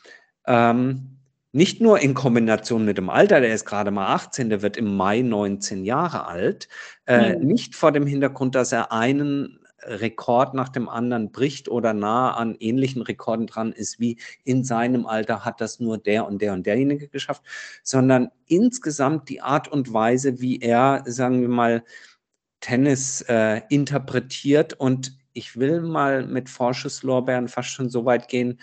Ähm, 0.46 1.18
nicht 1.54 1.82
nur 1.82 2.00
in 2.00 2.14
Kombination 2.14 2.86
mit 2.86 2.98
dem 2.98 3.10
Alter, 3.10 3.40
der 3.40 3.54
ist 3.54 3.66
gerade 3.66 3.92
mal 3.92 4.14
18, 4.14 4.50
der 4.50 4.62
wird 4.62 4.78
im 4.78 4.96
Mai 4.96 5.22
19 5.22 5.86
Jahre 5.86 6.28
alt, 6.28 6.68
äh, 7.06 7.36
mhm. 7.36 7.48
nicht 7.48 7.76
vor 7.76 7.92
dem 7.92 8.06
Hintergrund, 8.06 8.56
dass 8.56 8.72
er 8.72 8.92
einen 8.92 9.57
Rekord 9.88 10.54
nach 10.54 10.70
dem 10.70 10.90
anderen 10.90 11.32
bricht 11.32 11.70
oder 11.70 11.94
nah 11.94 12.34
an 12.34 12.56
ähnlichen 12.60 13.02
Rekorden 13.02 13.48
dran 13.48 13.72
ist, 13.72 14.00
wie 14.00 14.18
in 14.44 14.64
seinem 14.64 15.06
Alter 15.06 15.46
hat 15.46 15.62
das 15.62 15.80
nur 15.80 15.98
der 15.98 16.28
und 16.28 16.42
der 16.42 16.54
und 16.54 16.66
derjenige 16.66 17.08
geschafft, 17.08 17.44
sondern 17.84 18.30
insgesamt 18.46 19.30
die 19.30 19.42
Art 19.42 19.68
und 19.68 19.94
Weise, 19.94 20.42
wie 20.42 20.60
er, 20.60 21.04
sagen 21.06 21.42
wir 21.42 21.50
mal, 21.50 21.84
Tennis 22.60 23.22
äh, 23.22 23.62
interpretiert 23.70 24.74
und 24.74 25.18
ich 25.34 25.58
will 25.58 25.82
mal 25.82 26.26
mit 26.26 26.50
Vorschusslorbeeren 26.50 27.48
fast 27.48 27.70
schon 27.70 27.90
so 27.90 28.06
weit 28.06 28.28
gehen, 28.28 28.60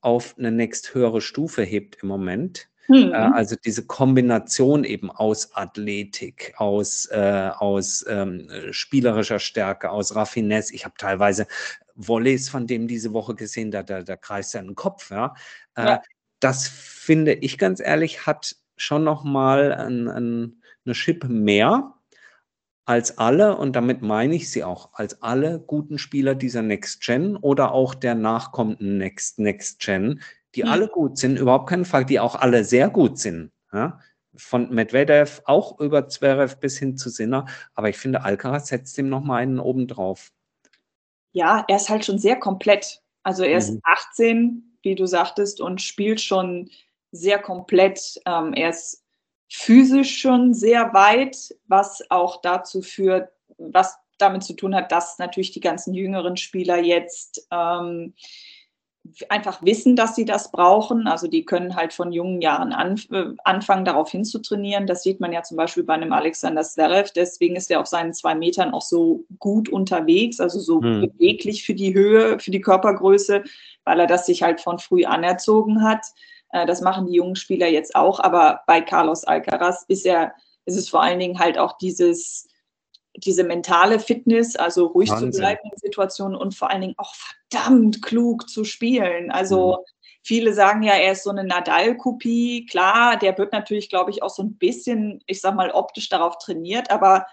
auf 0.00 0.36
eine 0.38 0.52
nächsthöhere 0.52 1.20
Stufe 1.20 1.62
hebt 1.62 2.02
im 2.02 2.08
Moment. 2.08 2.68
Mhm. 2.88 3.12
also 3.12 3.56
diese 3.56 3.86
Kombination 3.86 4.84
eben 4.84 5.10
aus 5.10 5.54
Athletik, 5.54 6.54
aus, 6.56 7.06
äh, 7.10 7.50
aus 7.56 8.04
ähm, 8.08 8.48
spielerischer 8.70 9.38
Stärke, 9.38 9.90
aus 9.90 10.14
Raffinesse. 10.14 10.74
Ich 10.74 10.84
habe 10.84 10.94
teilweise 10.98 11.46
Volleys 11.94 12.48
von 12.48 12.66
dem 12.66 12.86
diese 12.86 13.12
Woche 13.12 13.34
gesehen, 13.34 13.70
da, 13.70 13.82
da, 13.82 14.02
da 14.02 14.16
kreist 14.16 14.54
er 14.54 14.62
den 14.62 14.74
Kopf. 14.74 15.10
Ja? 15.10 15.34
Äh, 15.74 15.84
ja. 15.84 16.02
Das 16.40 16.68
finde 16.68 17.32
ich 17.32 17.58
ganz 17.58 17.80
ehrlich, 17.80 18.26
hat 18.26 18.56
schon 18.76 19.04
nochmal 19.04 19.72
ein, 19.72 20.08
ein, 20.08 20.62
eine 20.84 20.94
Chip 20.94 21.24
mehr 21.24 21.94
als 22.84 23.18
alle, 23.18 23.56
und 23.56 23.74
damit 23.74 24.00
meine 24.00 24.36
ich 24.36 24.48
sie 24.48 24.62
auch, 24.62 24.90
als 24.92 25.20
alle 25.20 25.58
guten 25.58 25.98
Spieler 25.98 26.36
dieser 26.36 26.62
Next 26.62 27.02
Gen 27.02 27.36
oder 27.36 27.72
auch 27.72 27.96
der 27.96 28.14
nachkommenden 28.14 28.98
Next, 28.98 29.40
Next 29.40 29.80
Gen, 29.80 30.20
die 30.56 30.64
mhm. 30.64 30.70
alle 30.70 30.88
gut 30.88 31.18
sind, 31.18 31.38
überhaupt 31.38 31.68
keinen 31.68 31.84
Fall, 31.84 32.04
die 32.04 32.18
auch 32.18 32.34
alle 32.34 32.64
sehr 32.64 32.88
gut 32.88 33.18
sind. 33.18 33.52
Ja? 33.72 34.00
von 34.36 34.70
Medvedev, 34.70 35.42
auch 35.44 35.80
über 35.80 36.08
Zverev 36.08 36.56
bis 36.56 36.78
hin 36.78 36.96
zu 36.96 37.10
Sinner. 37.10 37.46
Aber 37.74 37.88
ich 37.88 37.96
finde, 37.96 38.22
Alcaraz 38.22 38.68
setzt 38.68 38.96
ihm 38.98 39.08
nochmal 39.08 39.42
einen 39.42 39.58
oben 39.58 39.88
drauf. 39.88 40.32
Ja, 41.32 41.64
er 41.68 41.76
ist 41.76 41.88
halt 41.88 42.04
schon 42.04 42.18
sehr 42.18 42.36
komplett. 42.36 43.02
Also 43.22 43.42
er 43.44 43.58
ist 43.58 43.72
mhm. 43.72 43.80
18, 43.82 44.78
wie 44.82 44.94
du 44.94 45.06
sagtest, 45.06 45.60
und 45.60 45.82
spielt 45.82 46.20
schon 46.20 46.70
sehr 47.12 47.38
komplett. 47.38 48.20
Ähm, 48.26 48.52
er 48.52 48.70
ist 48.70 49.04
physisch 49.48 50.18
schon 50.18 50.54
sehr 50.54 50.92
weit, 50.92 51.54
was 51.66 52.02
auch 52.10 52.40
dazu 52.40 52.82
führt, 52.82 53.30
was 53.58 53.96
damit 54.18 54.44
zu 54.44 54.54
tun 54.54 54.74
hat, 54.74 54.92
dass 54.92 55.18
natürlich 55.18 55.52
die 55.52 55.60
ganzen 55.60 55.92
jüngeren 55.92 56.36
Spieler 56.36 56.78
jetzt 56.78 57.46
ähm, 57.50 58.14
einfach 59.28 59.62
wissen, 59.62 59.96
dass 59.96 60.14
sie 60.14 60.24
das 60.24 60.50
brauchen. 60.50 61.06
Also 61.06 61.26
die 61.26 61.44
können 61.44 61.76
halt 61.76 61.92
von 61.92 62.12
jungen 62.12 62.40
Jahren 62.40 62.72
an, 62.72 63.00
äh, 63.10 63.26
anfangen, 63.44 63.84
darauf 63.84 64.10
hinzutrainieren. 64.10 64.86
Das 64.86 65.02
sieht 65.02 65.20
man 65.20 65.32
ja 65.32 65.42
zum 65.42 65.56
Beispiel 65.56 65.82
bei 65.82 65.94
einem 65.94 66.12
Alexander 66.12 66.62
Zverev. 66.62 67.10
Deswegen 67.14 67.56
ist 67.56 67.70
er 67.70 67.80
auf 67.80 67.86
seinen 67.86 68.14
zwei 68.14 68.34
Metern 68.34 68.72
auch 68.72 68.82
so 68.82 69.24
gut 69.38 69.68
unterwegs, 69.68 70.40
also 70.40 70.60
so 70.60 70.82
hm. 70.82 71.00
beweglich 71.02 71.64
für 71.64 71.74
die 71.74 71.94
Höhe, 71.94 72.38
für 72.38 72.50
die 72.50 72.60
Körpergröße, 72.60 73.44
weil 73.84 74.00
er 74.00 74.06
das 74.06 74.26
sich 74.26 74.42
halt 74.42 74.60
von 74.60 74.78
früh 74.78 75.04
anerzogen 75.04 75.82
hat. 75.82 76.04
Äh, 76.50 76.66
das 76.66 76.80
machen 76.80 77.06
die 77.06 77.14
jungen 77.14 77.36
Spieler 77.36 77.68
jetzt 77.68 77.94
auch. 77.94 78.20
Aber 78.20 78.60
bei 78.66 78.80
Carlos 78.80 79.24
Alcaraz 79.24 79.84
ist 79.88 80.06
er, 80.06 80.34
ist 80.64 80.76
es 80.76 80.88
vor 80.88 81.02
allen 81.02 81.18
Dingen 81.18 81.38
halt 81.38 81.58
auch 81.58 81.78
dieses, 81.78 82.48
diese 83.18 83.44
mentale 83.44 84.00
Fitness, 84.00 84.56
also 84.56 84.86
ruhig 84.86 85.10
Wahnsinn. 85.10 85.32
zu 85.32 85.40
bleiben 85.40 85.60
in 85.70 85.78
Situationen 85.78 86.36
und 86.36 86.54
vor 86.54 86.70
allen 86.70 86.82
Dingen 86.82 86.94
auch 86.96 87.14
verdammt 87.14 88.02
klug 88.02 88.48
zu 88.48 88.64
spielen. 88.64 89.30
Also 89.30 89.78
mhm. 89.78 89.84
viele 90.22 90.52
sagen 90.52 90.82
ja, 90.82 90.94
er 90.94 91.12
ist 91.12 91.24
so 91.24 91.30
eine 91.30 91.44
Nadal-Kopie. 91.44 92.66
Klar, 92.66 93.16
der 93.16 93.36
wird 93.38 93.52
natürlich, 93.52 93.88
glaube 93.88 94.10
ich, 94.10 94.22
auch 94.22 94.30
so 94.30 94.42
ein 94.42 94.56
bisschen, 94.56 95.22
ich 95.26 95.40
sag 95.40 95.54
mal, 95.54 95.70
optisch 95.70 96.08
darauf 96.08 96.38
trainiert, 96.38 96.90
aber 96.90 97.26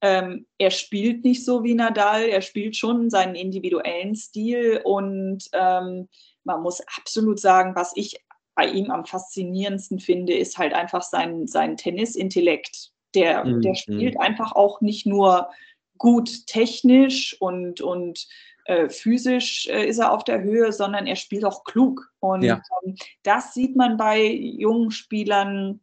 ähm, 0.00 0.46
er 0.58 0.72
spielt 0.72 1.24
nicht 1.24 1.44
so 1.44 1.62
wie 1.62 1.74
Nadal, 1.74 2.24
er 2.24 2.42
spielt 2.42 2.76
schon 2.76 3.08
seinen 3.08 3.36
individuellen 3.36 4.16
Stil 4.16 4.80
und 4.82 5.48
ähm, 5.52 6.08
man 6.42 6.60
muss 6.60 6.82
absolut 6.98 7.38
sagen, 7.38 7.76
was 7.76 7.92
ich 7.94 8.16
bei 8.54 8.66
ihm 8.66 8.90
am 8.90 9.06
faszinierendsten 9.06 10.00
finde, 10.00 10.34
ist 10.34 10.58
halt 10.58 10.74
einfach 10.74 11.02
sein, 11.02 11.46
sein 11.46 11.76
Tennisintellekt. 11.76 12.91
Der, 13.14 13.44
mhm. 13.44 13.60
der 13.62 13.74
spielt 13.74 14.18
einfach 14.20 14.52
auch 14.52 14.80
nicht 14.80 15.06
nur 15.06 15.50
gut 15.98 16.46
technisch 16.46 17.36
und, 17.40 17.80
und 17.80 18.26
äh, 18.64 18.88
physisch 18.88 19.66
äh, 19.68 19.86
ist 19.86 19.98
er 19.98 20.12
auf 20.12 20.24
der 20.24 20.42
Höhe, 20.42 20.72
sondern 20.72 21.06
er 21.06 21.16
spielt 21.16 21.44
auch 21.44 21.64
klug. 21.64 22.12
Und 22.20 22.42
ja. 22.42 22.62
ähm, 22.84 22.96
das 23.22 23.54
sieht 23.54 23.76
man 23.76 23.96
bei 23.96 24.24
jungen 24.24 24.90
Spielern 24.90 25.80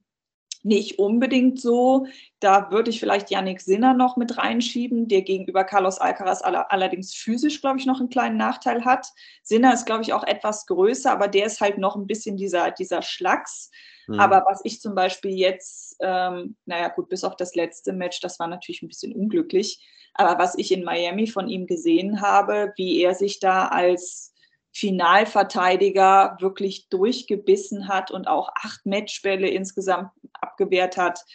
nicht 0.64 1.00
unbedingt 1.00 1.60
so. 1.60 2.08
Da 2.40 2.72
würde 2.72 2.90
ich 2.90 3.00
vielleicht 3.00 3.32
Yannick 3.32 3.62
Sinner 3.62 3.94
noch 3.94 4.18
mit 4.18 4.38
reinschieben, 4.38 5.08
der 5.08 5.22
gegenüber 5.22 5.64
Carlos 5.64 6.00
Alcaraz 6.00 6.42
allerdings 6.42 7.14
physisch, 7.14 7.62
glaube 7.62 7.80
ich, 7.80 7.86
noch 7.86 8.00
einen 8.00 8.10
kleinen 8.10 8.38
Nachteil 8.38 8.86
hat. 8.86 9.08
Sinner 9.44 9.74
ist, 9.74 9.86
glaube 9.86 10.02
ich, 10.02 10.14
auch 10.14 10.24
etwas 10.24 10.66
größer, 10.66 11.12
aber 11.12 11.28
der 11.28 11.46
ist 11.46 11.62
halt 11.62 11.78
noch 11.78 11.96
ein 11.96 12.08
bisschen 12.08 12.38
dieser, 12.38 12.72
dieser 12.72 13.02
Schlacks. 13.02 13.72
Mhm. 14.08 14.20
Aber 14.20 14.46
was 14.50 14.62
ich 14.64 14.82
zum 14.82 14.96
Beispiel 14.96 15.32
jetzt, 15.32 15.96
ähm, 16.02 16.56
naja, 16.66 16.90
gut, 16.90 17.10
bis 17.10 17.24
auf 17.24 17.36
das 17.36 17.56
letzte 17.56 17.94
Match, 17.94 18.20
das 18.20 18.40
war 18.40 18.48
natürlich 18.48 18.82
ein 18.82 18.90
bisschen 18.90 19.14
unglücklich. 19.14 19.86
Aber 20.14 20.42
was 20.42 20.58
ich 20.58 20.72
in 20.72 20.84
Miami 20.84 21.28
von 21.28 21.48
ihm 21.48 21.68
gesehen 21.68 22.22
habe, 22.22 22.74
wie 22.76 23.02
er 23.02 23.16
sich 23.16 23.40
da 23.40 23.68
als 23.68 24.34
Finalverteidiger 24.72 26.38
wirklich 26.40 26.90
durchgebissen 26.90 27.88
hat 27.88 28.12
und 28.12 28.28
auch 28.28 28.50
acht 28.56 28.86
Matchbälle 28.86 29.48
insgesamt 29.48 30.12
abgewehrt 30.34 30.98
hat, 30.98 31.26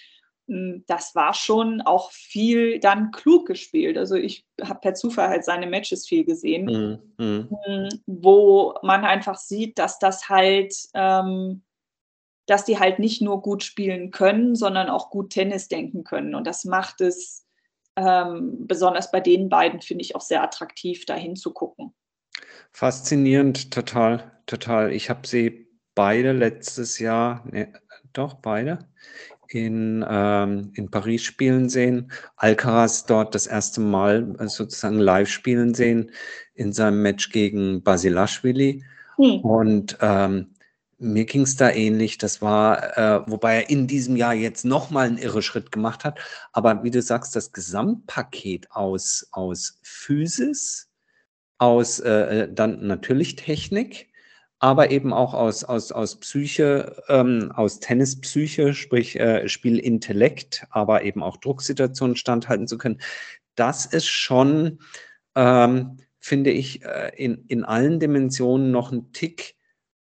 hm, 0.46 0.84
das 0.86 1.14
war 1.14 1.34
schon 1.34 1.80
auch 1.80 2.12
viel 2.12 2.78
dann 2.78 3.10
klug 3.10 3.46
gespielt. 3.46 3.98
Also 3.98 4.14
ich 4.14 4.44
habe 4.62 4.80
per 4.80 4.94
Zufall 4.94 5.28
halt 5.28 5.44
seine 5.44 5.66
Matches 5.66 6.06
viel 6.06 6.24
gesehen, 6.24 7.00
mm, 7.18 7.24
mm. 7.24 7.88
wo 8.06 8.74
man 8.82 9.04
einfach 9.04 9.36
sieht, 9.36 9.78
dass 9.78 9.98
das 9.98 10.28
halt 10.28 10.74
ähm, 10.94 11.62
dass 12.46 12.64
die 12.64 12.78
halt 12.78 12.98
nicht 12.98 13.22
nur 13.22 13.40
gut 13.40 13.62
spielen 13.62 14.10
können, 14.10 14.54
sondern 14.54 14.90
auch 14.90 15.10
gut 15.10 15.30
Tennis 15.30 15.68
denken 15.68 16.04
können. 16.04 16.34
Und 16.34 16.46
das 16.46 16.64
macht 16.64 17.00
es 17.00 17.46
ähm, 17.96 18.66
besonders 18.66 19.10
bei 19.10 19.20
den 19.20 19.48
beiden, 19.48 19.80
finde 19.80 20.02
ich, 20.02 20.14
auch 20.14 20.20
sehr 20.20 20.42
attraktiv, 20.42 21.06
da 21.06 21.14
hinzugucken. 21.14 21.94
Faszinierend, 22.72 23.70
total, 23.70 24.32
total. 24.46 24.92
Ich 24.92 25.10
habe 25.10 25.26
sie 25.26 25.68
beide 25.94 26.32
letztes 26.32 26.98
Jahr, 26.98 27.44
ne, 27.50 27.72
doch 28.12 28.34
beide, 28.34 28.88
in, 29.48 30.04
ähm, 30.08 30.72
in 30.74 30.90
Paris 30.90 31.22
spielen 31.22 31.68
sehen. 31.68 32.10
Alcaraz 32.36 33.06
dort 33.06 33.34
das 33.34 33.46
erste 33.46 33.80
Mal 33.80 34.34
äh, 34.38 34.48
sozusagen 34.48 34.98
live 34.98 35.28
spielen 35.28 35.74
sehen 35.74 36.10
in 36.54 36.72
seinem 36.72 37.02
Match 37.02 37.30
gegen 37.30 37.82
Basilashvili. 37.82 38.84
Hm. 39.16 39.40
Und 39.40 39.98
ähm, 40.00 40.54
mir 40.98 41.24
ging 41.24 41.42
es 41.42 41.56
da 41.56 41.70
ähnlich. 41.70 42.18
Das 42.18 42.42
war, 42.42 42.98
äh, 42.98 43.30
wobei 43.30 43.56
er 43.56 43.70
in 43.70 43.86
diesem 43.86 44.16
Jahr 44.16 44.34
jetzt 44.34 44.64
nochmal 44.64 45.06
einen 45.06 45.18
irre 45.18 45.42
Schritt 45.42 45.70
gemacht 45.70 46.04
hat. 46.04 46.18
Aber 46.52 46.82
wie 46.82 46.90
du 46.90 47.02
sagst, 47.02 47.36
das 47.36 47.52
Gesamtpaket 47.52 48.70
aus, 48.72 49.28
aus 49.32 49.78
Physis, 49.82 50.88
aus 51.64 51.98
äh, 52.00 52.10
äh 52.42 52.52
dann 52.52 52.86
natürlich 52.86 53.36
Technik, 53.36 54.08
aber 54.58 54.90
eben 54.90 55.12
auch 55.12 55.34
aus, 55.34 55.64
aus, 55.64 55.92
aus 55.92 56.20
Psyche, 56.20 57.02
ähm, 57.08 57.52
aus 57.54 57.80
Tennispsyche, 57.80 58.74
sprich 58.74 59.18
äh, 59.18 59.48
Spielintellekt, 59.48 60.66
aber 60.70 61.02
eben 61.04 61.22
auch 61.22 61.38
Drucksituationen 61.38 62.16
standhalten 62.16 62.68
zu 62.68 62.78
können. 62.78 63.00
Das 63.56 63.86
ist 63.86 64.06
schon, 64.06 64.80
ähm, 65.34 65.98
finde 66.20 66.50
ich, 66.50 66.84
äh, 66.84 67.12
in, 67.16 67.44
in 67.46 67.64
allen 67.64 68.00
Dimensionen 68.00 68.70
noch 68.70 68.92
ein 68.92 69.12
Tick 69.12 69.56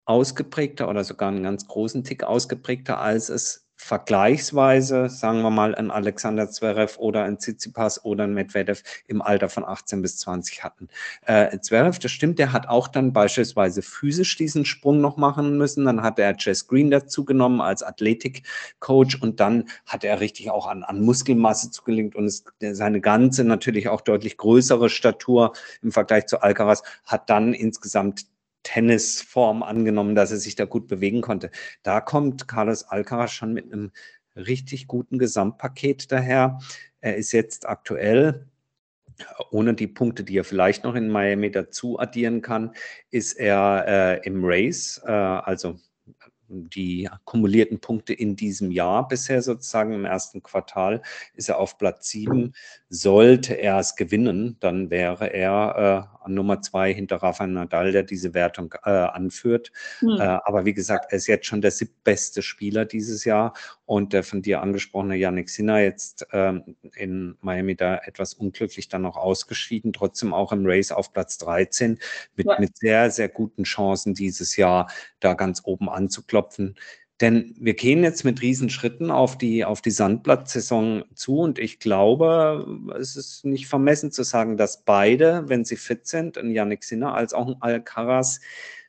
ausgeprägter 0.05 0.89
oder 0.89 1.03
sogar 1.03 1.29
einen 1.29 1.43
ganz 1.43 1.67
großen 1.67 2.03
Tick 2.03 2.23
ausgeprägter, 2.23 2.99
als 2.99 3.29
es 3.29 3.62
vergleichsweise, 3.83 5.09
sagen 5.09 5.41
wir 5.41 5.49
mal, 5.49 5.75
ein 5.75 5.91
Alexander 5.91 6.49
Zverev 6.49 6.97
oder 6.97 7.23
ein 7.23 7.37
Tsitsipas 7.37 8.05
oder 8.05 8.23
ein 8.23 8.33
Medvedev 8.33 8.81
im 9.07 9.21
Alter 9.21 9.49
von 9.49 9.65
18 9.65 10.01
bis 10.01 10.17
20 10.19 10.63
hatten. 10.63 10.87
Äh, 11.25 11.59
Zverev, 11.59 11.99
das 11.99 12.11
stimmt, 12.11 12.39
der 12.39 12.53
hat 12.53 12.69
auch 12.69 12.87
dann 12.87 13.11
beispielsweise 13.11 13.81
physisch 13.81 14.37
diesen 14.37 14.63
Sprung 14.63 15.01
noch 15.01 15.17
machen 15.17 15.57
müssen. 15.57 15.83
Dann 15.83 16.01
hat 16.01 16.17
er 16.17 16.33
Jess 16.39 16.67
Green 16.67 16.91
dazu 16.91 17.25
genommen 17.25 17.59
als 17.59 17.83
Athletikcoach 17.83 19.21
und 19.21 19.41
dann 19.41 19.65
hat 19.85 20.05
er 20.05 20.21
richtig 20.21 20.49
auch 20.49 20.67
an, 20.67 20.83
an 20.83 21.01
Muskelmasse 21.01 21.69
zugelegt 21.69 22.15
und 22.15 22.25
es, 22.25 22.45
seine 22.59 23.01
ganze 23.01 23.43
natürlich 23.43 23.89
auch 23.89 24.01
deutlich 24.01 24.37
größere 24.37 24.89
Statur 24.89 25.51
im 25.81 25.91
Vergleich 25.91 26.27
zu 26.27 26.41
Alcaraz 26.41 26.83
hat 27.05 27.29
dann 27.29 27.53
insgesamt 27.53 28.27
Tennisform 28.63 29.63
angenommen, 29.63 30.15
dass 30.15 30.31
er 30.31 30.37
sich 30.37 30.55
da 30.55 30.65
gut 30.65 30.87
bewegen 30.87 31.21
konnte. 31.21 31.51
Da 31.83 32.01
kommt 32.01 32.47
Carlos 32.47 32.83
Alcaraz 32.83 33.31
schon 33.31 33.53
mit 33.53 33.71
einem 33.71 33.91
richtig 34.35 34.87
guten 34.87 35.19
Gesamtpaket 35.19 36.11
daher. 36.11 36.59
Er 37.01 37.17
ist 37.17 37.31
jetzt 37.31 37.67
aktuell 37.67 38.47
ohne 39.51 39.73
die 39.73 39.87
Punkte, 39.87 40.23
die 40.23 40.37
er 40.37 40.43
vielleicht 40.43 40.83
noch 40.83 40.95
in 40.95 41.09
Miami 41.09 41.51
dazu 41.51 41.99
addieren 41.99 42.41
kann, 42.41 42.71
ist 43.11 43.33
er 43.33 43.85
äh, 43.87 44.25
im 44.25 44.43
Race, 44.43 45.01
äh, 45.05 45.11
also 45.11 45.77
die 46.47 47.09
kumulierten 47.25 47.79
Punkte 47.79 48.13
in 48.13 48.35
diesem 48.35 48.71
Jahr 48.71 49.07
bisher 49.07 49.41
sozusagen 49.41 49.93
im 49.93 50.05
ersten 50.05 50.43
Quartal 50.43 51.01
ist 51.33 51.49
er 51.49 51.57
auf 51.57 51.77
Platz 51.77 52.09
7. 52.09 52.53
Sollte 52.89 53.55
er 53.55 53.79
es 53.79 53.95
gewinnen, 53.95 54.57
dann 54.59 54.89
wäre 54.89 55.33
er 55.33 56.09
äh, 56.12 56.12
an 56.25 56.33
Nummer 56.33 56.61
zwei 56.61 56.93
hinter 56.93 57.17
Rafael 57.17 57.49
Nadal, 57.49 57.91
der 57.91 58.03
diese 58.03 58.33
Wertung 58.33 58.73
äh, 58.83 58.89
anführt. 58.89 59.71
Mhm. 60.01 60.17
Äh, 60.19 60.39
aber 60.43 60.65
wie 60.65 60.73
gesagt, 60.73 61.11
er 61.11 61.17
ist 61.17 61.27
jetzt 61.27 61.45
schon 61.45 61.61
der 61.61 61.71
siebtbeste 61.71 62.41
Spieler 62.41 62.85
dieses 62.85 63.25
Jahr 63.25 63.53
und 63.85 64.13
der 64.13 64.23
von 64.23 64.41
dir 64.41 64.61
angesprochene 64.61 65.15
Yannick 65.15 65.49
Sinner 65.49 65.79
jetzt 65.79 66.25
ähm, 66.31 66.75
in 66.95 67.37
Miami 67.41 67.75
da 67.75 67.97
etwas 67.97 68.33
unglücklich 68.33 68.87
dann 68.87 69.03
noch 69.03 69.17
ausgeschieden, 69.17 69.93
trotzdem 69.93 70.33
auch 70.33 70.51
im 70.51 70.65
Race 70.65 70.91
auf 70.91 71.13
Platz 71.13 71.37
13 71.37 71.99
mit, 72.35 72.47
ja. 72.47 72.59
mit 72.59 72.77
sehr, 72.77 73.11
sehr 73.11 73.29
guten 73.29 73.63
Chancen 73.63 74.13
dieses 74.13 74.55
Jahr 74.55 74.89
da 75.19 75.33
ganz 75.33 75.61
oben 75.65 75.89
anzuklopfen. 75.89 76.75
Denn 77.21 77.53
wir 77.59 77.75
gehen 77.75 78.03
jetzt 78.03 78.25
mit 78.25 78.41
Riesenschritten 78.41 79.11
auf 79.11 79.37
die, 79.37 79.65
auf 79.65 79.81
die 79.81 79.91
Sandplatzsaison 79.91 81.05
zu 81.13 81.39
und 81.39 81.59
ich 81.59 81.79
glaube, 81.79 82.65
es 82.99 83.15
ist 83.15 83.45
nicht 83.45 83.67
vermessen 83.67 84.11
zu 84.11 84.23
sagen, 84.23 84.57
dass 84.57 84.83
beide, 84.83 85.47
wenn 85.47 85.63
sie 85.63 85.75
fit 85.75 86.07
sind, 86.07 86.37
ein 86.37 86.51
Yannick 86.51 86.83
Sinner 86.83 87.13
als 87.13 87.33
auch 87.33 87.47
ein 87.47 87.61
Alcaraz, 87.61 88.39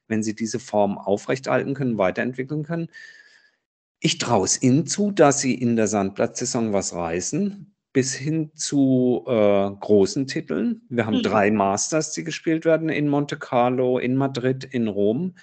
wenn 0.08 0.22
sie 0.22 0.34
diese 0.34 0.58
Form 0.58 0.96
aufrechterhalten 0.96 1.74
können, 1.74 1.98
weiterentwickeln 1.98 2.62
können. 2.62 2.88
Ich 4.00 4.18
traue 4.18 4.44
es 4.44 4.62
ihnen 4.62 4.86
zu, 4.86 5.10
dass 5.10 5.40
sie 5.40 5.54
in 5.54 5.76
der 5.76 5.86
Sandplatzsaison 5.86 6.72
was 6.72 6.94
reißen, 6.94 7.74
bis 7.92 8.14
hin 8.14 8.50
zu 8.54 9.24
äh, 9.26 9.70
großen 9.70 10.26
Titeln. 10.26 10.82
Wir 10.88 11.06
haben 11.06 11.18
mhm. 11.18 11.22
drei 11.22 11.50
Masters, 11.50 12.12
die 12.12 12.24
gespielt 12.24 12.64
werden 12.64 12.88
in 12.88 13.08
Monte 13.08 13.38
Carlo, 13.38 13.98
in 13.98 14.16
Madrid, 14.16 14.64
in 14.64 14.88
Rom. 14.88 15.34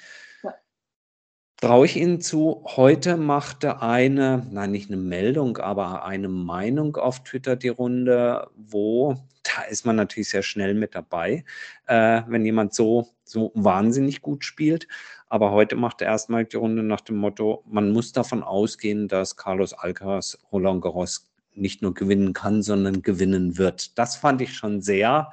Traue 1.61 1.85
ich 1.85 1.95
Ihnen 1.95 2.19
zu. 2.21 2.63
Heute 2.65 3.17
machte 3.17 3.81
eine, 3.81 4.45
nein, 4.51 4.71
nicht 4.71 4.89
eine 4.89 4.97
Meldung, 4.97 5.57
aber 5.57 6.03
eine 6.03 6.27
Meinung 6.27 6.97
auf 6.97 7.23
Twitter 7.23 7.55
die 7.55 7.69
Runde, 7.69 8.49
wo, 8.55 9.15
da 9.43 9.61
ist 9.69 9.85
man 9.85 9.95
natürlich 9.95 10.29
sehr 10.29 10.41
schnell 10.41 10.73
mit 10.73 10.95
dabei, 10.95 11.45
äh, 11.85 12.23
wenn 12.27 12.45
jemand 12.45 12.73
so, 12.73 13.09
so 13.23 13.51
wahnsinnig 13.53 14.21
gut 14.21 14.43
spielt. 14.43 14.87
Aber 15.29 15.51
heute 15.51 15.75
machte 15.75 16.03
erstmal 16.03 16.45
die 16.45 16.57
Runde 16.57 16.81
nach 16.81 17.01
dem 17.01 17.17
Motto, 17.17 17.63
man 17.67 17.91
muss 17.91 18.11
davon 18.11 18.41
ausgehen, 18.41 19.07
dass 19.07 19.37
Carlos 19.37 19.73
Alcaraz 19.73 20.39
Roland 20.51 20.81
Garros 20.81 21.31
nicht 21.53 21.83
nur 21.83 21.93
gewinnen 21.93 22.33
kann, 22.33 22.63
sondern 22.63 23.03
gewinnen 23.03 23.57
wird. 23.59 23.99
Das 23.99 24.15
fand 24.15 24.41
ich 24.41 24.55
schon 24.55 24.81
sehr 24.81 25.31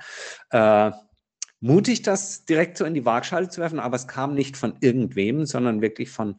äh, 0.50 0.90
mutig, 1.60 2.02
das 2.02 2.44
direkt 2.44 2.78
so 2.78 2.84
in 2.84 2.94
die 2.94 3.04
Waagschale 3.04 3.48
zu 3.48 3.60
werfen, 3.60 3.80
aber 3.80 3.96
es 3.96 4.08
kam 4.08 4.34
nicht 4.34 4.56
von 4.56 4.74
irgendwem, 4.80 5.46
sondern 5.46 5.80
wirklich 5.80 6.10
von 6.10 6.36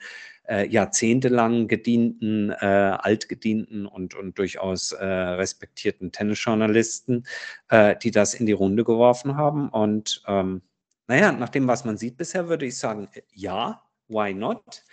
äh, 0.47 0.67
jahrzehntelang 0.67 1.67
gedienten, 1.67 2.51
äh, 2.51 2.65
altgedienten 2.65 3.85
und, 3.85 4.15
und 4.15 4.37
durchaus 4.37 4.91
äh, 4.93 5.05
respektierten 5.05 6.11
Tennisjournalisten, 6.11 7.25
äh, 7.69 7.95
die 7.97 8.11
das 8.11 8.33
in 8.33 8.45
die 8.45 8.53
Runde 8.53 8.83
geworfen 8.83 9.35
haben. 9.35 9.69
Und 9.69 10.23
ähm, 10.27 10.61
naja, 11.07 11.31
nach 11.31 11.49
dem, 11.49 11.67
was 11.67 11.85
man 11.85 11.97
sieht 11.97 12.17
bisher, 12.17 12.49
würde 12.49 12.65
ich 12.65 12.77
sagen, 12.77 13.09
ja, 13.33 13.83
why 14.07 14.33
not? 14.33 14.83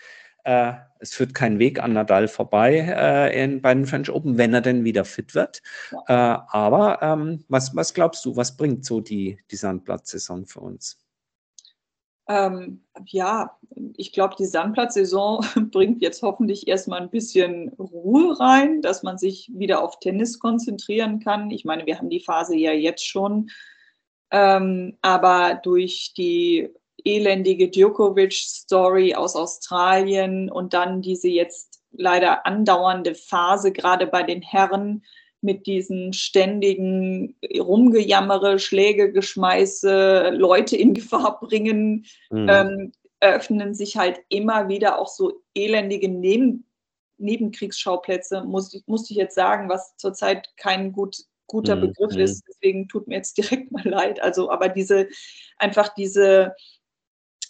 Äh, 0.47 0.75
es 1.01 1.13
führt 1.13 1.35
kein 1.35 1.59
Weg 1.59 1.83
an 1.83 1.93
Nadal 1.93 2.29
vorbei 2.29 2.77
äh, 2.77 3.45
in, 3.45 3.61
bei 3.61 3.75
den 3.75 3.85
French 3.85 4.11
Open, 4.11 4.39
wenn 4.39 4.55
er 4.55 4.61
denn 4.61 4.85
wieder 4.85 5.05
fit 5.05 5.35
wird. 5.35 5.61
Ja. 5.91 6.05
Äh, 6.07 6.39
aber 6.57 7.03
ähm, 7.03 7.45
was, 7.49 7.75
was 7.75 7.93
glaubst 7.93 8.25
du, 8.25 8.37
was 8.37 8.57
bringt 8.57 8.85
so 8.85 9.01
die, 9.01 9.39
die 9.51 9.57
Sandplatzsaison 9.57 10.47
für 10.47 10.61
uns? 10.61 10.99
Ähm, 12.29 12.85
ja, 13.07 13.59
ich 13.97 14.13
glaube, 14.13 14.37
die 14.39 14.47
Sandplatzsaison 14.47 15.45
bringt 15.73 16.01
jetzt 16.01 16.23
hoffentlich 16.23 16.69
erstmal 16.69 17.03
ein 17.03 17.11
bisschen 17.11 17.71
Ruhe 17.71 18.39
rein, 18.39 18.83
dass 18.83 19.03
man 19.03 19.19
sich 19.19 19.51
wieder 19.53 19.83
auf 19.83 19.99
Tennis 19.99 20.39
konzentrieren 20.39 21.19
kann. 21.19 21.51
Ich 21.51 21.65
meine, 21.65 21.87
wir 21.87 21.99
haben 21.99 22.11
die 22.11 22.21
Phase 22.21 22.57
ja 22.57 22.73
jetzt 22.73 23.05
schon. 23.05 23.51
Ähm, 24.31 24.97
aber 25.03 25.61
durch 25.61 26.15
die 26.17 26.71
elendige 27.07 27.71
Djokovic-Story 27.71 29.15
aus 29.15 29.37
Australien 29.37 30.51
und 30.51 30.75
dann 30.75 31.03
diese 31.03 31.29
jetzt 31.29 31.81
leider 31.93 32.45
andauernde 32.47 33.15
Phase, 33.15 33.73
gerade 33.73 34.07
bei 34.07 34.23
den 34.23 34.43
Herren, 34.43 35.05
mit 35.41 35.67
diesen 35.67 36.13
ständigen 36.13 37.37
Rumgejammere, 37.57 38.59
Schläge, 38.59 39.13
Geschmeiße, 39.13 40.31
Leute 40.35 40.77
in 40.77 40.93
Gefahr 40.95 41.39
bringen, 41.41 42.07
mhm. 42.31 42.49
ähm, 42.49 42.93
eröffnen 43.21 43.75
sich 43.75 43.97
halt 43.97 44.21
immer 44.29 44.69
wieder 44.69 44.99
auch 44.99 45.09
so 45.09 45.41
elendige 45.55 46.09
Neben 46.09 46.65
Nebenkriegsschauplätze, 47.19 48.43
muss 48.45 48.75
ich, 48.75 48.83
musste 48.87 49.13
ich 49.13 49.19
jetzt 49.19 49.35
sagen, 49.35 49.69
was 49.69 49.97
zurzeit 49.97 50.51
kein 50.57 50.93
gut, 50.93 51.17
guter 51.47 51.77
mhm. 51.77 51.81
Begriff 51.83 52.15
mhm. 52.15 52.21
ist. 52.21 52.43
Deswegen 52.49 52.89
tut 52.89 53.07
mir 53.07 53.17
jetzt 53.17 53.39
direkt 53.39 53.71
mal 53.73 53.87
leid. 53.87 54.21
Also, 54.21 54.51
aber 54.51 54.69
diese, 54.69 55.09
einfach 55.59 55.95
diese, 55.95 56.55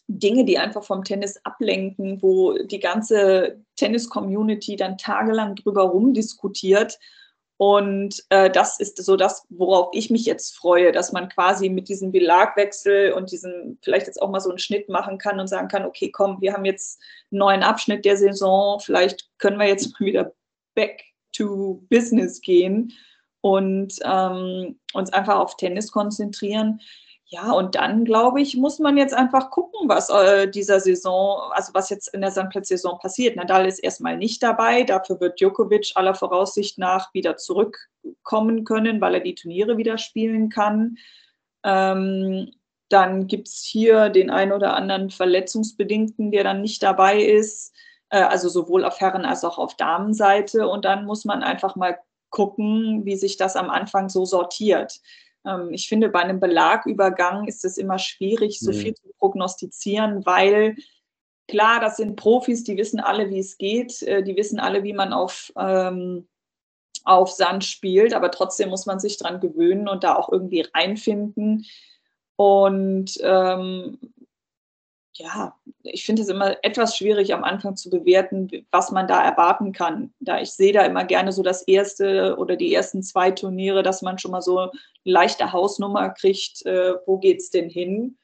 Dinge, 0.08 0.44
die 0.44 0.58
einfach 0.58 0.84
vom 0.84 1.02
Tennis 1.02 1.38
ablenken, 1.44 2.22
wo 2.22 2.56
die 2.58 2.78
ganze 2.78 3.60
Tennis-Community 3.76 4.76
dann 4.76 4.98
tagelang 4.98 5.56
drüber 5.56 5.82
rumdiskutiert. 5.82 6.98
Und 7.58 8.22
äh, 8.28 8.50
das 8.50 8.78
ist 8.78 9.02
so 9.02 9.16
das, 9.16 9.46
worauf 9.48 9.88
ich 9.92 10.10
mich 10.10 10.26
jetzt 10.26 10.56
freue, 10.56 10.92
dass 10.92 11.12
man 11.12 11.28
quasi 11.30 11.70
mit 11.70 11.88
diesem 11.88 12.12
Belagwechsel 12.12 13.12
und 13.12 13.32
diesem 13.32 13.78
vielleicht 13.82 14.06
jetzt 14.06 14.20
auch 14.20 14.30
mal 14.30 14.40
so 14.40 14.50
einen 14.50 14.58
Schnitt 14.58 14.88
machen 14.88 15.16
kann 15.16 15.40
und 15.40 15.48
sagen 15.48 15.68
kann, 15.68 15.86
okay, 15.86 16.10
komm, 16.10 16.40
wir 16.40 16.52
haben 16.52 16.66
jetzt 16.66 17.00
einen 17.32 17.38
neuen 17.38 17.62
Abschnitt 17.62 18.04
der 18.04 18.18
Saison, 18.18 18.78
vielleicht 18.80 19.30
können 19.38 19.58
wir 19.58 19.66
jetzt 19.66 19.98
mal 19.98 20.06
wieder 20.06 20.34
back 20.74 21.02
to 21.32 21.82
business 21.88 22.42
gehen 22.42 22.92
und 23.40 23.94
ähm, 24.04 24.78
uns 24.92 25.12
einfach 25.12 25.36
auf 25.36 25.56
Tennis 25.56 25.90
konzentrieren. 25.90 26.80
Ja, 27.28 27.50
und 27.50 27.74
dann, 27.74 28.04
glaube 28.04 28.40
ich, 28.40 28.56
muss 28.56 28.78
man 28.78 28.96
jetzt 28.96 29.12
einfach 29.12 29.50
gucken, 29.50 29.88
was 29.88 30.10
äh, 30.10 30.48
dieser 30.48 30.78
Saison, 30.78 31.40
also 31.50 31.74
was 31.74 31.90
jetzt 31.90 32.14
in 32.14 32.20
der 32.20 32.30
Sandplatzsaison 32.30 33.00
passiert. 33.00 33.34
Nadal 33.34 33.66
ist 33.66 33.80
erstmal 33.80 34.16
nicht 34.16 34.44
dabei, 34.44 34.84
dafür 34.84 35.18
wird 35.20 35.40
Djokovic 35.40 35.90
aller 35.96 36.14
Voraussicht 36.14 36.78
nach 36.78 37.12
wieder 37.14 37.36
zurückkommen 37.36 38.62
können, 38.64 39.00
weil 39.00 39.14
er 39.14 39.20
die 39.20 39.34
Turniere 39.34 39.76
wieder 39.76 39.98
spielen 39.98 40.50
kann. 40.50 40.98
Ähm, 41.64 42.52
dann 42.90 43.26
gibt 43.26 43.48
es 43.48 43.64
hier 43.64 44.08
den 44.08 44.30
einen 44.30 44.52
oder 44.52 44.76
anderen 44.76 45.10
Verletzungsbedingten, 45.10 46.30
der 46.30 46.44
dann 46.44 46.60
nicht 46.60 46.80
dabei 46.84 47.20
ist, 47.20 47.74
äh, 48.10 48.20
also 48.22 48.48
sowohl 48.48 48.84
auf 48.84 49.00
Herren- 49.00 49.24
als 49.24 49.42
auch 49.42 49.58
auf 49.58 49.74
Damenseite. 49.74 50.68
Und 50.68 50.84
dann 50.84 51.04
muss 51.04 51.24
man 51.24 51.42
einfach 51.42 51.74
mal 51.74 51.98
gucken, 52.30 53.04
wie 53.04 53.16
sich 53.16 53.36
das 53.36 53.56
am 53.56 53.68
Anfang 53.68 54.08
so 54.08 54.24
sortiert. 54.24 55.00
Ähm, 55.46 55.72
ich 55.72 55.88
finde, 55.88 56.08
bei 56.08 56.20
einem 56.20 56.40
Belagübergang 56.40 57.46
ist 57.46 57.64
es 57.64 57.78
immer 57.78 57.98
schwierig, 57.98 58.60
so 58.60 58.72
mhm. 58.72 58.76
viel 58.76 58.94
zu 58.94 59.08
prognostizieren, 59.18 60.26
weil 60.26 60.76
klar, 61.48 61.80
das 61.80 61.96
sind 61.96 62.16
Profis, 62.16 62.64
die 62.64 62.76
wissen 62.76 63.00
alle, 63.00 63.30
wie 63.30 63.38
es 63.38 63.56
geht, 63.58 64.02
äh, 64.02 64.22
die 64.22 64.36
wissen 64.36 64.58
alle, 64.58 64.82
wie 64.82 64.92
man 64.92 65.12
auf, 65.12 65.52
ähm, 65.56 66.28
auf 67.04 67.30
Sand 67.30 67.64
spielt, 67.64 68.14
aber 68.14 68.30
trotzdem 68.30 68.70
muss 68.70 68.86
man 68.86 68.98
sich 68.98 69.16
dran 69.16 69.40
gewöhnen 69.40 69.88
und 69.88 70.04
da 70.04 70.16
auch 70.16 70.30
irgendwie 70.30 70.66
reinfinden. 70.74 71.64
Und 72.34 73.12
ähm, 73.22 73.98
ja, 75.18 75.54
ich 75.82 76.04
finde 76.04 76.22
es 76.22 76.28
immer 76.28 76.56
etwas 76.62 76.96
schwierig 76.96 77.32
am 77.34 77.44
Anfang 77.44 77.76
zu 77.76 77.90
bewerten, 77.90 78.48
was 78.70 78.90
man 78.90 79.06
da 79.06 79.22
erwarten 79.22 79.72
kann. 79.72 80.12
Da 80.20 80.40
ich 80.40 80.52
sehe 80.52 80.72
da 80.72 80.82
immer 80.82 81.04
gerne 81.04 81.32
so 81.32 81.42
das 81.42 81.62
erste 81.62 82.36
oder 82.38 82.56
die 82.56 82.74
ersten 82.74 83.02
zwei 83.02 83.30
Turniere, 83.30 83.82
dass 83.82 84.02
man 84.02 84.18
schon 84.18 84.30
mal 84.30 84.42
so 84.42 84.58
eine 84.58 84.70
leichte 85.04 85.52
Hausnummer 85.52 86.10
kriegt, 86.10 86.64
äh, 86.66 86.94
wo 87.06 87.20
es 87.22 87.50
denn 87.50 87.68
hin. 87.68 88.16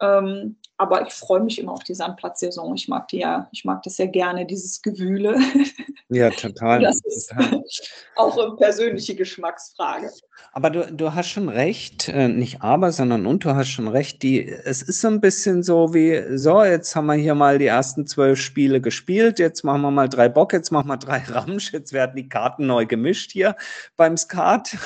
Ähm, 0.00 0.56
aber 0.76 1.06
ich 1.06 1.12
freue 1.12 1.40
mich 1.40 1.58
immer 1.58 1.72
auf 1.72 1.84
die 1.84 1.94
Sandplatzsaison. 1.94 2.74
Ich 2.74 2.88
mag 2.88 3.08
die 3.08 3.18
ja, 3.18 3.48
ich 3.52 3.66
mag 3.66 3.82
das 3.82 3.98
ja 3.98 4.06
gerne, 4.06 4.46
dieses 4.46 4.82
Gewühle. 4.82 5.38
Ja, 6.12 6.28
total. 6.30 6.80
Das 6.80 7.00
ist 7.04 7.30
total. 7.30 7.62
auch 8.16 8.36
eine 8.36 8.56
persönliche 8.56 9.14
Geschmacksfrage. 9.14 10.10
Aber 10.52 10.70
du, 10.70 10.92
du 10.92 11.14
hast 11.14 11.28
schon 11.28 11.48
recht, 11.48 12.08
äh, 12.08 12.26
nicht 12.26 12.62
aber, 12.62 12.90
sondern 12.90 13.26
und 13.26 13.44
du 13.44 13.54
hast 13.54 13.68
schon 13.68 13.86
recht, 13.86 14.24
die, 14.24 14.44
es 14.48 14.82
ist 14.82 15.02
so 15.02 15.06
ein 15.06 15.20
bisschen 15.20 15.62
so 15.62 15.94
wie, 15.94 16.36
so, 16.36 16.64
jetzt 16.64 16.96
haben 16.96 17.06
wir 17.06 17.14
hier 17.14 17.36
mal 17.36 17.58
die 17.58 17.66
ersten 17.66 18.08
zwölf 18.08 18.40
Spiele 18.40 18.80
gespielt, 18.80 19.38
jetzt 19.38 19.62
machen 19.62 19.82
wir 19.82 19.92
mal 19.92 20.08
drei 20.08 20.28
Bock, 20.28 20.52
jetzt 20.52 20.72
machen 20.72 20.88
wir 20.88 20.96
drei 20.96 21.18
Ramsch, 21.28 21.72
jetzt 21.72 21.92
werden 21.92 22.16
die 22.16 22.28
Karten 22.28 22.66
neu 22.66 22.86
gemischt 22.86 23.30
hier 23.30 23.54
beim 23.96 24.16
Skat. 24.16 24.76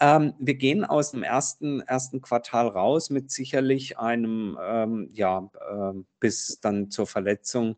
Ähm, 0.00 0.34
wir 0.38 0.54
gehen 0.54 0.84
aus 0.84 1.10
dem 1.10 1.22
ersten, 1.22 1.80
ersten 1.80 2.22
Quartal 2.22 2.68
raus 2.68 3.10
mit 3.10 3.30
sicherlich 3.30 3.98
einem, 3.98 4.58
ähm, 4.62 5.10
ja, 5.12 5.50
äh, 5.70 5.98
bis 6.18 6.58
dann 6.60 6.90
zur 6.90 7.06
Verletzung 7.06 7.76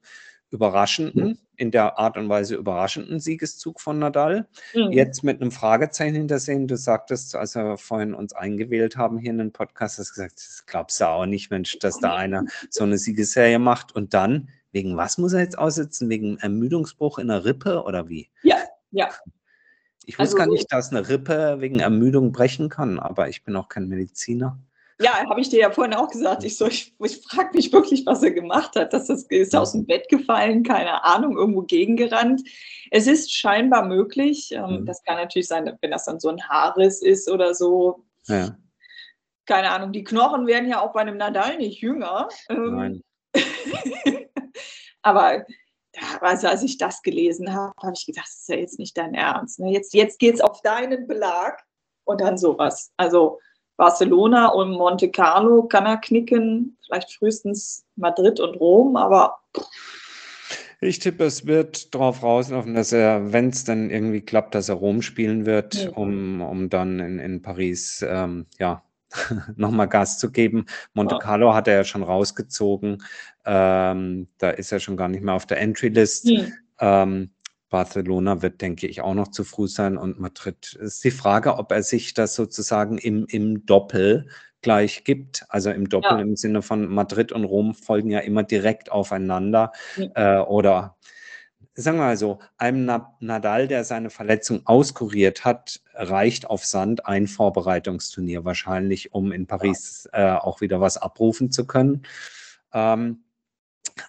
überraschenden, 0.50 1.38
in 1.56 1.70
der 1.70 1.98
Art 1.98 2.16
und 2.16 2.28
Weise 2.28 2.54
überraschenden 2.56 3.20
Siegeszug 3.20 3.80
von 3.80 3.98
Nadal. 3.98 4.46
Mhm. 4.74 4.92
Jetzt 4.92 5.24
mit 5.24 5.40
einem 5.40 5.50
Fragezeichen 5.50 6.14
hintersehen. 6.14 6.68
Du 6.68 6.76
sagtest, 6.76 7.35
als 7.35 7.56
wir 7.56 7.78
vorhin 7.78 8.14
uns 8.14 8.35
eingewählt 8.35 8.96
haben 8.96 9.18
hier 9.18 9.30
in 9.30 9.38
den 9.38 9.52
Podcast, 9.52 9.98
hast 9.98 10.11
du 10.11 10.14
gesagt, 10.14 10.37
das 10.37 10.64
glaubst 10.66 11.00
du 11.00 11.08
auch 11.08 11.26
nicht, 11.26 11.50
Mensch, 11.50 11.78
dass 11.78 11.98
da 11.98 12.14
einer 12.14 12.44
so 12.68 12.85
eine 12.85 12.98
Siegesserie 12.98 13.58
macht. 13.58 13.94
Und 13.96 14.12
dann, 14.12 14.50
wegen 14.72 14.96
was 14.96 15.18
muss 15.18 15.32
er 15.32 15.40
jetzt 15.40 15.58
aussetzen? 15.58 16.11
Wegen 16.11 16.37
Ermüdungsbruch 16.38 17.18
in 17.18 17.28
der 17.28 17.44
Rippe 17.44 17.82
oder 17.82 18.08
wie? 18.08 18.28
Ja, 18.42 18.56
ja. 18.90 19.08
Ich 20.06 20.18
wusste 20.18 20.36
also, 20.36 20.36
gar 20.36 20.46
nicht, 20.46 20.72
dass 20.72 20.90
eine 20.90 21.08
Rippe 21.08 21.56
wegen 21.60 21.78
Ermüdung 21.78 22.32
brechen 22.32 22.68
kann, 22.68 22.98
aber 22.98 23.28
ich 23.28 23.44
bin 23.44 23.56
auch 23.56 23.68
kein 23.68 23.88
Mediziner. 23.88 24.58
Ja, 25.00 25.28
habe 25.28 25.40
ich 25.40 25.48
dir 25.48 25.60
ja 25.60 25.70
vorhin 25.70 25.94
auch 25.94 26.08
gesagt. 26.08 26.44
Ich, 26.44 26.56
so, 26.56 26.66
ich, 26.66 26.94
ich 27.02 27.20
frage 27.22 27.50
mich 27.54 27.72
wirklich, 27.72 28.06
was 28.06 28.22
er 28.22 28.30
gemacht 28.30 28.76
hat. 28.76 28.92
Dass 28.92 29.08
das 29.08 29.24
ist 29.24 29.54
aus 29.54 29.72
dem 29.72 29.86
Bett 29.86 30.08
gefallen, 30.08 30.62
keine 30.62 31.02
Ahnung, 31.04 31.36
irgendwo 31.36 31.62
gegengerannt. 31.62 32.42
Es 32.90 33.06
ist 33.06 33.32
scheinbar 33.32 33.84
möglich. 33.84 34.52
Ähm, 34.52 34.80
mhm. 34.80 34.86
Das 34.86 35.02
kann 35.02 35.16
natürlich 35.16 35.48
sein, 35.48 35.76
wenn 35.80 35.90
das 35.90 36.04
dann 36.04 36.20
so 36.20 36.28
ein 36.28 36.42
Haarriss 36.48 37.02
ist 37.02 37.28
oder 37.30 37.54
so. 37.54 38.04
Ja. 38.26 38.56
Keine 39.46 39.70
Ahnung. 39.70 39.92
Die 39.92 40.04
Knochen 40.04 40.46
werden 40.46 40.68
ja 40.68 40.80
auch 40.80 40.92
bei 40.92 41.00
einem 41.00 41.16
Nadal 41.16 41.56
nicht 41.58 41.80
jünger. 41.80 42.28
Ähm, 42.48 42.76
Nein. 42.76 43.02
Aber 45.02 45.44
also 46.20 46.48
als 46.48 46.62
ich 46.62 46.78
das 46.78 47.02
gelesen 47.02 47.55
habe, 47.55 47.72
habe 47.83 47.92
ich 47.96 48.07
gedacht, 48.07 48.26
das 48.26 48.40
ist 48.40 48.48
ja 48.48 48.57
jetzt 48.57 48.78
nicht 48.78 48.96
dein 48.96 49.14
Ernst. 49.14 49.61
Ne? 49.61 49.70
Jetzt, 49.70 49.94
jetzt 49.94 50.18
geht 50.18 50.35
es 50.35 50.40
auf 50.40 50.62
deinen 50.62 51.07
Belag 51.07 51.62
und 52.05 52.20
dann 52.20 52.38
sowas. 52.38 52.92
Also 52.96 53.38
Barcelona 53.76 54.48
und 54.48 54.72
Monte 54.72 55.11
Carlo 55.11 55.64
kann 55.64 55.87
er 55.87 55.96
knicken, 55.96 56.76
vielleicht 56.85 57.12
frühestens 57.14 57.85
Madrid 57.96 58.40
und 58.40 58.55
Rom, 58.55 58.96
aber. 58.96 59.40
Ich 60.81 60.98
tippe, 60.98 61.24
es 61.24 61.46
wird 61.46 61.94
darauf 61.94 62.22
rauslaufen, 62.22 62.74
dass 62.74 62.92
er, 62.92 63.33
wenn 63.33 63.48
es 63.48 63.64
dann 63.64 63.90
irgendwie 63.90 64.20
klappt, 64.20 64.55
dass 64.55 64.68
er 64.68 64.76
Rom 64.76 65.00
spielen 65.00 65.46
wird, 65.46 65.87
mhm. 65.87 65.92
um, 65.92 66.40
um 66.42 66.70
dann 66.70 66.98
in, 66.98 67.18
in 67.18 67.42
Paris 67.42 68.05
ähm, 68.07 68.46
ja, 68.59 68.83
nochmal 69.57 69.88
Gas 69.88 70.18
zu 70.18 70.31
geben. 70.31 70.66
Monte 70.94 71.18
Carlo 71.18 71.55
hat 71.55 71.68
er 71.68 71.75
ja 71.75 71.85
schon 71.85 72.03
rausgezogen. 72.03 73.03
Ähm, 73.44 74.29
da 74.38 74.51
ist 74.51 74.72
er 74.72 74.81
schon 74.81 74.96
gar 74.96 75.09
nicht 75.09 75.22
mehr 75.22 75.35
auf 75.35 75.46
der 75.46 75.61
Entry-List. 75.61 76.29
Hm. 76.29 76.53
Ähm, 76.81 77.31
Barcelona 77.70 78.42
wird, 78.42 78.61
denke 78.61 78.87
ich, 78.87 79.01
auch 79.01 79.14
noch 79.14 79.29
zu 79.29 79.44
früh 79.44 79.66
sein 79.66 79.96
und 79.96 80.20
Madrid 80.20 80.75
ist 80.75 81.03
die 81.05 81.11
Frage, 81.11 81.57
ob 81.57 81.72
er 81.72 81.83
sich 81.83 82.12
das 82.12 82.35
sozusagen 82.35 82.98
im, 82.98 83.25
im 83.29 83.64
Doppel 83.64 84.29
gleich 84.61 85.05
gibt. 85.05 85.44
Also 85.48 85.70
im 85.70 85.88
Doppel 85.88 86.12
ja. 86.12 86.20
im 86.20 86.37
Sinne 86.37 86.62
von 86.62 86.87
Madrid 86.87 87.33
und 87.33 87.44
Rom 87.44 87.75
folgen 87.75 88.11
ja 88.11 88.20
immer 88.20 88.42
direkt 88.42 88.92
aufeinander. 88.92 89.72
Ja. 89.96 90.40
Äh, 90.40 90.44
oder 90.44 90.96
sagen 91.74 91.98
wir 91.98 92.04
mal 92.04 92.16
so, 92.16 92.38
einem 92.58 92.90
Nadal, 93.20 93.68
der 93.68 93.85
seine 93.85 94.11
Verletzung 94.11 94.62
auskuriert 94.66 95.44
hat, 95.44 95.80
reicht 95.94 96.46
auf 96.48 96.64
Sand 96.64 97.06
ein 97.06 97.26
Vorbereitungsturnier 97.26 98.44
wahrscheinlich, 98.44 99.12
um 99.14 99.32
in 99.32 99.46
Paris 99.46 100.08
äh, 100.12 100.32
auch 100.32 100.61
wieder 100.61 100.80
was 100.80 100.98
abrufen 100.98 101.50
zu 101.50 101.66
können. 101.66 102.02
Ähm, 102.72 103.24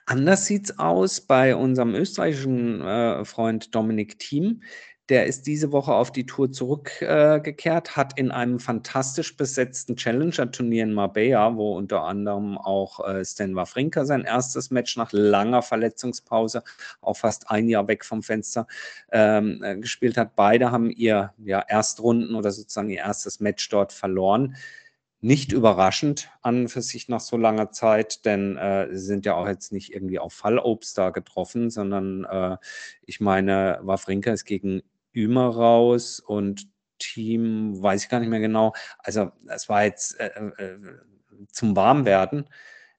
Anders 0.06 0.46
sieht 0.46 0.66
es 0.66 0.80
aus 0.80 1.22
bei 1.22 1.56
unserem 1.56 1.96
österreichischen 1.96 2.82
äh, 2.82 3.26
Freund 3.26 3.74
Dominik 3.76 4.20
Thiem. 4.20 4.62
Der 5.10 5.26
ist 5.26 5.48
diese 5.48 5.74
Woche 5.74 5.94
auf 5.94 6.12
die 6.12 6.26
Tour 6.26 6.52
zurückgekehrt, 6.52 7.90
äh, 7.90 7.92
hat 7.92 8.18
in 8.18 8.32
einem 8.32 8.60
fantastisch 8.60 9.36
besetzten 9.36 9.98
Challenger-Turnier 9.98 10.84
in 10.84 10.94
Marbella, 10.94 11.58
wo 11.58 11.76
unter 11.76 12.04
anderem 12.04 12.58
auch 12.58 13.06
äh, 13.06 13.26
Stan 13.26 13.54
Wawrinka 13.54 14.06
sein 14.06 14.24
erstes 14.24 14.72
Match 14.72 14.96
nach 14.96 15.12
langer 15.12 15.62
Verletzungspause, 15.62 16.64
auch 17.02 17.18
fast 17.18 17.52
ein 17.52 17.68
Jahr 17.68 17.90
weg 17.90 18.06
vom 18.06 18.24
Fenster, 18.24 18.66
ähm, 19.12 19.62
äh, 19.62 19.76
gespielt 19.76 20.16
hat. 20.16 20.38
Beide 20.38 20.72
haben 20.72 20.90
ihr 20.90 21.34
ja, 21.44 21.60
Erstrunden 21.60 22.36
oder 22.36 22.52
sozusagen 22.52 22.90
ihr 22.90 23.00
erstes 23.00 23.42
Match 23.42 23.68
dort 23.68 23.92
verloren 23.92 24.56
nicht 25.24 25.54
überraschend 25.54 26.30
an 26.42 26.68
für 26.68 26.82
sich 26.82 27.08
nach 27.08 27.22
so 27.22 27.38
langer 27.38 27.72
Zeit, 27.72 28.26
denn 28.26 28.58
äh, 28.58 28.90
sie 28.92 29.06
sind 29.06 29.26
ja 29.26 29.36
auch 29.36 29.48
jetzt 29.48 29.72
nicht 29.72 29.94
irgendwie 29.94 30.20
auf 30.20 30.34
Fallobst 30.34 30.98
da 30.98 31.12
getroffen, 31.12 31.70
sondern 31.70 32.26
äh, 32.26 32.58
ich 33.06 33.22
meine, 33.22 33.80
Wawrinka 33.84 34.34
ist 34.34 34.44
gegen 34.44 34.82
Ümer 35.14 35.48
raus 35.50 36.20
und 36.20 36.68
Team, 37.00 37.82
weiß 37.82 38.04
ich 38.04 38.10
gar 38.10 38.20
nicht 38.20 38.30
mehr 38.30 38.40
genau. 38.40 38.74
Also 39.00 39.32
es 39.48 39.68
war 39.70 39.84
jetzt 39.84 40.20
äh, 40.20 40.28
äh, 40.58 40.78
zum 41.52 41.76
Warmwerden. 41.76 42.50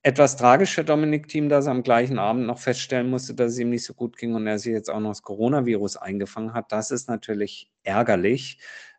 Etwas 0.03 0.37
tragisch 0.37 0.75
für 0.75 0.85
Dominik 0.85 1.29
Team, 1.29 1.49
dass 1.49 1.65
er 1.67 1.73
am 1.73 1.83
gleichen 1.83 2.19
Abend 2.19 2.47
noch 2.47 2.59
feststellen 2.59 3.09
musste, 3.09 3.35
dass 3.35 3.53
es 3.53 3.59
ihm 3.59 3.71
nicht 3.71 3.85
so 3.85 3.95
gut 3.95 4.19
ging 4.19 4.35
und 4.35 4.47
er 4.47 4.59
sich 4.59 4.73
jetzt 4.73 4.91
auch 4.91 5.01
noch 5.01 5.11
das 5.13 5.23
Coronavirus 5.23 5.97
eingefangen 5.97 6.53
hat. 6.53 6.73
Das 6.73 6.91
ist 6.91 7.09
natürlich 7.09 7.71
ärgerlich. 7.85 8.59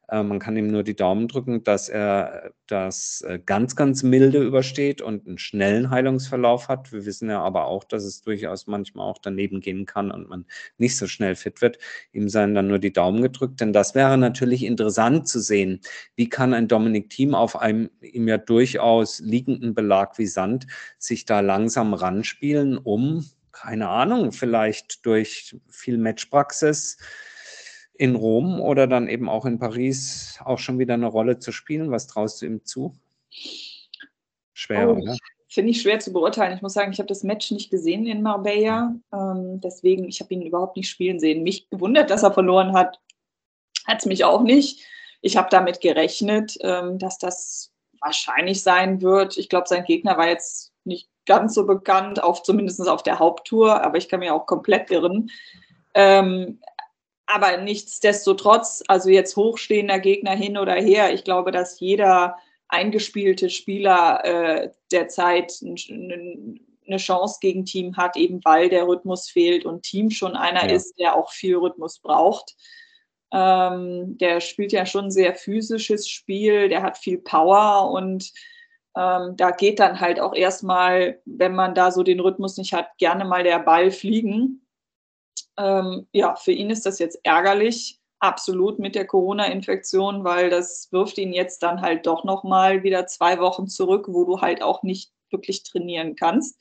Äh, 0.09 0.23
man 0.23 0.39
kann 0.39 0.57
ihm 0.57 0.67
nur 0.67 0.83
die 0.83 0.95
Daumen 0.95 1.27
drücken, 1.27 1.63
dass 1.63 1.89
er 1.89 2.51
das 2.67 3.21
äh, 3.21 3.39
ganz, 3.43 3.75
ganz 3.75 4.03
milde 4.03 4.41
übersteht 4.43 5.01
und 5.01 5.27
einen 5.27 5.37
schnellen 5.37 5.89
Heilungsverlauf 5.89 6.67
hat. 6.67 6.91
Wir 6.91 7.05
wissen 7.05 7.29
ja 7.29 7.41
aber 7.41 7.65
auch, 7.65 7.83
dass 7.83 8.03
es 8.03 8.21
durchaus 8.21 8.67
manchmal 8.67 9.07
auch 9.07 9.17
daneben 9.17 9.61
gehen 9.61 9.85
kann 9.85 10.11
und 10.11 10.29
man 10.29 10.45
nicht 10.77 10.97
so 10.97 11.07
schnell 11.07 11.35
fit 11.35 11.61
wird. 11.61 11.77
Ihm 12.11 12.29
seien 12.29 12.55
dann 12.55 12.67
nur 12.67 12.79
die 12.79 12.93
Daumen 12.93 13.21
gedrückt, 13.21 13.61
denn 13.61 13.73
das 13.73 13.95
wäre 13.95 14.17
natürlich 14.17 14.63
interessant 14.63 15.27
zu 15.27 15.39
sehen. 15.39 15.81
Wie 16.15 16.29
kann 16.29 16.53
ein 16.53 16.67
Dominik 16.67 17.09
Thiem 17.09 17.35
auf 17.35 17.59
einem 17.59 17.89
ihm 18.01 18.27
ja 18.27 18.37
durchaus 18.37 19.19
liegenden 19.19 19.73
Belag 19.73 20.17
wie 20.17 20.27
Sand 20.27 20.67
sich 20.97 21.25
da 21.25 21.39
langsam 21.39 21.93
ranspielen, 21.93 22.77
um, 22.77 23.25
keine 23.51 23.87
Ahnung, 23.87 24.31
vielleicht 24.33 25.05
durch 25.05 25.55
viel 25.69 25.97
Matchpraxis, 25.97 26.97
in 27.97 28.15
Rom 28.15 28.59
oder 28.59 28.87
dann 28.87 29.07
eben 29.07 29.29
auch 29.29 29.45
in 29.45 29.59
Paris 29.59 30.39
auch 30.43 30.59
schon 30.59 30.79
wieder 30.79 30.93
eine 30.93 31.07
Rolle 31.07 31.39
zu 31.39 31.51
spielen? 31.51 31.91
Was 31.91 32.07
traust 32.07 32.41
du 32.41 32.45
ihm 32.45 32.65
zu? 32.65 32.95
Schwer, 34.53 34.89
oh, 34.89 34.93
oder? 34.93 35.17
Finde 35.47 35.71
ich 35.71 35.81
schwer 35.81 35.99
zu 35.99 36.11
beurteilen. 36.11 36.55
Ich 36.55 36.61
muss 36.61 36.73
sagen, 36.73 36.91
ich 36.91 36.99
habe 36.99 37.07
das 37.07 37.23
Match 37.23 37.51
nicht 37.51 37.69
gesehen 37.69 38.05
in 38.05 38.21
Marbella. 38.21 38.95
Ähm, 39.13 39.61
deswegen, 39.61 40.05
ich 40.05 40.19
habe 40.19 40.33
ihn 40.33 40.41
überhaupt 40.41 40.75
nicht 40.75 40.89
spielen 40.89 41.19
sehen. 41.19 41.43
Mich 41.43 41.69
gewundert, 41.69 42.09
dass 42.09 42.23
er 42.23 42.33
verloren 42.33 42.73
hat. 42.73 42.99
Hat 43.85 43.99
es 43.99 44.05
mich 44.05 44.25
auch 44.25 44.41
nicht. 44.41 44.83
Ich 45.21 45.37
habe 45.37 45.47
damit 45.49 45.81
gerechnet, 45.81 46.57
ähm, 46.61 46.99
dass 46.99 47.17
das 47.17 47.71
wahrscheinlich 48.01 48.63
sein 48.63 49.01
wird. 49.01 49.37
Ich 49.37 49.49
glaube, 49.49 49.67
sein 49.67 49.85
Gegner 49.85 50.17
war 50.17 50.27
jetzt 50.27 50.73
nicht 50.83 51.09
ganz 51.25 51.55
so 51.55 51.65
bekannt, 51.65 52.21
auf, 52.21 52.43
zumindest 52.43 52.87
auf 52.87 53.03
der 53.03 53.19
Haupttour, 53.19 53.81
aber 53.83 53.97
ich 53.97 54.09
kann 54.09 54.19
mir 54.19 54.33
auch 54.35 54.45
komplett 54.45 54.91
irren. 54.91 55.29
Ähm, 55.93 56.59
aber 57.27 57.57
nichtsdestotrotz, 57.57 58.83
also 58.87 59.09
jetzt 59.09 59.35
hochstehender 59.35 59.99
Gegner 59.99 60.35
hin 60.35 60.57
oder 60.57 60.73
her, 60.73 61.13
ich 61.13 61.23
glaube, 61.23 61.51
dass 61.51 61.79
jeder 61.79 62.37
eingespielte 62.67 63.49
Spieler 63.49 64.23
äh, 64.23 64.71
derzeit 64.91 65.59
eine 65.61 66.97
Chance 66.97 67.37
gegen 67.41 67.65
Team 67.65 67.97
hat, 67.97 68.15
eben 68.17 68.43
weil 68.43 68.69
der 68.69 68.87
Rhythmus 68.87 69.29
fehlt 69.29 69.65
und 69.65 69.83
Team 69.83 70.09
schon 70.11 70.35
einer 70.35 70.67
ja. 70.67 70.75
ist, 70.75 70.99
der 70.99 71.15
auch 71.15 71.31
viel 71.31 71.57
Rhythmus 71.57 71.99
braucht. 71.99 72.55
Ähm, 73.31 74.17
der 74.17 74.39
spielt 74.39 74.71
ja 74.71 74.85
schon 74.85 75.05
ein 75.05 75.11
sehr 75.11 75.35
physisches 75.35 76.07
Spiel, 76.07 76.69
der 76.69 76.83
hat 76.83 76.97
viel 76.97 77.17
Power 77.17 77.91
und 77.91 78.31
ähm, 78.95 79.35
da 79.35 79.51
geht 79.51 79.79
dann 79.79 79.99
halt 79.99 80.19
auch 80.19 80.33
erstmal, 80.33 81.19
wenn 81.25 81.53
man 81.53 81.75
da 81.75 81.91
so 81.91 82.03
den 82.03 82.19
Rhythmus 82.19 82.57
nicht 82.57 82.73
hat, 82.73 82.97
gerne 82.97 83.25
mal 83.25 83.43
der 83.43 83.59
Ball 83.59 83.91
fliegen. 83.91 84.64
Ähm, 85.57 86.07
ja, 86.11 86.35
für 86.35 86.51
ihn 86.51 86.69
ist 86.69 86.85
das 86.85 86.99
jetzt 86.99 87.19
ärgerlich, 87.23 87.99
absolut 88.19 88.79
mit 88.79 88.95
der 88.95 89.05
Corona-Infektion, 89.05 90.23
weil 90.23 90.49
das 90.49 90.91
wirft 90.91 91.17
ihn 91.17 91.33
jetzt 91.33 91.63
dann 91.63 91.81
halt 91.81 92.05
doch 92.05 92.23
nochmal 92.23 92.83
wieder 92.83 93.07
zwei 93.07 93.39
Wochen 93.39 93.67
zurück, 93.67 94.07
wo 94.09 94.25
du 94.25 94.41
halt 94.41 94.61
auch 94.61 94.83
nicht 94.83 95.11
wirklich 95.29 95.63
trainieren 95.63 96.15
kannst. 96.15 96.59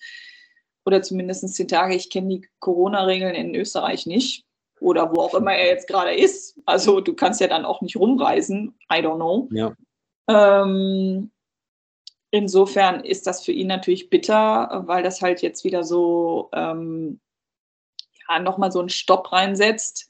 Oder 0.85 1.03
zumindest 1.03 1.49
zehn 1.55 1.69
Tage. 1.69 1.95
Ich 1.95 2.11
kenne 2.11 2.29
die 2.29 2.49
Corona-Regeln 2.61 3.35
in 3.35 3.55
Österreich 3.55 4.07
nicht. 4.07 4.45
Oder 4.81 5.15
wo 5.15 5.23
auch 5.23 5.35
immer 5.35 5.55
er 5.55 5.69
jetzt 5.69 5.89
gerade 5.89 6.15
ist. 6.15 6.61
Also 6.67 7.01
du 7.01 7.15
kannst 7.15 7.41
ja 7.41 7.47
dann 7.47 7.65
auch 7.65 7.81
nicht 7.81 7.97
rumreisen. 7.97 8.77
I 8.93 8.97
don't 8.97 9.17
know. 9.17 9.49
Ja. 9.51 9.75
Ähm, 10.29 11.31
insofern 12.31 13.03
ist 13.05 13.27
das 13.27 13.45
für 13.45 13.53
ihn 13.53 13.69
natürlich 13.69 14.11
bitter, 14.11 14.83
weil 14.87 15.03
das 15.03 15.23
halt 15.23 15.41
jetzt 15.41 15.65
wieder 15.65 15.85
so 15.85 16.51
ähm, 16.53 17.21
ja, 18.29 18.39
nochmal 18.39 18.73
so 18.73 18.81
einen 18.81 18.89
Stopp 18.89 19.33
reinsetzt. 19.33 20.09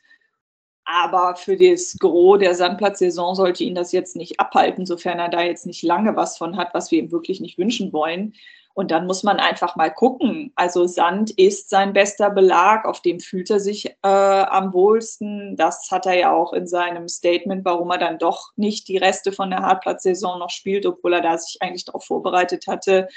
Aber 0.84 1.36
für 1.36 1.56
das 1.56 1.96
Gros 1.98 2.38
der 2.38 2.54
Sandplatzsaison 2.54 3.34
sollte 3.34 3.64
ihn 3.64 3.74
das 3.74 3.92
jetzt 3.92 4.16
nicht 4.16 4.38
abhalten, 4.38 4.84
sofern 4.84 5.18
er 5.18 5.30
da 5.30 5.42
jetzt 5.42 5.66
nicht 5.66 5.82
lange 5.82 6.14
was 6.14 6.36
von 6.36 6.56
hat, 6.56 6.74
was 6.74 6.90
wir 6.90 6.98
ihm 6.98 7.10
wirklich 7.10 7.40
nicht 7.40 7.56
wünschen 7.56 7.92
wollen. 7.92 8.34
Und 8.74 8.90
dann 8.90 9.06
muss 9.06 9.22
man 9.22 9.38
einfach 9.38 9.76
mal 9.76 9.90
gucken. 9.90 10.52
Also 10.56 10.86
Sand 10.86 11.30
ist 11.30 11.70
sein 11.70 11.92
bester 11.92 12.28
Belag, 12.28 12.86
auf 12.86 13.00
dem 13.00 13.20
fühlt 13.20 13.48
er 13.48 13.60
sich 13.60 13.86
äh, 13.86 14.08
am 14.08 14.72
wohlsten. 14.74 15.56
Das 15.56 15.90
hat 15.92 16.06
er 16.06 16.18
ja 16.18 16.32
auch 16.32 16.52
in 16.52 16.66
seinem 16.66 17.08
Statement, 17.08 17.64
warum 17.64 17.92
er 17.92 17.98
dann 17.98 18.18
doch 18.18 18.50
nicht 18.56 18.88
die 18.88 18.96
Reste 18.96 19.30
von 19.30 19.50
der 19.50 19.60
Hartplatzsaison 19.60 20.40
noch 20.40 20.50
spielt, 20.50 20.86
obwohl 20.86 21.14
er 21.14 21.20
da 21.20 21.38
sich 21.38 21.62
eigentlich 21.62 21.84
darauf 21.84 22.04
vorbereitet 22.04 22.66
hatte, 22.66 23.08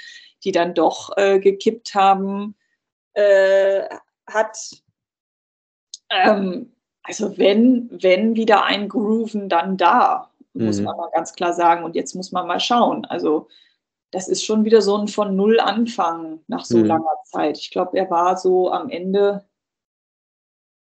die 0.44 0.52
dann 0.52 0.74
doch 0.74 1.16
äh, 1.16 1.40
gekippt 1.40 1.92
haben, 1.96 2.54
äh, 3.14 3.82
hat 4.28 4.56
ähm, 6.10 6.72
also 7.02 7.38
wenn, 7.38 7.88
wenn 8.02 8.34
wieder 8.34 8.64
ein 8.64 8.88
Grooven, 8.88 9.48
dann 9.48 9.76
da, 9.76 10.30
muss 10.52 10.78
mhm. 10.78 10.84
man 10.84 10.96
mal 10.96 11.10
ganz 11.12 11.32
klar 11.32 11.52
sagen. 11.52 11.84
Und 11.84 11.94
jetzt 11.94 12.14
muss 12.14 12.32
man 12.32 12.46
mal 12.46 12.60
schauen. 12.60 13.04
Also 13.06 13.48
das 14.10 14.28
ist 14.28 14.44
schon 14.44 14.64
wieder 14.64 14.82
so 14.82 14.96
ein 14.96 15.08
von 15.08 15.36
Null 15.36 15.60
Anfang 15.60 16.40
nach 16.46 16.64
so 16.64 16.78
mhm. 16.78 16.84
langer 16.84 17.16
Zeit. 17.24 17.58
Ich 17.58 17.70
glaube, 17.70 17.96
er 17.98 18.10
war 18.10 18.36
so 18.36 18.70
am 18.70 18.88
Ende 18.90 19.44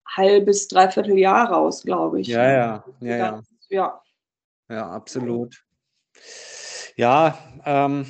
halbes, 0.07 0.69
dreiviertel 0.69 1.19
Jahr 1.19 1.51
raus, 1.51 1.83
glaube 1.83 2.21
ich. 2.21 2.29
Ja, 2.29 2.53
ja, 2.53 2.85
ja, 3.01 3.17
ja. 3.17 3.43
Ja, 3.69 4.03
ja 4.69 4.91
absolut. 4.91 5.65
Ja, 6.97 7.39
ähm, 7.65 8.07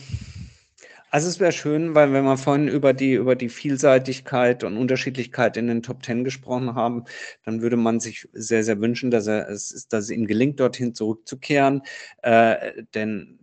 also 1.13 1.29
es 1.29 1.41
wäre 1.41 1.53
schön, 1.53 1.95
weil 1.95 2.15
wenn 2.15 2.25
wir 2.25 2.39
vorhin 2.39 2.69
über 2.69 2.95
die, 2.95 3.13
über 3.13 3.37
die 3.37 3.51
Vielseitigkeit 3.51 4.65
und 4.65 4.79
Unterschiedlichkeit 4.79 5.59
in 5.59 5.67
den 5.67 5.83
Top 5.83 6.03
Ten 6.03 6.25
gesprochen 6.25 6.75
haben, 6.75 7.05
dann 7.45 7.61
würde 7.61 7.77
man 7.77 8.01
sich 8.01 8.31
sehr, 8.33 8.65
sehr 8.65 8.81
wünschen, 8.81 9.11
dass, 9.11 9.27
er, 9.27 9.47
es, 9.51 9.89
dass 9.89 10.05
es 10.05 10.11
ihm 10.11 10.27
gelingt, 10.27 10.59
dorthin 10.59 10.95
zurückzukehren. 10.95 11.83
Äh, 12.23 12.85
denn 12.95 13.39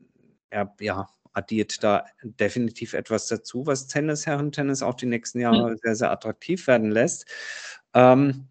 er 0.50 0.74
ja, 0.80 1.10
addiert 1.34 1.84
da 1.84 2.06
definitiv 2.24 2.94
etwas 2.94 3.28
dazu, 3.28 3.68
was 3.68 3.86
Tennis, 3.86 4.26
Herren-Tennis 4.26 4.82
auch 4.82 4.96
die 4.96 5.06
nächsten 5.06 5.40
Jahre 5.40 5.74
mhm. 5.74 5.78
sehr, 5.84 5.96
sehr 5.96 6.12
attraktiv 6.12 6.66
werden 6.66 6.90
lässt. 6.90 7.28
Ähm, 7.94 8.48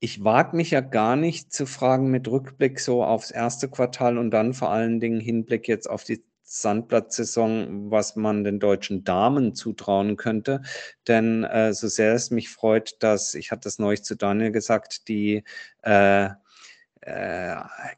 ich 0.00 0.24
wage 0.24 0.56
mich 0.56 0.70
ja 0.70 0.80
gar 0.80 1.16
nicht 1.16 1.52
zu 1.52 1.66
fragen 1.66 2.10
mit 2.10 2.26
Rückblick 2.28 2.80
so 2.80 3.04
aufs 3.04 3.30
erste 3.30 3.68
Quartal 3.68 4.16
und 4.16 4.30
dann 4.30 4.54
vor 4.54 4.70
allen 4.70 5.00
Dingen 5.00 5.20
Hinblick 5.20 5.68
jetzt 5.68 5.90
auf 5.90 6.04
die 6.04 6.22
Sandplatzsaison, 6.50 7.90
was 7.90 8.16
man 8.16 8.42
den 8.42 8.58
deutschen 8.58 9.04
Damen 9.04 9.54
zutrauen 9.54 10.16
könnte. 10.16 10.62
Denn 11.06 11.44
äh, 11.44 11.74
so 11.74 11.88
sehr 11.88 12.14
es 12.14 12.30
mich 12.30 12.48
freut, 12.48 13.02
dass, 13.02 13.34
ich 13.34 13.50
hatte 13.50 13.62
das 13.64 13.78
neulich 13.78 14.02
zu 14.02 14.16
Daniel 14.16 14.50
gesagt, 14.50 15.08
die 15.08 15.44
äh, 15.82 16.30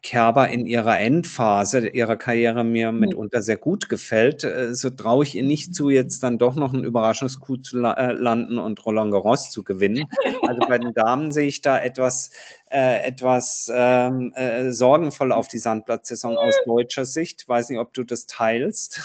Kerber 0.02 0.48
in 0.48 0.66
ihrer 0.66 0.98
Endphase 0.98 1.86
ihrer 1.88 2.16
Karriere 2.16 2.64
mir 2.64 2.90
Mhm. 2.90 3.00
mitunter 3.00 3.42
sehr 3.42 3.58
gut 3.58 3.88
gefällt, 3.90 4.44
äh, 4.44 4.74
so 4.74 4.88
traue 4.90 5.24
ich 5.24 5.34
ihr 5.34 5.42
nicht 5.42 5.74
zu, 5.74 5.90
jetzt 5.90 6.22
dann 6.22 6.38
doch 6.38 6.54
noch 6.54 6.72
einen 6.72 6.84
Überraschungscoup 6.84 7.64
zu 7.66 7.78
äh, 7.84 8.12
landen 8.12 8.58
und 8.58 8.84
Roland 8.86 9.12
Garros 9.12 9.50
zu 9.50 9.62
gewinnen. 9.62 10.10
Also 10.46 10.62
bei 10.66 10.78
den 10.78 10.94
Damen 10.94 11.32
sehe 11.32 11.46
ich 11.48 11.60
da 11.60 11.78
etwas, 11.78 12.30
äh, 12.70 13.02
etwas 13.06 13.70
ähm, 13.74 14.32
äh, 14.34 14.72
sorgenvoll 14.72 15.32
auf 15.32 15.48
die 15.48 15.58
Sandplatzsaison 15.58 16.36
aus 16.38 16.54
deutscher 16.64 17.04
Sicht. 17.04 17.46
Weiß 17.46 17.68
nicht, 17.68 17.78
ob 17.78 17.92
du 17.92 18.02
das 18.04 18.26
teilst. 18.26 19.00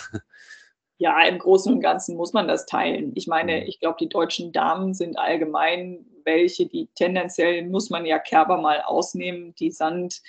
Ja, 0.97 1.21
im 1.27 1.39
Großen 1.39 1.73
und 1.73 1.81
Ganzen 1.81 2.15
muss 2.15 2.31
man 2.31 2.47
das 2.47 2.65
teilen. 2.65 3.11
Ich 3.15 3.27
meine, 3.27 3.57
Mhm. 3.61 3.67
ich 3.67 3.81
glaube, 3.81 3.97
die 3.99 4.07
deutschen 4.07 4.53
Damen 4.53 4.93
sind 4.93 5.17
allgemein 5.19 6.05
welche, 6.23 6.67
die 6.67 6.87
tendenziell 6.95 7.67
muss 7.67 7.89
man 7.89 8.05
ja 8.05 8.17
Kerber 8.17 8.57
mal 8.61 8.81
ausnehmen, 8.81 9.53
die 9.55 9.71
Sand, 9.71 10.21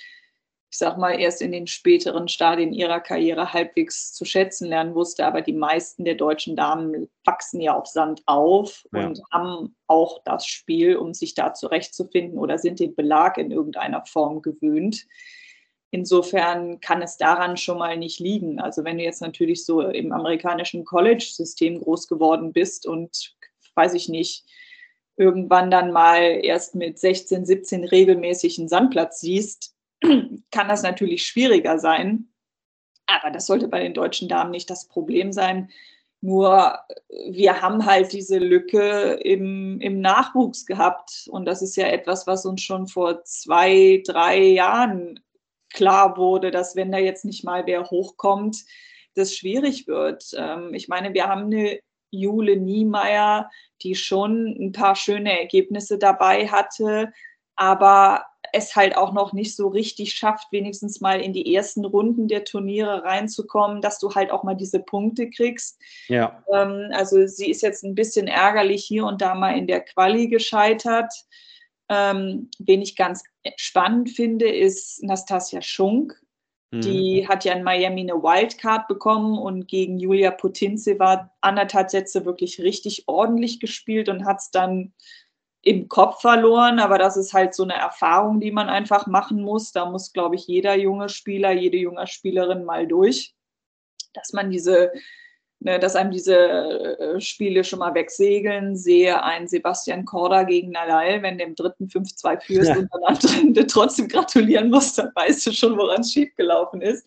ich 0.77 0.81
sag 0.81 0.99
mal, 0.99 1.19
erst 1.19 1.41
in 1.41 1.53
den 1.53 1.67
späteren 1.67 2.29
Stadien 2.29 2.75
ihrer 2.75 3.01
Karriere 3.01 3.55
halbwegs 3.55 4.13
zu 4.13 4.27
schätzen 4.27 4.69
lernen 4.69 4.95
wusste. 4.95 5.25
Aber 5.25 5.41
die 5.41 5.55
meisten 5.55 6.05
der 6.05 6.17
deutschen 6.17 6.55
Damen 6.55 7.09
wachsen 7.25 7.63
ja 7.63 7.75
auf 7.75 7.87
Sand 7.87 8.23
auf 8.27 8.87
Ja. 8.93 9.07
und 9.07 9.23
haben 9.33 9.75
auch 9.87 10.21
das 10.27 10.47
Spiel, 10.47 10.97
um 10.97 11.15
sich 11.15 11.33
da 11.33 11.55
zurechtzufinden 11.55 12.39
oder 12.39 12.59
sind 12.59 12.79
den 12.79 12.95
Belag 12.95 13.39
in 13.39 13.53
irgendeiner 13.53 14.05
Form 14.05 14.43
gewöhnt. 14.43 15.07
Insofern 15.93 16.79
kann 16.81 17.01
es 17.01 17.17
daran 17.17 17.57
schon 17.57 17.79
mal 17.79 17.97
nicht 17.97 18.21
liegen. 18.21 18.61
Also 18.61 18.85
wenn 18.85 18.99
du 18.99 19.05
jetzt 19.05 19.23
natürlich 19.23 19.65
so 19.65 19.81
im 19.81 20.13
amerikanischen 20.13 20.85
College-System 20.85 21.81
groß 21.81 22.07
geworden 22.07 22.53
bist 22.53 22.87
und 22.87 23.35
weiß 23.77 23.95
ich 23.95 24.11
nicht, 24.11 24.45
irgendwann 25.17 25.71
dann 25.71 25.91
mal 25.91 26.21
erst 26.21 26.75
mit 26.75 26.99
16, 26.99 27.47
17 27.47 27.85
regelmäßigen 27.85 28.69
Sandplatz 28.69 29.21
siehst, 29.21 29.73
kann 30.51 30.69
das 30.69 30.83
natürlich 30.83 31.27
schwieriger 31.27 31.79
sein. 31.79 32.29
Aber 33.07 33.31
das 33.31 33.47
sollte 33.47 33.69
bei 33.69 33.81
den 33.81 33.95
deutschen 33.95 34.29
Damen 34.29 34.51
nicht 34.51 34.69
das 34.69 34.89
Problem 34.89 35.33
sein. 35.33 35.71
Nur 36.21 36.79
wir 37.29 37.63
haben 37.63 37.87
halt 37.87 38.13
diese 38.13 38.39
Lücke 38.39 39.21
im, 39.23 39.81
im 39.81 40.01
Nachwuchs 40.01 40.67
gehabt. 40.67 41.29
Und 41.31 41.45
das 41.45 41.63
ist 41.63 41.77
ja 41.77 41.87
etwas, 41.87 42.27
was 42.27 42.47
uns 42.47 42.63
schon 42.63 42.89
vor 42.89 43.23
zwei, 43.25 44.03
drei 44.05 44.39
Jahren 44.39 45.21
klar 45.73 46.17
wurde, 46.17 46.51
dass 46.51 46.75
wenn 46.75 46.91
da 46.91 46.99
jetzt 46.99 47.25
nicht 47.25 47.45
mal 47.45 47.67
wer 47.67 47.85
hochkommt, 47.85 48.65
das 49.15 49.35
schwierig 49.35 49.87
wird. 49.87 50.33
Ähm, 50.37 50.75
ich 50.75 50.89
meine, 50.89 51.15
wir 51.15 51.27
haben 51.29 51.45
eine 51.45 51.81
Jule 52.11 52.57
Niemeyer, 52.57 53.51
die 53.83 53.95
schon 53.95 54.57
ein 54.59 54.73
paar 54.73 54.97
schöne 54.97 55.39
Ergebnisse 55.39 55.99
dabei 55.99 56.49
hatte, 56.49 57.13
aber 57.57 58.27
es 58.57 58.75
halt 58.75 58.97
auch 58.97 59.13
noch 59.13 59.33
nicht 59.33 59.55
so 59.55 59.69
richtig 59.69 60.15
schafft, 60.15 60.51
wenigstens 60.51 61.01
mal 61.01 61.21
in 61.21 61.33
die 61.33 61.55
ersten 61.55 61.85
Runden 61.85 62.29
der 62.29 62.45
Turniere 62.45 63.05
reinzukommen, 63.05 63.81
dass 63.81 63.99
du 63.99 64.15
halt 64.15 64.31
auch 64.31 64.43
mal 64.43 64.55
diese 64.55 64.81
Punkte 64.81 65.31
kriegst. 65.31 65.81
Ja. 66.09 66.43
Ähm, 66.53 66.91
also 66.93 67.27
sie 67.27 67.51
ist 67.51 67.63
jetzt 67.63 67.85
ein 67.85 67.95
bisschen 67.95 68.27
ärgerlich 68.27 68.85
hier 68.85 69.05
und 69.05 69.21
da 69.21 69.35
mal 69.35 69.57
in 69.57 69.67
der 69.67 69.81
Quali 69.81 70.29
gescheitert. 70.29 71.13
Ähm, 71.89 72.51
wen 72.59 72.83
ich 72.83 72.97
ganz 72.97 73.23
spannend 73.57 74.11
finde, 74.11 74.49
ist 74.49 75.03
Nastasia 75.03 75.63
Schunk. 75.63 76.21
Mhm. 76.71 76.81
Die 76.81 77.29
hat 77.29 77.45
ja 77.45 77.53
in 77.53 77.63
Miami 77.63 78.01
eine 78.01 78.23
Wildcard 78.23 78.89
bekommen 78.89 79.39
und 79.39 79.69
gegen 79.69 79.99
Julia 79.99 80.31
Putintseva 80.31 81.31
anderthalb 81.41 81.91
Sätze 81.91 82.25
wirklich 82.25 82.61
richtig 82.61 83.05
ordentlich 83.07 83.61
gespielt 83.61 84.09
und 84.09 84.25
hat 84.25 84.39
es 84.39 84.51
dann 84.51 84.93
im 85.67 85.89
Kopf 85.89 86.21
verloren. 86.21 86.79
Aber 86.79 86.97
das 86.97 87.17
ist 87.17 87.33
halt 87.33 87.53
so 87.53 87.65
eine 87.65 87.75
Erfahrung, 87.75 88.39
die 88.39 88.53
man 88.53 88.69
einfach 88.69 89.09
machen 89.09 89.43
muss. 89.43 89.73
Da 89.73 89.85
muss, 89.91 90.13
glaube 90.13 90.37
ich, 90.37 90.47
jeder 90.47 90.77
junge 90.77 91.09
Spieler, 91.09 91.51
jede 91.51 91.77
junge 91.77 92.07
Spielerin 92.07 92.65
mal 92.65 92.87
durch, 92.87 93.35
dass 94.15 94.33
man 94.33 94.51
diese 94.51 94.93
ne, 95.59 95.81
dass 95.81 95.97
einem 95.97 96.13
diese 96.13 96.37
äh, 96.39 97.21
Spiele 97.21 97.65
schon 97.65 97.81
mal 97.81 97.95
wegsegeln. 97.95 98.77
Sehe 98.77 99.21
ein 99.25 99.49
Sebastian 99.49 100.05
Korda 100.05 100.45
gegen 100.45 100.71
Nadal, 100.71 101.23
wenn 101.23 101.37
der 101.37 101.49
im 101.49 101.57
dritten 101.57 101.87
5-2 101.87 102.41
führst 102.43 102.69
Ja. 102.69 102.77
und 102.77 103.57
dann 103.57 103.67
trotzdem 103.69 104.07
gratulieren 104.07 104.71
musst, 104.71 104.99
dann 104.99 105.11
weißt 105.17 105.49
du 105.49 105.53
schon, 105.53 105.77
woran 105.77 106.03
es 106.03 106.13
schiefgelaufen 106.13 106.81
ist. 106.81 107.05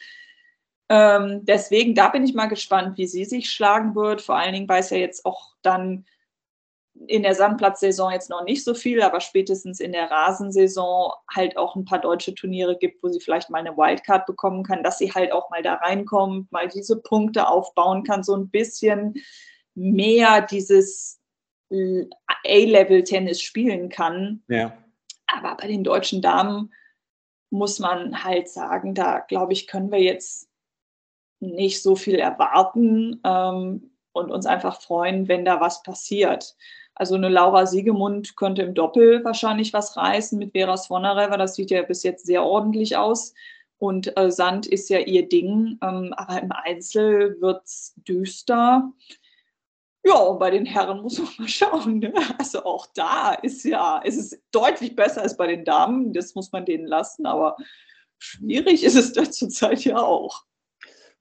Ähm, 0.90 1.46
deswegen, 1.46 1.96
da 1.96 2.10
bin 2.10 2.26
ich 2.26 2.34
mal 2.34 2.48
gespannt, 2.48 2.98
wie 2.98 3.08
sie 3.08 3.24
sich 3.24 3.50
schlagen 3.50 3.96
wird. 3.96 4.22
Vor 4.22 4.36
allen 4.36 4.54
Dingen, 4.54 4.68
weil 4.68 4.82
es 4.82 4.90
ja 4.90 4.98
jetzt 4.98 5.24
auch 5.24 5.54
dann 5.62 6.06
in 7.08 7.24
der 7.24 7.36
Sandplatzsaison 7.36 8.12
jetzt 8.12 8.30
noch 8.30 8.44
nicht 8.44 8.64
so 8.64 8.74
viel, 8.74 9.02
aber 9.02 9.22
spätestens 9.22 9.80
in 9.80 9.94
der 9.94 10.12
Rasensaison 10.12 11.12
halt 11.34 11.58
auch 11.58 11.76
ein 11.76 11.86
paar 11.86 12.00
deutsche 12.00 12.36
Turniere 12.36 12.78
gibt, 12.78 13.02
wo 13.02 13.10
sie 13.10 13.22
vielleicht 13.22 13.50
mal 13.50 13.60
eine 13.60 13.78
Wildcard 13.78 14.26
bekommen 14.26 14.64
kann, 14.64 14.84
dass 14.84 14.98
sie 14.98 15.12
halt 15.12 15.32
auch 15.32 15.50
mal 15.50 15.64
da 15.64 15.76
reinkommt, 15.76 16.52
mal 16.52 16.68
diese 16.68 17.00
Punkte 17.02 17.48
aufbauen 17.48 18.04
kann, 18.04 18.24
so 18.24 18.36
ein 18.36 18.50
bisschen 18.50 19.16
mehr 19.76 20.42
dieses 20.42 21.22
A-Level-Tennis 21.72 23.42
spielen 23.42 23.90
kann. 23.90 24.44
Ja. 24.48 24.78
Aber 25.28 25.56
bei 25.56 25.68
den 25.68 25.84
deutschen 25.84 26.22
Damen 26.22 26.74
muss 27.50 27.80
man 27.80 28.24
halt 28.24 28.50
sagen, 28.50 28.94
da 28.94 29.20
glaube 29.20 29.54
ich, 29.54 29.68
können 29.68 29.92
wir 29.92 30.02
jetzt 30.02 30.50
nicht 31.40 31.82
so 31.82 31.96
viel 31.96 32.16
erwarten 32.16 33.22
ähm, 33.24 33.92
und 34.12 34.32
uns 34.32 34.46
einfach 34.46 34.82
freuen, 34.82 35.28
wenn 35.28 35.46
da 35.46 35.62
was 35.62 35.84
passiert. 35.84 36.56
Also 37.00 37.16
eine 37.16 37.30
Laura 37.30 37.66
Siegemund 37.66 38.36
könnte 38.36 38.62
im 38.62 38.74
Doppel 38.74 39.24
wahrscheinlich 39.24 39.72
was 39.72 39.96
reißen 39.96 40.38
mit 40.38 40.52
Vera 40.52 40.76
Svonareva. 40.76 41.38
Das 41.38 41.56
sieht 41.56 41.72
ja 41.72 41.82
bis 41.82 42.04
jetzt 42.04 42.26
sehr 42.26 42.44
ordentlich 42.44 42.98
aus. 42.98 43.34
Und 43.78 44.18
äh, 44.18 44.30
Sand 44.30 44.68
ist 44.68 44.90
ja 44.90 45.00
ihr 45.00 45.30
Ding. 45.30 45.80
Ähm, 45.82 46.14
aber 46.18 46.42
im 46.42 46.52
Einzel 46.52 47.40
wird 47.40 47.64
es 47.64 47.94
düster. 48.06 48.92
Ja, 50.04 50.16
und 50.16 50.40
bei 50.40 50.52
den 50.52 50.66
Herren 50.66 51.02
muss 51.02 51.20
man 51.20 51.30
mal 51.38 51.48
schauen. 51.48 52.00
Ne? 52.00 52.14
Also 52.38 52.66
auch 52.66 52.86
da 52.94 53.32
ist 53.34 53.64
ja, 53.64 54.02
es 54.04 54.18
ist 54.18 54.38
deutlich 54.52 54.94
besser 54.94 55.22
als 55.22 55.38
bei 55.38 55.48
den 55.48 55.64
Damen. 55.64 56.12
Das 56.12 56.36
muss 56.36 56.52
man 56.52 56.66
denen 56.66 56.86
lassen. 56.86 57.26
Aber 57.26 57.56
schwierig 58.18 58.84
ist 58.84 58.96
es 58.96 59.14
da 59.14 59.32
zurzeit 59.32 59.86
ja 59.86 60.00
auch. 60.00 60.44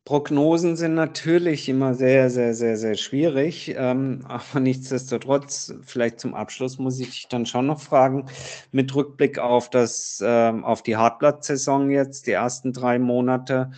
Prognosen 0.05 0.77
sind 0.77 0.95
natürlich 0.95 1.69
immer 1.69 1.93
sehr, 1.95 2.31
sehr, 2.31 2.55
sehr, 2.55 2.77
sehr 2.77 2.95
schwierig. 2.95 3.75
Ähm, 3.77 4.25
aber 4.29 4.61
nichtsdestotrotz, 4.61 5.75
vielleicht 5.85 6.21
zum 6.21 6.35
Abschluss 6.35 6.79
muss 6.79 6.99
ich 6.99 7.11
dich 7.11 7.29
dann 7.29 7.47
schon 7.47 7.67
noch 7.67 7.81
fragen, 7.81 8.27
mit 8.73 8.95
Rückblick 8.95 9.39
auf 9.39 9.71
das, 9.71 10.23
ähm, 10.25 10.65
auf 10.65 10.83
die 10.83 10.97
Hartblatt-Saison 10.97 11.91
jetzt, 11.91 12.27
die 12.27 12.33
ersten 12.33 12.73
drei 12.73 12.99
Monate. 12.99 13.71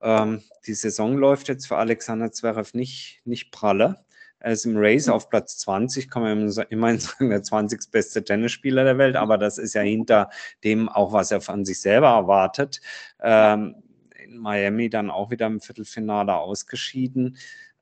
Ähm, 0.00 0.42
die 0.66 0.74
Saison 0.74 1.16
läuft 1.16 1.48
jetzt 1.48 1.66
für 1.66 1.76
Alexander 1.76 2.32
Zverev 2.32 2.72
nicht, 2.74 3.20
nicht 3.24 3.50
pralle. 3.50 4.04
Er 4.44 4.52
ist 4.52 4.66
im 4.66 4.76
Race 4.76 5.08
auf 5.08 5.30
Platz 5.30 5.56
20, 5.56 6.10
kann 6.10 6.22
man 6.22 6.66
immerhin 6.68 6.98
sagen, 7.00 7.30
der 7.30 7.42
20. 7.42 7.90
beste 7.90 8.22
Tennisspieler 8.22 8.84
der 8.84 8.98
Welt, 8.98 9.16
aber 9.16 9.38
das 9.38 9.56
ist 9.56 9.72
ja 9.72 9.80
hinter 9.80 10.28
dem 10.64 10.90
auch, 10.90 11.14
was 11.14 11.30
er 11.30 11.40
von 11.40 11.64
sich 11.64 11.80
selber 11.80 12.08
erwartet. 12.08 12.82
Ähm, 13.22 13.76
in 14.24 14.38
Miami 14.38 14.90
dann 14.90 15.10
auch 15.10 15.30
wieder 15.30 15.46
im 15.46 15.60
Viertelfinale 15.60 16.34
ausgeschieden. 16.36 17.36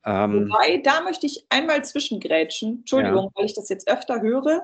Ähm, 0.05 0.49
Wobei, 0.51 0.79
da 0.79 1.01
möchte 1.03 1.27
ich 1.27 1.47
einmal 1.49 1.85
zwischengrätschen. 1.85 2.79
Entschuldigung, 2.81 3.27
ja. 3.27 3.31
weil 3.35 3.47
ich 3.47 3.55
das 3.55 3.69
jetzt 3.69 3.89
öfter 3.89 4.21
höre. 4.21 4.63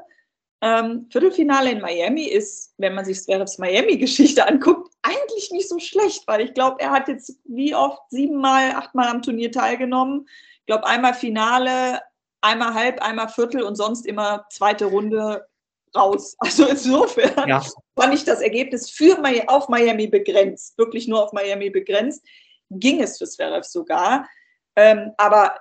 Ähm, 0.61 1.07
Viertelfinale 1.11 1.71
in 1.71 1.81
Miami 1.81 2.25
ist, 2.25 2.75
wenn 2.79 2.95
man 2.95 3.05
sich 3.05 3.23
Zverevs 3.23 3.59
Miami-Geschichte 3.59 4.47
anguckt, 4.47 4.93
eigentlich 5.03 5.51
nicht 5.53 5.69
so 5.69 5.79
schlecht, 5.79 6.27
weil 6.27 6.41
ich 6.41 6.53
glaube, 6.55 6.81
er 6.81 6.91
hat 6.91 7.07
jetzt 7.07 7.39
wie 7.45 7.75
oft 7.75 8.03
siebenmal, 8.11 8.73
achtmal 8.73 9.09
am 9.09 9.23
Turnier 9.23 9.53
teilgenommen. 9.53 10.27
Ich 10.61 10.67
glaube, 10.67 10.87
einmal 10.87 11.15
Finale, 11.15 12.01
einmal 12.41 12.75
Halb, 12.75 13.01
einmal 13.01 13.29
Viertel 13.29 13.63
und 13.63 13.77
sonst 13.77 14.05
immer 14.05 14.47
zweite 14.51 14.87
Runde 14.87 15.47
raus. 15.95 16.37
Also 16.41 16.67
insofern 16.67 17.49
ja. 17.49 17.63
fand 17.99 18.15
ich 18.15 18.25
das 18.25 18.41
Ergebnis 18.41 18.91
für 18.91 19.19
auf 19.49 19.69
Miami 19.69 20.07
begrenzt, 20.07 20.77
wirklich 20.79 21.09
nur 21.09 21.25
auf 21.25 21.33
Miami 21.33 21.71
begrenzt. 21.71 22.25
Ging 22.71 23.03
es 23.03 23.19
für 23.19 23.27
Zverev 23.27 23.65
sogar. 23.65 24.29
Ähm, 24.77 25.13
aber 25.17 25.57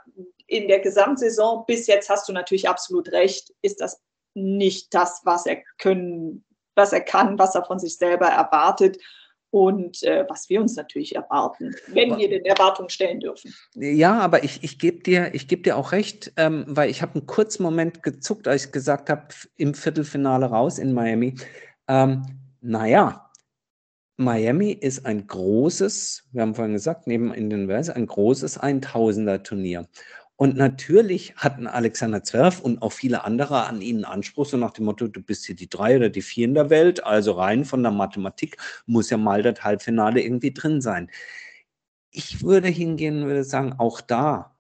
in 0.46 0.68
der 0.68 0.80
Gesamtsaison 0.80 1.66
bis 1.66 1.88
jetzt 1.88 2.10
hast 2.10 2.28
du 2.30 2.34
natürlich 2.34 2.70
absolut 2.70 3.12
recht, 3.12 3.54
ist 3.62 3.82
das 3.82 4.02
nicht 4.34 4.94
das, 4.94 5.22
was 5.24 5.46
er 5.46 5.64
können, 5.80 6.46
was 6.76 6.94
er 6.94 7.02
kann, 7.02 7.40
was 7.40 7.56
er 7.56 7.66
von 7.66 7.80
sich 7.80 7.98
selber 7.98 8.28
erwartet 8.28 8.98
und 9.52 10.04
äh, 10.04 10.26
was 10.28 10.50
wir 10.50 10.62
uns 10.62 10.76
natürlich 10.76 11.16
erwarten, 11.16 11.76
wenn 11.88 12.18
wir 12.18 12.30
den 12.30 12.46
Erwartungen 12.46 12.90
stellen 12.90 13.20
dürfen. 13.20 13.54
Ja, 13.76 14.20
aber 14.20 14.44
ich, 14.44 14.64
ich 14.64 14.80
gebe 14.80 15.00
dir, 15.00 15.34
geb 15.48 15.64
dir 15.64 15.78
auch 15.78 15.92
recht, 15.92 16.34
ähm, 16.38 16.66
weil 16.68 16.90
ich 16.90 17.02
habe 17.02 17.16
einen 17.16 17.28
kurzen 17.28 17.64
Moment 17.64 18.04
gezuckt, 18.04 18.48
als 18.48 18.66
ich 18.66 18.72
gesagt 18.72 19.10
habe, 19.10 19.28
im 19.56 19.74
Viertelfinale 19.74 20.48
raus 20.48 20.80
in 20.80 20.94
Miami. 20.94 21.36
Ähm, 21.88 22.24
naja, 22.62 23.30
Miami 24.18 24.72
ist 24.72 25.06
ein 25.06 25.28
großes, 25.28 26.24
wir 26.32 26.42
haben 26.42 26.56
vorhin 26.56 26.74
gesagt, 26.74 27.06
neben 27.06 27.34
Indian 27.34 27.68
Wells, 27.68 27.90
ein 27.90 28.08
großes 28.08 28.60
1000er-Turnier. 28.60 29.88
Und 30.38 30.56
natürlich 30.56 31.36
hatten 31.36 31.66
Alexander 31.66 32.24
Zwerf 32.24 32.60
und 32.60 32.84
auch 32.84 32.92
viele 32.92 33.24
andere 33.24 33.66
an 33.66 33.82
ihnen 33.82 34.06
Anspruch, 34.06 34.46
so 34.46 34.56
nach 34.56 34.72
dem 34.72 34.86
Motto, 34.86 35.08
du 35.08 35.20
bist 35.20 35.48
hier 35.48 35.56
die 35.56 35.68
drei 35.68 35.98
oder 35.98 36.10
die 36.10 36.22
vier 36.22 36.46
in 36.46 36.54
der 36.54 36.70
Welt, 36.70 37.04
also 37.04 37.32
rein 37.34 37.66
von 37.66 37.82
der 37.82 37.92
Mathematik 37.92 38.58
muss 38.86 39.10
ja 39.10 39.18
mal 39.18 39.42
das 39.42 39.64
Halbfinale 39.64 40.22
irgendwie 40.22 40.54
drin 40.54 40.80
sein. 40.80 41.10
Ich 42.12 42.44
würde 42.44 42.68
hingehen 42.68 43.24
und 43.24 43.28
würde 43.28 43.44
sagen, 43.44 43.74
auch 43.80 44.00
da 44.00 44.57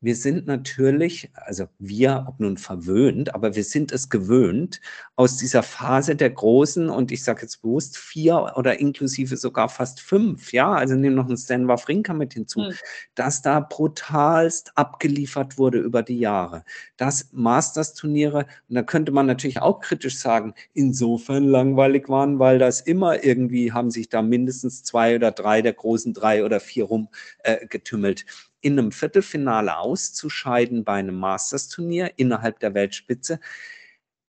wir 0.00 0.16
sind 0.16 0.46
natürlich, 0.46 1.30
also 1.34 1.66
wir, 1.78 2.24
ob 2.26 2.40
nun 2.40 2.56
verwöhnt, 2.56 3.34
aber 3.34 3.54
wir 3.54 3.64
sind 3.64 3.92
es 3.92 4.08
gewöhnt, 4.08 4.80
aus 5.14 5.36
dieser 5.36 5.62
Phase 5.62 6.16
der 6.16 6.30
großen 6.30 6.88
und 6.88 7.12
ich 7.12 7.22
sage 7.22 7.42
jetzt 7.42 7.60
bewusst 7.60 7.98
vier 7.98 8.54
oder 8.56 8.80
inklusive 8.80 9.36
sogar 9.36 9.68
fast 9.68 10.00
fünf, 10.00 10.52
ja, 10.52 10.72
also 10.72 10.94
nehmen 10.94 11.16
noch 11.16 11.26
einen 11.26 11.36
Stan 11.36 11.68
Wawrinka 11.68 12.14
mit 12.14 12.32
hinzu, 12.32 12.60
mhm. 12.60 12.74
dass 13.14 13.42
da 13.42 13.60
brutalst 13.60 14.72
abgeliefert 14.74 15.58
wurde 15.58 15.78
über 15.78 16.02
die 16.02 16.18
Jahre. 16.18 16.64
Dass 16.96 17.28
Masters-Turniere, 17.32 18.46
und 18.68 18.74
da 18.74 18.82
könnte 18.82 19.12
man 19.12 19.26
natürlich 19.26 19.60
auch 19.60 19.80
kritisch 19.80 20.18
sagen, 20.18 20.54
insofern 20.72 21.44
langweilig 21.44 22.08
waren, 22.08 22.38
weil 22.38 22.58
das 22.58 22.80
immer 22.80 23.22
irgendwie 23.22 23.72
haben 23.72 23.90
sich 23.90 24.08
da 24.08 24.22
mindestens 24.22 24.82
zwei 24.82 25.16
oder 25.16 25.30
drei 25.30 25.60
der 25.60 25.74
großen 25.74 26.14
drei 26.14 26.44
oder 26.44 26.58
vier 26.58 26.84
rumgetümmelt. 26.84 28.20
Äh, 28.22 28.24
in 28.60 28.78
einem 28.78 28.92
Viertelfinale 28.92 29.78
auszuscheiden 29.78 30.84
bei 30.84 30.94
einem 30.94 31.16
Masters-Turnier 31.16 32.12
innerhalb 32.16 32.60
der 32.60 32.74
Weltspitze, 32.74 33.40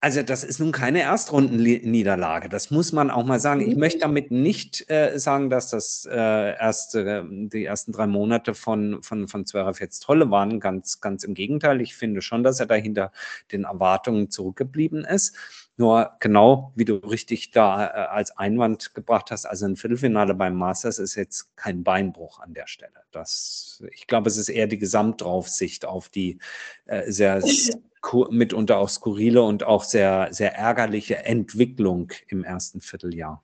also 0.03 0.23
das 0.23 0.43
ist 0.43 0.59
nun 0.59 0.71
keine 0.71 1.01
Erstrundenniederlage. 1.01 2.49
Das 2.49 2.71
muss 2.71 2.91
man 2.91 3.11
auch 3.11 3.23
mal 3.23 3.39
sagen. 3.39 3.61
Ich 3.61 3.75
möchte 3.75 3.99
damit 3.99 4.31
nicht 4.31 4.89
äh, 4.89 5.19
sagen, 5.19 5.51
dass 5.51 5.69
das 5.69 6.09
äh, 6.11 6.57
erste, 6.57 7.23
die 7.29 7.65
ersten 7.65 7.91
drei 7.91 8.07
Monate 8.07 8.55
von, 8.55 9.03
von, 9.03 9.27
von 9.27 9.45
Zverev 9.45 9.79
jetzt 9.79 9.99
tolle 9.99 10.31
waren. 10.31 10.59
Ganz, 10.59 11.01
ganz 11.01 11.23
im 11.23 11.35
Gegenteil. 11.35 11.81
Ich 11.81 11.95
finde 11.95 12.23
schon, 12.23 12.41
dass 12.41 12.59
er 12.59 12.65
dahinter 12.65 13.11
den 13.51 13.65
Erwartungen 13.65 14.31
zurückgeblieben 14.31 15.05
ist. 15.05 15.35
Nur 15.77 16.11
genau, 16.19 16.73
wie 16.75 16.85
du 16.85 16.95
richtig 16.95 17.51
da 17.51 17.85
äh, 17.85 17.89
als 18.07 18.37
Einwand 18.37 18.93
gebracht 18.93 19.31
hast, 19.31 19.45
also 19.45 19.65
ein 19.65 19.77
Viertelfinale 19.77 20.33
beim 20.33 20.55
Masters 20.55 20.99
ist 20.99 21.15
jetzt 21.15 21.55
kein 21.55 21.83
Beinbruch 21.83 22.39
an 22.39 22.53
der 22.53 22.67
Stelle. 22.67 23.03
Das, 23.11 23.81
ich 23.91 24.05
glaube, 24.05 24.29
es 24.29 24.37
ist 24.37 24.49
eher 24.49 24.67
die 24.67 24.77
Gesamtdraufsicht 24.77 25.85
auf 25.85 26.09
die 26.09 26.39
äh, 26.85 27.09
sehr 27.11 27.41
mitunter 28.29 28.79
auch 28.79 28.89
skurrile 28.89 29.41
und 29.43 29.63
auch 29.63 29.83
sehr, 29.83 30.27
sehr 30.31 30.55
ärgerliche 30.55 31.25
Entwicklung 31.25 32.11
im 32.27 32.43
ersten 32.43 32.81
Vierteljahr. 32.81 33.43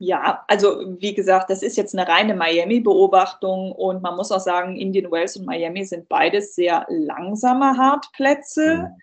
Ja, 0.00 0.44
also 0.46 0.96
wie 1.00 1.12
gesagt, 1.12 1.50
das 1.50 1.62
ist 1.62 1.76
jetzt 1.76 1.92
eine 1.92 2.06
reine 2.06 2.36
Miami-Beobachtung 2.36 3.72
und 3.72 4.00
man 4.00 4.14
muss 4.14 4.30
auch 4.30 4.40
sagen, 4.40 4.76
Indian 4.76 5.10
Wells 5.10 5.36
und 5.36 5.44
Miami 5.44 5.84
sind 5.84 6.08
beides 6.08 6.54
sehr 6.54 6.86
langsame 6.88 7.76
Hartplätze. 7.76 8.76
Mhm 8.76 9.02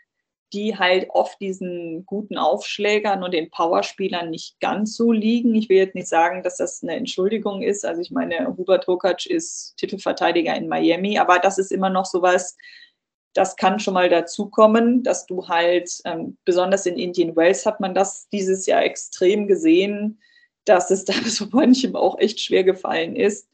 die 0.55 0.77
halt 0.77 1.09
oft 1.09 1.39
diesen 1.41 2.05
guten 2.05 2.37
Aufschlägern 2.37 3.23
und 3.23 3.33
den 3.33 3.51
Powerspielern 3.51 4.29
nicht 4.29 4.59
ganz 4.61 4.95
so 4.95 5.11
liegen. 5.11 5.53
Ich 5.53 5.67
will 5.67 5.77
jetzt 5.77 5.95
nicht 5.95 6.07
sagen, 6.07 6.43
dass 6.43 6.57
das 6.57 6.81
eine 6.81 6.95
Entschuldigung 6.95 7.61
ist. 7.61 7.85
Also 7.85 8.01
ich 8.01 8.11
meine, 8.11 8.55
Hubert 8.57 8.87
Hurkacz 8.87 9.25
ist 9.25 9.75
Titelverteidiger 9.77 10.55
in 10.55 10.69
Miami, 10.69 11.19
aber 11.19 11.39
das 11.39 11.57
ist 11.57 11.73
immer 11.73 11.89
noch 11.89 12.05
sowas, 12.05 12.55
das 13.33 13.57
kann 13.57 13.79
schon 13.79 13.95
mal 13.95 14.07
dazukommen, 14.07 15.03
dass 15.03 15.25
du 15.25 15.47
halt, 15.49 15.91
ähm, 16.05 16.37
besonders 16.45 16.85
in 16.85 16.97
Indian 16.97 17.35
Wells 17.35 17.65
hat 17.65 17.81
man 17.81 17.93
das 17.93 18.29
dieses 18.29 18.65
Jahr 18.65 18.83
extrem 18.83 19.47
gesehen, 19.47 20.21
dass 20.63 20.89
es 20.89 21.03
da 21.05 21.13
so 21.13 21.47
manchem 21.51 21.97
auch 21.97 22.17
echt 22.17 22.39
schwer 22.39 22.63
gefallen 22.63 23.17
ist, 23.17 23.49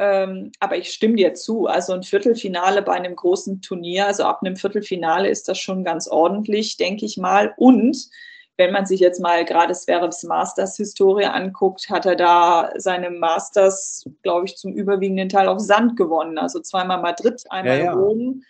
ähm, 0.00 0.50
aber 0.60 0.78
ich 0.78 0.88
stimme 0.94 1.16
dir 1.16 1.34
zu. 1.34 1.66
Also 1.66 1.92
ein 1.92 2.02
Viertelfinale 2.02 2.80
bei 2.80 2.94
einem 2.94 3.14
großen 3.14 3.60
Turnier, 3.60 4.06
also 4.06 4.24
ab 4.24 4.40
einem 4.42 4.56
Viertelfinale 4.56 5.28
ist 5.28 5.46
das 5.46 5.58
schon 5.58 5.84
ganz 5.84 6.08
ordentlich, 6.08 6.78
denke 6.78 7.04
ich 7.04 7.18
mal. 7.18 7.52
Und 7.58 8.08
wenn 8.56 8.72
man 8.72 8.86
sich 8.86 9.00
jetzt 9.00 9.20
mal 9.20 9.44
gerade 9.44 9.74
Sverevs 9.74 10.22
Masters-Historie 10.22 11.26
anguckt, 11.26 11.90
hat 11.90 12.06
er 12.06 12.16
da 12.16 12.72
seine 12.76 13.10
Masters, 13.10 14.08
glaube 14.22 14.46
ich, 14.46 14.56
zum 14.56 14.72
überwiegenden 14.72 15.28
Teil 15.28 15.48
auf 15.48 15.60
Sand 15.60 15.98
gewonnen. 15.98 16.38
Also 16.38 16.60
zweimal 16.60 17.02
Madrid, 17.02 17.44
einmal 17.50 17.78
ja, 17.78 17.84
ja. 17.84 17.92
Rom. 17.92 18.42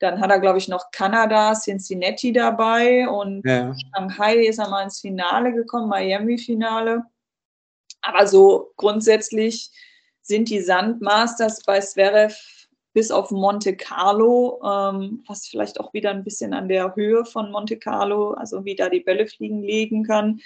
Dann 0.00 0.20
hat 0.20 0.30
er, 0.30 0.40
glaube 0.40 0.58
ich, 0.58 0.68
noch 0.68 0.90
Kanada, 0.92 1.54
Cincinnati 1.54 2.34
dabei 2.34 3.08
und 3.08 3.46
ja. 3.46 3.74
Shanghai 3.94 4.36
ist 4.44 4.58
er 4.58 4.68
mal 4.68 4.82
ins 4.84 5.00
Finale 5.00 5.54
gekommen, 5.54 5.88
Miami-Finale. 5.88 7.04
Aber 8.02 8.26
so 8.26 8.72
grundsätzlich 8.76 9.70
sind 10.28 10.50
die 10.50 10.60
Sandmasters 10.60 11.62
bei 11.64 11.80
Zverev 11.80 12.36
bis 12.92 13.10
auf 13.10 13.30
Monte 13.30 13.76
Carlo, 13.76 14.60
ähm, 14.62 15.22
was 15.26 15.46
vielleicht 15.46 15.80
auch 15.80 15.92
wieder 15.94 16.10
ein 16.10 16.24
bisschen 16.24 16.52
an 16.52 16.68
der 16.68 16.94
Höhe 16.94 17.24
von 17.24 17.50
Monte 17.50 17.78
Carlo, 17.78 18.32
also 18.32 18.64
wie 18.64 18.76
da 18.76 18.88
die 18.88 19.00
Bälle 19.00 19.26
fliegen, 19.26 19.62
legen 19.62 20.04
kann, 20.04 20.40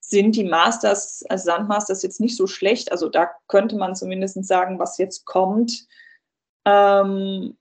sind 0.00 0.36
die 0.36 0.44
Masters, 0.44 1.24
also 1.28 1.46
Sandmasters 1.46 2.02
jetzt 2.02 2.20
nicht 2.20 2.36
so 2.36 2.46
schlecht. 2.46 2.92
Also 2.92 3.08
da 3.08 3.30
könnte 3.48 3.76
man 3.76 3.96
zumindest 3.96 4.44
sagen, 4.44 4.78
was 4.78 4.98
jetzt 4.98 5.24
kommt, 5.24 5.86
ähm, 6.64 7.56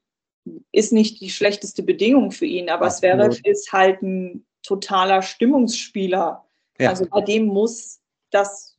ist 0.71 0.93
nicht 0.93 1.21
die 1.21 1.31
schlechteste 1.31 1.81
Bedingung 1.81 2.31
für 2.31 2.45
ihn. 2.45 2.69
Aber 2.69 2.89
Zverev 2.89 3.39
ist 3.43 3.71
halt 3.71 4.03
ein 4.03 4.45
totaler 4.61 5.23
Stimmungsspieler. 5.23 6.45
Ja. 6.79 6.89
Also 6.89 7.07
bei 7.07 7.21
dem 7.21 7.45
muss 7.45 8.01
das 8.29 8.74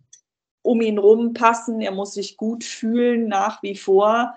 um 0.67 0.81
ihn 0.81 0.99
rum 0.99 1.33
passen, 1.33 1.81
er 1.81 1.93
muss 1.93 2.15
sich 2.15 2.37
gut 2.37 2.65
fühlen 2.65 3.29
nach 3.29 3.63
wie 3.63 3.77
vor. 3.77 4.35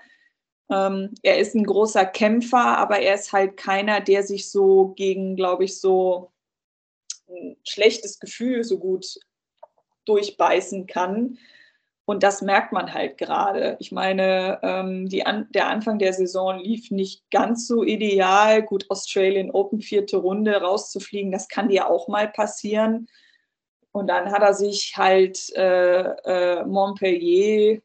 Ähm, 0.69 1.15
er 1.23 1.39
ist 1.39 1.55
ein 1.55 1.65
großer 1.65 2.05
Kämpfer, 2.05 2.77
aber 2.77 2.99
er 2.99 3.15
ist 3.15 3.33
halt 3.33 3.57
keiner, 3.57 3.99
der 4.01 4.23
sich 4.23 4.51
so 4.51 4.93
gegen, 4.95 5.35
glaube 5.35 5.65
ich, 5.65 5.79
so 5.79 6.31
ein 7.27 7.57
schlechtes 7.63 8.19
Gefühl 8.19 8.63
so 8.63 8.77
gut 8.77 9.19
durchbeißen 10.05 10.85
kann. 10.87 11.37
Und 12.05 12.23
das 12.23 12.41
merkt 12.41 12.73
man 12.73 12.93
halt 12.93 13.17
gerade. 13.19 13.77
Ich 13.79 13.91
meine, 13.91 14.59
ähm, 14.63 15.07
an, 15.25 15.47
der 15.51 15.67
Anfang 15.67 15.99
der 15.99 16.13
Saison 16.13 16.59
lief 16.59 16.89
nicht 16.89 17.29
ganz 17.29 17.67
so 17.67 17.83
ideal. 17.83 18.63
Gut, 18.63 18.85
Australian 18.89 19.51
Open 19.51 19.81
vierte 19.81 20.17
Runde 20.17 20.55
rauszufliegen, 20.55 21.31
das 21.31 21.47
kann 21.47 21.69
dir 21.69 21.87
auch 21.87 22.07
mal 22.07 22.27
passieren. 22.27 23.07
Und 23.91 24.07
dann 24.07 24.31
hat 24.31 24.41
er 24.41 24.53
sich 24.53 24.93
halt 24.95 25.49
äh, 25.55 26.01
äh, 26.01 26.65
Montpellier, 26.65 27.81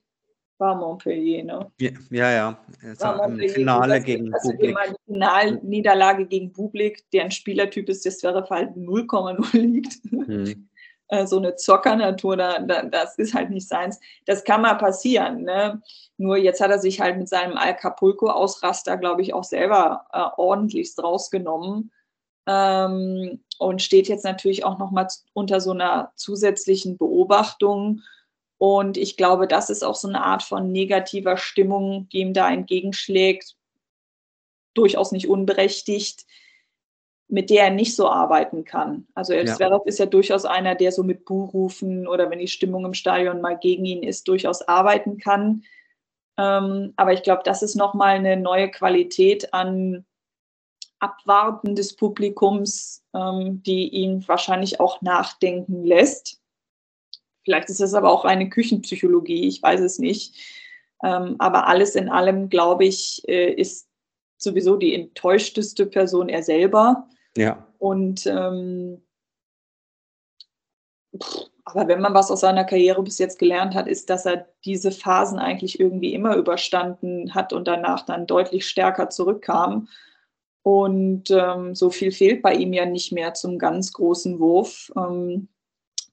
war 0.58 0.76
Montpellier, 0.76 1.44
ne? 1.44 1.72
Ja, 1.80 1.90
ja. 2.10 2.30
ja. 2.30 3.00
War 3.00 3.16
Montpellier, 3.16 3.54
Finale 3.54 3.94
das, 3.96 4.04
gegen 4.04 4.34
also 4.34 4.50
Bublik. 4.50 4.76
Also 4.78 4.94
Finalniederlage 5.06 6.26
gegen 6.26 6.52
Bublik, 6.52 7.10
deren 7.12 7.30
Spielertyp 7.30 7.88
ist, 7.88 8.04
das 8.06 8.22
wäre 8.22 8.46
halt 8.48 8.76
0,0 8.76 9.58
liegt. 9.58 9.94
Hm. 10.10 10.68
So 11.26 11.36
eine 11.36 11.54
Zockernatur, 11.54 12.38
da, 12.38 12.58
da, 12.60 12.82
das 12.82 13.18
ist 13.18 13.34
halt 13.34 13.50
nicht 13.50 13.68
seins. 13.68 14.00
Das 14.24 14.42
kann 14.42 14.62
mal 14.62 14.74
passieren. 14.74 15.42
Ne? 15.42 15.80
Nur 16.16 16.38
jetzt 16.38 16.62
hat 16.62 16.70
er 16.70 16.78
sich 16.78 16.98
halt 16.98 17.18
mit 17.18 17.28
seinem 17.28 17.58
Acapulco-Ausraster, 17.58 18.96
glaube 18.96 19.20
ich, 19.20 19.34
auch 19.34 19.44
selber 19.44 20.06
äh, 20.12 20.24
ordentlich 20.38 20.94
rausgenommen 20.98 21.92
ähm, 22.46 23.42
und 23.58 23.82
steht 23.82 24.08
jetzt 24.08 24.24
natürlich 24.24 24.64
auch 24.64 24.78
nochmal 24.78 25.08
unter 25.32 25.60
so 25.60 25.70
einer 25.70 26.12
zusätzlichen 26.16 26.96
Beobachtung. 26.96 28.02
Und 28.58 28.96
ich 28.96 29.16
glaube, 29.16 29.46
das 29.46 29.70
ist 29.70 29.82
auch 29.82 29.94
so 29.94 30.08
eine 30.08 30.22
Art 30.22 30.42
von 30.42 30.72
negativer 30.72 31.36
Stimmung, 31.36 32.08
die 32.10 32.18
ihm 32.18 32.34
da 32.34 32.50
entgegenschlägt, 32.50 33.56
durchaus 34.74 35.12
nicht 35.12 35.28
unberechtigt, 35.28 36.24
mit 37.28 37.50
der 37.50 37.64
er 37.64 37.70
nicht 37.70 37.96
so 37.96 38.08
arbeiten 38.08 38.64
kann. 38.64 39.06
Also 39.14 39.32
Zverev 39.32 39.82
ja. 39.84 39.88
ist 39.88 39.98
ja 39.98 40.06
durchaus 40.06 40.44
einer, 40.44 40.74
der 40.74 40.92
so 40.92 41.02
mit 41.02 41.24
Buhrufen 41.24 42.06
oder 42.06 42.30
wenn 42.30 42.38
die 42.38 42.48
Stimmung 42.48 42.84
im 42.84 42.94
Stadion 42.94 43.40
mal 43.40 43.58
gegen 43.58 43.84
ihn 43.84 44.02
ist, 44.02 44.28
durchaus 44.28 44.62
arbeiten 44.62 45.18
kann. 45.18 45.64
Ähm, 46.36 46.92
aber 46.96 47.12
ich 47.12 47.22
glaube, 47.22 47.42
das 47.44 47.62
ist 47.62 47.76
nochmal 47.76 48.16
eine 48.16 48.36
neue 48.36 48.70
Qualität 48.70 49.54
an 49.54 50.04
Abwarten 51.04 51.74
des 51.74 51.94
Publikums, 51.96 53.04
ähm, 53.14 53.62
die 53.62 53.88
ihn 53.88 54.26
wahrscheinlich 54.26 54.80
auch 54.80 55.02
nachdenken 55.02 55.84
lässt. 55.84 56.40
Vielleicht 57.44 57.68
ist 57.68 57.80
das 57.80 57.94
aber 57.94 58.10
auch 58.10 58.24
eine 58.24 58.48
Küchenpsychologie, 58.48 59.46
ich 59.46 59.62
weiß 59.62 59.80
es 59.80 59.98
nicht. 59.98 60.34
Ähm, 61.02 61.36
aber 61.38 61.68
alles 61.68 61.94
in 61.94 62.08
allem, 62.08 62.48
glaube 62.48 62.86
ich, 62.86 63.22
äh, 63.28 63.52
ist 63.52 63.88
sowieso 64.38 64.76
die 64.76 64.94
enttäuschteste 64.94 65.86
Person 65.86 66.28
er 66.28 66.42
selber. 66.42 67.08
Ja. 67.36 67.66
Und 67.78 68.26
ähm, 68.26 69.02
aber 71.64 71.88
wenn 71.88 72.00
man 72.00 72.14
was 72.14 72.30
aus 72.30 72.40
seiner 72.40 72.64
Karriere 72.64 73.02
bis 73.02 73.18
jetzt 73.18 73.38
gelernt 73.38 73.74
hat, 73.74 73.86
ist, 73.88 74.10
dass 74.10 74.26
er 74.26 74.46
diese 74.64 74.92
Phasen 74.92 75.38
eigentlich 75.38 75.80
irgendwie 75.80 76.12
immer 76.12 76.36
überstanden 76.36 77.34
hat 77.34 77.52
und 77.52 77.66
danach 77.66 78.04
dann 78.04 78.26
deutlich 78.26 78.66
stärker 78.68 79.08
zurückkam. 79.10 79.88
Und 80.64 81.30
ähm, 81.30 81.74
so 81.74 81.90
viel 81.90 82.10
fehlt 82.10 82.40
bei 82.40 82.54
ihm 82.54 82.72
ja 82.72 82.86
nicht 82.86 83.12
mehr 83.12 83.34
zum 83.34 83.58
ganz 83.58 83.92
großen 83.92 84.40
Wurf. 84.40 84.90
Ähm, 84.96 85.48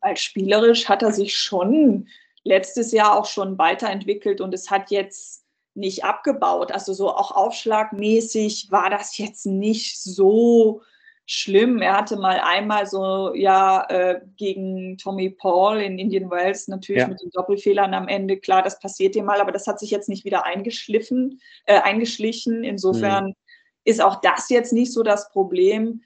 als 0.02 0.20
spielerisch 0.20 0.90
hat 0.90 1.04
er 1.04 1.14
sich 1.14 1.38
schon 1.38 2.10
letztes 2.44 2.92
Jahr 2.92 3.18
auch 3.18 3.26
schon 3.26 3.58
weiterentwickelt 3.58 4.42
und 4.42 4.54
es 4.54 4.70
hat 4.70 4.92
jetzt 4.92 5.46
nicht 5.74 6.04
abgebaut. 6.04 6.74
Also 6.74 6.92
so 6.92 7.10
auch 7.10 7.32
aufschlagmäßig 7.32 8.68
war 8.72 8.90
das 8.90 9.18
jetzt 9.18 9.46
nicht 9.46 10.02
so 10.02 10.82
schlimm. 11.26 11.82
Er 11.82 11.96
hatte 11.96 12.18
mal 12.18 12.42
einmal 12.44 12.88
so, 12.88 13.34
ja, 13.34 13.86
äh, 13.88 14.20
gegen 14.36 14.98
Tommy 14.98 15.30
Paul 15.30 15.80
in 15.80 15.98
Indian 15.98 16.30
Wells 16.30 16.68
natürlich 16.68 17.04
ja. 17.04 17.08
mit 17.08 17.22
den 17.22 17.30
Doppelfehlern 17.30 17.94
am 17.94 18.10
Ende. 18.10 18.36
Klar, 18.36 18.64
das 18.64 18.80
passiert 18.80 19.16
ihm 19.16 19.26
mal, 19.26 19.40
aber 19.40 19.54
das 19.54 19.66
hat 19.66 19.80
sich 19.80 19.92
jetzt 19.92 20.10
nicht 20.10 20.26
wieder 20.26 20.46
eingeschliffen, 20.46 21.40
äh, 21.68 21.80
eingeschlichen. 21.80 22.66
Insofern 22.66 23.28
mhm. 23.28 23.36
Ist 23.84 24.02
auch 24.02 24.22
das 24.22 24.50
jetzt 24.50 24.74
nicht 24.74 24.94
so 24.94 25.04
das 25.04 25.30
Problem. 25.30 26.02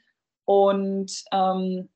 Und 0.45 1.23
ähm, 1.31 1.89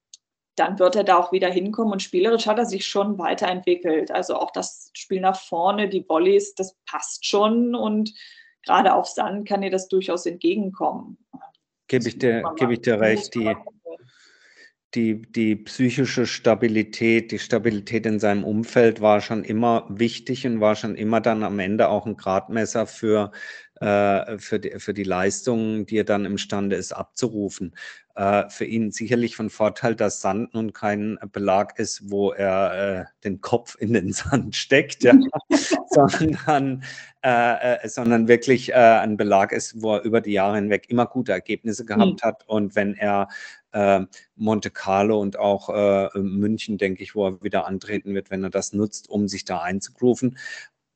dann 0.55 0.77
wird 0.77 0.95
er 0.95 1.03
da 1.03 1.17
auch 1.17 1.31
wieder 1.31 1.49
hinkommen. 1.49 1.93
Und 1.93 2.01
spielerisch 2.01 2.47
hat 2.47 2.57
er 2.57 2.65
sich 2.65 2.85
schon 2.85 3.17
weiterentwickelt. 3.17 4.11
Also 4.11 4.35
auch 4.35 4.51
das 4.51 4.91
Spiel 4.93 5.21
nach 5.21 5.39
vorne, 5.39 5.87
die 5.87 6.05
Volleys, 6.07 6.53
das 6.55 6.75
passt 6.85 7.25
schon. 7.25 7.75
Und 7.75 8.13
gerade 8.65 8.93
auf 8.93 9.07
Sand 9.07 9.47
kann 9.47 9.61
dir 9.61 9.71
das 9.71 9.87
durchaus 9.87 10.25
entgegenkommen. 10.25 11.17
Gebe 11.87 12.07
ich 12.07 12.17
dir, 12.17 12.43
gebe 12.57 12.73
ich 12.73 12.81
dir 12.81 12.99
recht. 12.99 13.33
Die, 13.35 13.55
die, 14.95 15.21
die 15.21 15.55
psychische 15.55 16.25
Stabilität, 16.25 17.31
die 17.31 17.39
Stabilität 17.39 18.05
in 18.05 18.19
seinem 18.19 18.43
Umfeld 18.43 19.01
war 19.01 19.21
schon 19.21 19.43
immer 19.43 19.85
wichtig 19.89 20.45
und 20.45 20.61
war 20.61 20.75
schon 20.75 20.95
immer 20.95 21.21
dann 21.21 21.43
am 21.43 21.59
Ende 21.59 21.89
auch 21.89 22.05
ein 22.05 22.17
Gradmesser 22.17 22.87
für, 22.87 23.31
äh, 23.79 24.37
für, 24.37 24.59
die, 24.59 24.79
für 24.79 24.93
die 24.93 25.03
Leistungen, 25.03 25.85
die 25.85 25.97
er 25.97 26.03
dann 26.03 26.25
imstande 26.25 26.75
ist 26.75 26.91
abzurufen. 26.91 27.73
Äh, 28.15 28.49
für 28.49 28.65
ihn 28.65 28.91
sicherlich 28.91 29.37
von 29.37 29.49
Vorteil, 29.49 29.95
dass 29.95 30.19
Sand 30.19 30.53
nun 30.53 30.73
kein 30.73 31.17
Belag 31.31 31.79
ist, 31.79 32.11
wo 32.11 32.31
er 32.33 32.99
äh, 32.99 33.05
den 33.23 33.39
Kopf 33.39 33.77
in 33.79 33.93
den 33.93 34.11
Sand 34.11 34.57
steckt, 34.57 35.03
ja, 35.03 35.13
sondern, 35.89 36.83
äh, 37.23 37.75
äh, 37.75 37.87
sondern 37.87 38.27
wirklich 38.27 38.71
äh, 38.71 38.73
ein 38.73 39.15
Belag 39.15 39.53
ist, 39.53 39.81
wo 39.81 39.95
er 39.95 40.01
über 40.01 40.19
die 40.19 40.33
Jahre 40.33 40.55
hinweg 40.55 40.89
immer 40.89 41.05
gute 41.05 41.31
Ergebnisse 41.31 41.85
gehabt 41.85 42.21
mhm. 42.21 42.27
hat. 42.27 42.43
Und 42.47 42.75
wenn 42.75 42.95
er 42.95 43.29
äh, 43.71 44.01
Monte 44.35 44.71
Carlo 44.71 45.21
und 45.21 45.39
auch 45.39 45.69
München, 46.15 46.77
denke 46.77 47.03
ich, 47.03 47.15
wo 47.15 47.27
er 47.27 47.41
wieder 47.41 47.67
antreten 47.67 48.13
wird, 48.15 48.31
wenn 48.31 48.43
er 48.43 48.49
das 48.49 48.73
nutzt, 48.73 49.09
um 49.09 49.29
sich 49.29 49.45
da 49.45 49.61
einzugrooven. 49.61 50.37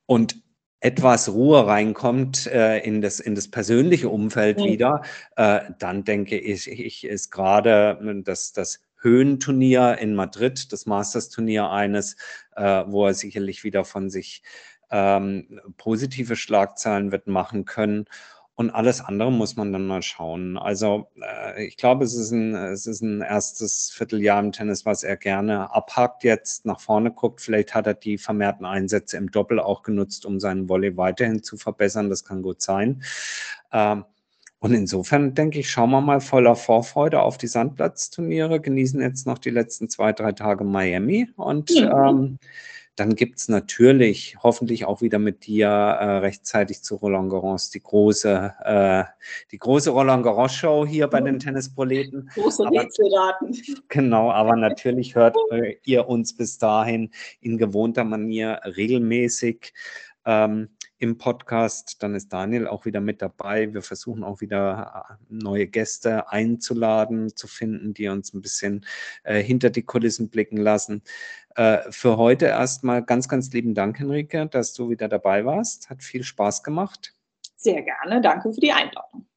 Und 0.05 0.41
etwas 0.83 1.29
Ruhe 1.29 1.65
reinkommt 1.65 2.45
äh, 2.47 2.79
in, 2.79 3.01
das, 3.01 3.21
in 3.21 3.35
das 3.35 3.47
persönliche 3.47 4.09
Umfeld 4.09 4.59
mhm. 4.59 4.63
wieder, 4.65 5.01
äh, 5.37 5.61
dann 5.79 6.03
denke 6.03 6.37
ich, 6.37 6.69
ich 6.69 7.05
ist 7.05 7.31
gerade 7.31 8.21
das, 8.25 8.51
das 8.51 8.83
Höhenturnier 8.99 9.97
in 9.99 10.13
Madrid, 10.13 10.73
das 10.73 10.85
Masters-Turnier 10.85 11.69
eines, 11.69 12.17
äh, 12.57 12.83
wo 12.85 13.07
er 13.07 13.13
sicherlich 13.13 13.63
wieder 13.63 13.85
von 13.85 14.09
sich 14.09 14.43
ähm, 14.91 15.61
positive 15.77 16.35
Schlagzeilen 16.35 17.13
wird 17.13 17.27
machen 17.27 17.63
können. 17.63 18.05
Und 18.55 18.69
alles 18.69 19.01
andere 19.01 19.31
muss 19.31 19.55
man 19.55 19.73
dann 19.73 19.87
mal 19.87 20.03
schauen. 20.03 20.59
Also 20.59 21.07
äh, 21.19 21.65
ich 21.65 21.75
glaube, 21.75 22.03
es 22.05 22.13
ist, 22.13 22.31
ein, 22.31 22.53
es 22.53 22.85
ist 22.85 23.01
ein 23.01 23.21
erstes 23.21 23.89
Vierteljahr 23.89 24.39
im 24.39 24.51
Tennis, 24.51 24.85
was 24.85 25.03
er 25.03 25.17
gerne 25.17 25.73
abhakt 25.73 26.23
jetzt, 26.23 26.63
nach 26.65 26.79
vorne 26.79 27.11
guckt. 27.11 27.41
Vielleicht 27.41 27.73
hat 27.73 27.87
er 27.87 27.95
die 27.95 28.19
vermehrten 28.19 28.65
Einsätze 28.65 29.17
im 29.17 29.31
Doppel 29.31 29.59
auch 29.59 29.81
genutzt, 29.81 30.25
um 30.27 30.39
seinen 30.39 30.69
Volley 30.69 30.95
weiterhin 30.97 31.41
zu 31.41 31.57
verbessern. 31.57 32.11
Das 32.11 32.25
kann 32.25 32.43
gut 32.43 32.61
sein. 32.61 33.01
Ähm, 33.71 34.05
und 34.59 34.73
insofern 34.73 35.33
denke 35.33 35.59
ich, 35.59 35.69
schauen 35.69 35.89
wir 35.89 35.99
mal 35.99 36.21
voller 36.21 36.55
Vorfreude 36.55 37.21
auf 37.21 37.37
die 37.37 37.47
Sandplatzturniere, 37.47 38.61
genießen 38.61 39.01
jetzt 39.01 39.27
noch 39.27 39.39
die 39.39 39.49
letzten 39.49 39.89
zwei, 39.89 40.13
drei 40.13 40.31
Tage 40.31 40.63
Miami 40.63 41.27
und 41.35 41.71
mhm. 41.71 41.91
ähm, 41.91 42.39
dann 42.95 43.15
gibt 43.15 43.39
es 43.39 43.49
natürlich 43.49 44.37
hoffentlich 44.43 44.85
auch 44.85 45.01
wieder 45.01 45.17
mit 45.17 45.47
dir 45.47 45.67
äh, 45.67 46.17
rechtzeitig 46.17 46.83
zu 46.83 46.95
Roland 46.95 47.29
Garros 47.31 47.71
die 47.71 47.81
große, 47.81 48.53
äh, 48.63 49.03
die 49.51 49.57
große 49.57 49.89
Roland 49.89 50.23
Garros 50.23 50.53
Show 50.53 50.85
hier 50.85 51.07
bei 51.07 51.19
den 51.19 51.39
Tennisproleten. 51.39 52.29
Große 52.35 52.63
Rätselraten. 52.69 53.55
Genau, 53.87 54.31
aber 54.31 54.55
natürlich 54.55 55.15
hört 55.15 55.35
ihr 55.85 56.07
uns 56.07 56.35
bis 56.35 56.59
dahin 56.59 57.09
in 57.41 57.57
gewohnter 57.57 58.03
Manier 58.03 58.59
regelmäßig. 58.63 59.73
Ähm, 60.25 60.69
im 61.03 61.17
Podcast. 61.17 62.01
Dann 62.01 62.15
ist 62.15 62.31
Daniel 62.31 62.67
auch 62.67 62.85
wieder 62.85 63.01
mit 63.01 63.21
dabei. 63.21 63.73
Wir 63.73 63.81
versuchen 63.81 64.23
auch 64.23 64.41
wieder 64.41 65.05
äh, 65.09 65.23
neue 65.29 65.67
Gäste 65.67 66.31
einzuladen, 66.31 67.35
zu 67.35 67.47
finden, 67.47 67.93
die 67.93 68.07
uns 68.07 68.33
ein 68.33 68.41
bisschen 68.41 68.85
äh, 69.23 69.43
hinter 69.43 69.69
die 69.69 69.83
Kulissen 69.83 70.29
blicken 70.29 70.57
lassen. 70.57 71.03
Äh, 71.55 71.79
für 71.91 72.17
heute 72.17 72.45
erstmal 72.45 73.03
ganz, 73.03 73.27
ganz 73.27 73.51
lieben 73.51 73.75
Dank, 73.75 73.99
Henrike, 73.99 74.47
dass 74.47 74.73
du 74.73 74.89
wieder 74.89 75.07
dabei 75.09 75.45
warst. 75.45 75.89
Hat 75.89 76.01
viel 76.01 76.23
Spaß 76.23 76.63
gemacht. 76.63 77.13
Sehr 77.57 77.81
gerne. 77.81 78.21
Danke 78.21 78.53
für 78.53 78.61
die 78.61 78.71
Einladung. 78.71 79.27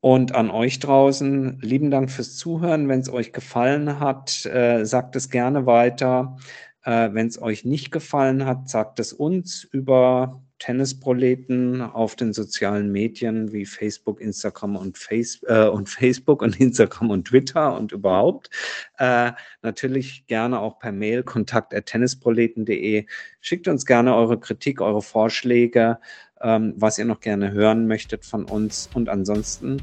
Und 0.00 0.34
an 0.34 0.50
euch 0.50 0.80
draußen, 0.80 1.60
lieben 1.60 1.90
Dank 1.90 2.10
fürs 2.10 2.36
Zuhören. 2.36 2.88
Wenn 2.88 3.00
es 3.00 3.10
euch 3.10 3.32
gefallen 3.32 4.00
hat, 4.00 4.44
äh, 4.44 4.84
sagt 4.84 5.16
es 5.16 5.30
gerne 5.30 5.64
weiter. 5.64 6.36
Äh, 6.84 7.14
Wenn 7.14 7.26
es 7.26 7.40
euch 7.40 7.64
nicht 7.64 7.90
gefallen 7.90 8.44
hat, 8.44 8.68
sagt 8.68 9.00
es 9.00 9.14
uns 9.14 9.64
über 9.64 10.43
Tennisproleten 10.58 11.80
auf 11.80 12.16
den 12.16 12.32
sozialen 12.32 12.90
Medien 12.92 13.52
wie 13.52 13.66
Facebook, 13.66 14.20
Instagram 14.20 14.76
und, 14.76 14.98
Face, 14.98 15.40
äh, 15.46 15.66
und 15.66 15.88
Facebook 15.88 16.42
und 16.42 16.58
Instagram 16.60 17.10
und 17.10 17.28
Twitter 17.28 17.76
und 17.76 17.92
überhaupt. 17.92 18.50
Äh, 18.98 19.32
natürlich 19.62 20.26
gerne 20.26 20.60
auch 20.60 20.78
per 20.78 20.92
Mail 20.92 21.22
kontakt.tennisproleten.de. 21.22 23.06
Schickt 23.40 23.68
uns 23.68 23.84
gerne 23.84 24.14
eure 24.14 24.38
Kritik, 24.38 24.80
eure 24.80 25.02
Vorschläge, 25.02 25.98
ähm, 26.40 26.74
was 26.76 26.98
ihr 26.98 27.04
noch 27.04 27.20
gerne 27.20 27.52
hören 27.52 27.86
möchtet 27.86 28.24
von 28.24 28.44
uns. 28.44 28.88
Und 28.94 29.08
ansonsten 29.08 29.82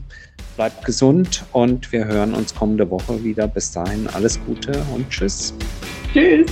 bleibt 0.55 0.85
gesund 0.85 1.43
und 1.51 1.91
wir 1.91 2.05
hören 2.05 2.33
uns 2.33 2.55
kommende 2.55 2.89
Woche 2.89 3.23
wieder. 3.23 3.47
Bis 3.47 3.71
dahin 3.71 4.07
alles 4.07 4.39
Gute 4.45 4.83
und 4.93 5.09
tschüss. 5.09 5.53
Tschüss. 6.13 6.51